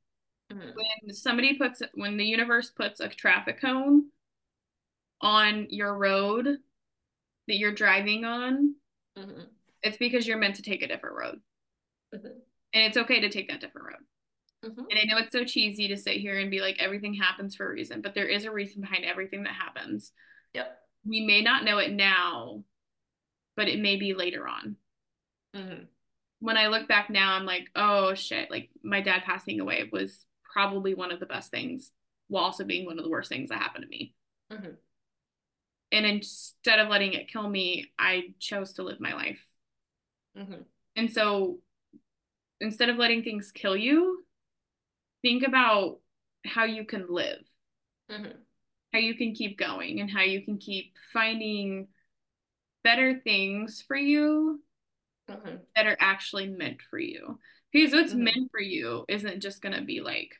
Mm-hmm. 0.52 0.70
When 0.70 1.14
somebody 1.14 1.58
puts 1.58 1.82
when 1.96 2.18
the 2.18 2.26
universe 2.26 2.72
puts 2.72 3.00
a 3.00 3.10
traffic 3.10 3.60
cone 3.60 4.06
on 5.22 5.68
your 5.70 5.98
road 5.98 6.46
that 7.48 7.58
you're 7.58 7.74
driving 7.74 8.24
on, 8.24 8.76
mm-hmm. 9.18 9.42
it's 9.82 9.98
because 9.98 10.26
you're 10.26 10.38
meant 10.38 10.56
to 10.56 10.62
take 10.62 10.82
a 10.82 10.88
different 10.88 11.18
road. 11.18 11.40
Mm-hmm. 12.16 12.28
And 12.74 12.84
it's 12.86 12.98
okay 12.98 13.20
to 13.20 13.30
take 13.30 13.50
that 13.50 13.62
different 13.62 13.88
road. 13.88 14.72
Mm-hmm. 14.72 14.84
And 14.90 15.00
I 15.00 15.04
know 15.06 15.18
it's 15.18 15.32
so 15.32 15.44
cheesy 15.44 15.90
to 15.90 15.98
sit 15.98 16.18
here 16.18 16.40
and 16.40 16.50
be 16.50 16.62
like, 16.62 16.78
everything 16.80 17.14
happens 17.14 17.56
for 17.56 17.66
a 17.66 17.74
reason, 17.74 18.02
but 18.02 18.14
there 18.14 18.28
is 18.28 18.46
a 18.46 18.52
reason 18.52 18.82
behind 18.82 19.04
everything 19.04 19.44
that 19.44 19.54
happens. 19.54 20.12
Yep. 20.54 20.78
We 21.06 21.22
may 21.22 21.42
not 21.42 21.64
know 21.64 21.78
it 21.80 21.92
now, 21.92 22.64
but 23.56 23.68
it 23.68 23.80
may 23.80 23.98
be 23.98 24.14
later 24.14 24.48
on. 24.48 24.78
Mm-hmm. 25.56 25.84
When 26.40 26.58
I 26.58 26.68
look 26.68 26.88
back 26.88 27.10
now, 27.10 27.34
I'm 27.34 27.46
like, 27.46 27.70
oh 27.76 28.14
shit, 28.16 28.50
like 28.52 28.70
my 28.84 29.02
dad 29.02 29.24
passing 29.26 29.60
away 29.60 29.90
was 29.92 30.26
probably 30.54 30.94
one 30.94 31.12
of 31.12 31.20
the 31.20 31.26
best 31.26 31.52
things 31.52 31.92
while 32.28 32.44
also 32.44 32.64
being 32.64 32.86
one 32.86 32.98
of 32.98 33.04
the 33.04 33.10
worst 33.10 33.30
things 33.30 33.50
that 33.50 33.62
happened 33.62 33.84
to 33.84 33.90
me. 33.90 34.14
Mm-hmm. 34.52 34.72
And 35.92 36.06
instead 36.06 36.80
of 36.80 36.90
letting 36.90 37.14
it 37.14 37.28
kill 37.28 37.48
me, 37.48 37.92
I 38.00 38.34
chose 38.40 38.74
to 38.74 38.84
live 38.84 39.00
my 39.00 39.14
life. 39.14 39.44
Mm-hmm. 40.38 40.64
And 40.96 41.12
so 41.12 41.60
instead 42.60 42.90
of 42.90 42.98
letting 42.98 43.24
things 43.24 43.52
kill 43.54 43.78
you, 43.78 44.24
think 45.22 45.46
about 45.46 46.00
how 46.46 46.66
you 46.66 46.86
can 46.86 47.06
live, 47.10 47.44
mm-hmm. 48.12 48.32
How 48.94 49.00
you 49.00 49.16
can 49.16 49.34
keep 49.34 49.58
going, 49.58 50.00
and 50.00 50.10
how 50.10 50.22
you 50.22 50.44
can 50.44 50.58
keep 50.58 50.94
finding 51.12 51.88
better 52.84 53.20
things 53.24 53.84
for 53.88 53.96
you 53.96 54.62
mm-hmm. 55.30 55.56
that 55.76 55.88
are 55.88 55.98
actually 56.00 56.48
meant 56.48 56.78
for 56.90 57.00
you. 57.00 57.40
Because 57.72 57.94
what's 57.94 58.14
mm-hmm. 58.14 58.26
meant 58.26 58.52
for 58.52 58.62
you 58.62 59.06
isn't 59.10 59.42
just 59.42 59.62
going 59.62 59.76
to 59.76 59.82
be 59.82 60.02
like 60.02 60.32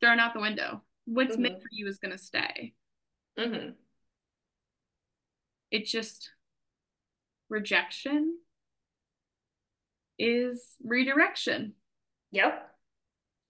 thrown 0.00 0.20
out 0.20 0.34
the 0.34 0.40
window. 0.40 0.82
What's 1.04 1.36
meant 1.36 1.54
mm-hmm. 1.54 1.62
for 1.62 1.68
you 1.72 1.88
is 1.88 1.98
going 1.98 2.12
to 2.12 2.18
stay. 2.18 2.74
Mm-hmm. 3.38 3.70
It's 5.70 5.90
just 5.90 6.30
rejection 7.48 8.36
is 10.18 10.76
redirection. 10.84 11.72
Yep. 12.30 12.68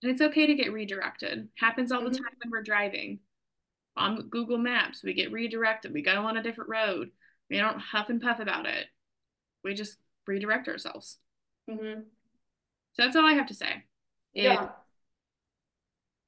And 0.03 0.13
it's 0.13 0.23
okay 0.23 0.47
to 0.47 0.55
get 0.55 0.73
redirected. 0.73 1.49
Happens 1.59 1.93
all 1.93 2.01
mm-hmm. 2.01 2.13
the 2.13 2.19
time 2.19 2.33
when 2.43 2.51
we're 2.51 2.63
driving. 2.63 3.19
On 3.97 4.29
Google 4.29 4.59
Maps, 4.59 5.03
we 5.03 5.15
get 5.15 5.33
redirected. 5.33 5.93
We 5.93 6.03
go 6.03 6.25
on 6.25 6.37
a 6.37 6.43
different 6.43 6.71
road. 6.71 7.11
We 7.51 7.59
don't 7.59 7.79
huff 7.79 8.09
and 8.09 8.21
puff 8.21 8.41
about 8.41 8.67
it. 8.67 8.87
We 9.63 9.75
just 9.75 9.99
redirect 10.27 10.69
ourselves. 10.69 11.19
Mm-hmm. 11.69 12.01
So 12.95 13.03
that's 13.03 13.17
all 13.17 13.27
I 13.27 13.35
have 13.35 13.49
to 13.49 13.55
say. 13.55 13.85
Yeah. 14.35 14.69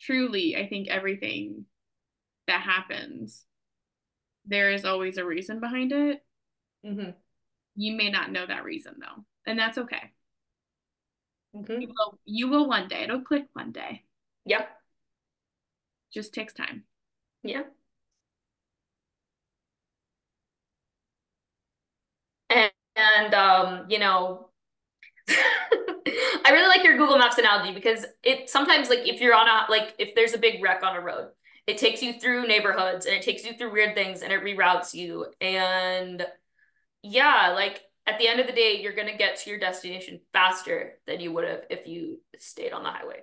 truly, 0.01 0.57
I 0.57 0.69
think 0.69 0.89
everything 0.89 1.65
that 2.47 2.61
happens, 2.61 3.45
there 4.45 4.71
is 4.71 4.85
always 4.85 5.17
a 5.17 5.25
reason 5.25 5.61
behind 5.61 5.93
it. 5.93 6.23
Mm-hmm. 6.85 7.11
You 7.77 7.97
may 7.97 8.11
not 8.11 8.31
know 8.31 8.47
that 8.47 8.65
reason 8.65 8.97
though, 9.01 9.25
and 9.47 9.59
that's 9.59 9.79
okay. 9.79 10.13
Mm-hmm. 11.57 11.81
You, 11.81 11.89
will, 11.89 12.19
you 12.25 12.49
will 12.49 12.69
one 12.69 12.89
day. 12.89 13.05
It'll 13.05 13.23
click 13.23 13.47
one 13.53 13.73
day. 13.73 14.03
Yep. 14.45 14.69
Just 16.13 16.35
takes 16.35 16.53
time. 16.53 16.85
Yeah. 17.45 17.65
And, 22.51 22.71
and 22.97 23.35
um, 23.35 23.87
you 23.89 23.99
know, 23.99 24.49
I 25.29 26.51
really 26.53 26.69
like 26.69 26.85
your 26.85 26.99
Google 26.99 27.19
Maps 27.19 27.39
analogy 27.39 27.75
because 27.75 28.07
it 28.23 28.51
sometimes 28.51 28.89
like 28.89 29.01
if 29.09 29.21
you're 29.21 29.35
on 29.35 29.49
a 29.49 29.71
like 29.71 29.95
if 29.99 30.15
there's 30.15 30.35
a 30.35 30.39
big 30.39 30.63
wreck 30.63 30.83
on 30.83 30.97
a 30.97 31.01
road, 31.01 31.31
it 31.67 31.79
takes 31.79 32.03
you 32.03 32.15
through 32.15 32.47
neighborhoods 32.47 33.07
and 33.07 33.15
it 33.17 33.23
takes 33.23 33.45
you 33.45 33.55
through 33.55 33.73
weird 33.73 33.95
things 33.95 34.23
and 34.23 34.33
it 34.33 34.43
reroutes 34.43 34.95
you. 34.95 35.27
And 35.41 36.27
yeah, 37.03 37.53
like 37.55 37.83
at 38.07 38.19
the 38.19 38.29
end 38.29 38.41
of 38.41 38.47
the 38.47 38.53
day, 38.55 38.81
you're 38.83 38.95
going 38.97 39.09
to 39.09 39.17
get 39.19 39.39
to 39.39 39.51
your 39.51 39.59
destination 39.61 40.21
faster 40.33 40.95
than 41.07 41.21
you 41.21 41.33
would 41.33 41.45
have 41.49 41.63
if 41.71 41.87
you 41.89 42.21
stayed 42.39 42.73
on 42.73 42.85
the 42.85 42.91
highway. 42.91 43.23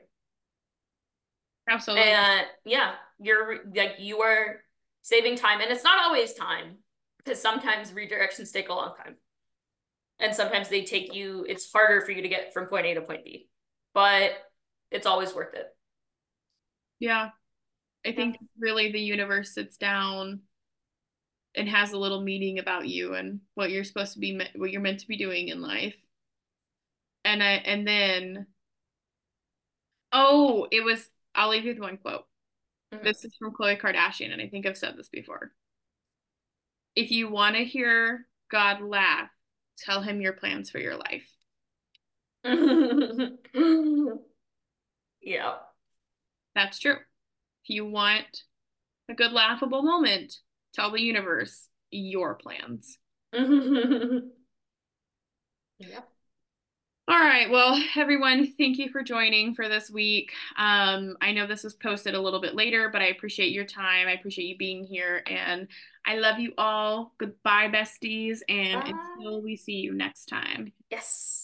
Absolutely. 1.68 2.10
And 2.11 2.48
yeah, 2.65 2.93
you're 3.22 3.60
like, 3.76 3.95
you 3.99 4.22
are 4.22 4.61
saving 5.02 5.35
time. 5.35 5.61
And 5.61 5.72
it's 5.72 5.84
not 5.84 5.99
always 6.03 6.34
time 6.34 6.77
because 7.18 7.41
sometimes 7.41 7.91
redirections 7.91 8.52
take 8.52 8.69
a 8.69 8.73
long 8.73 8.93
time. 8.98 9.15
And 10.19 10.35
sometimes 10.35 10.69
they 10.69 10.84
take 10.84 11.14
you, 11.14 11.45
it's 11.48 11.72
harder 11.72 12.02
for 12.02 12.11
you 12.11 12.22
to 12.22 12.30
get 12.30 12.53
from 12.53 12.68
point 12.68 12.85
A 12.85 12.93
to 12.95 13.02
point 13.02 13.23
B, 13.23 13.49
but 13.93 14.31
it's 14.91 15.07
always 15.07 15.34
worth 15.34 15.53
it. 15.53 15.65
Yeah. 16.99 17.30
I 18.06 18.11
think 18.11 18.38
yeah. 18.39 18.48
really 18.60 18.91
the 18.91 18.99
universe 18.99 19.53
sits 19.53 19.77
down 19.77 20.41
and 21.56 21.68
has 21.68 21.91
a 21.91 21.98
little 21.98 22.22
meeting 22.22 22.60
about 22.60 22.88
you 22.88 23.14
and 23.14 23.41
what 23.56 23.72
you're 23.72 23.84
supposed 23.84 24.14
to 24.14 24.19
be 24.19 24.39
what 24.56 24.72
you're 24.72 24.81
meant 24.81 25.02
to 25.02 25.07
be 25.07 25.18
doing 25.18 25.49
in 25.49 25.61
life. 25.61 25.95
And 27.26 27.43
I 27.43 27.53
and 27.53 27.88
then 27.88 28.48
oh, 30.11 30.68
it 30.72 30.84
was 30.84 31.07
I'll 31.35 31.49
leave 31.49 31.65
you 31.65 31.72
with 31.72 31.80
one 31.80 31.98
quote. 31.98 32.26
Mm-hmm. 32.93 33.03
This 33.03 33.23
is 33.23 33.35
from 33.38 33.53
Khloe 33.53 33.80
Kardashian, 33.80 34.34
and 34.34 34.41
I 34.41 34.47
think 34.47 34.65
I've 34.65 34.77
said 34.77 34.97
this 34.97 35.09
before. 35.09 35.51
If 36.95 37.11
you 37.11 37.30
want 37.30 37.55
to 37.55 37.63
hear 37.63 38.26
God 38.49 38.81
laugh, 38.81 39.30
tell 39.77 40.01
him 40.01 40.19
your 40.19 40.34
plans 40.34 40.69
for 40.69 40.80
your 40.80 40.97
life. 40.97 41.30
yeah. 45.22 45.53
That's 46.53 46.80
true. 46.80 46.97
If 47.63 47.69
you 47.69 47.85
want 47.85 48.43
a 49.09 49.13
good 49.13 49.31
laughable 49.31 49.84
moment, 49.84 50.35
tell 50.73 50.91
the 50.91 51.01
universe 51.01 51.69
your 51.91 52.35
plans. 52.35 52.97
yep. 53.34 53.41
All 57.07 57.19
right. 57.19 57.49
Well, 57.49 57.82
everyone, 57.98 58.53
thank 58.57 58.78
you 58.78 58.90
for 58.90 59.03
joining 59.03 59.53
for 59.53 59.68
this 59.68 59.90
week. 59.90 60.32
Um, 60.57 61.18
I 61.19 61.34
know 61.34 61.45
this 61.45 61.64
was 61.64 61.73
posted 61.73 62.14
a 62.14 62.22
little 62.22 62.40
bit 62.40 62.56
later, 62.56 62.90
but 62.90 63.02
I 63.02 63.07
appreciate 63.07 63.52
your 63.52 63.65
time. 63.65 64.07
I 64.07 64.14
appreciate 64.14 64.45
you 64.45 64.57
being 64.57 64.84
here. 64.86 65.23
And 65.28 65.68
I 66.06 66.15
love 66.15 66.40
you 66.40 66.53
all. 66.57 67.14
Goodbye, 67.18 67.68
besties. 67.68 68.40
And 68.48 68.84
Bye. 68.84 68.91
until 69.18 69.41
we 69.41 69.57
see 69.57 69.78
you 69.78 69.94
next 69.94 70.26
time. 70.28 70.72
Yes. 70.90 71.40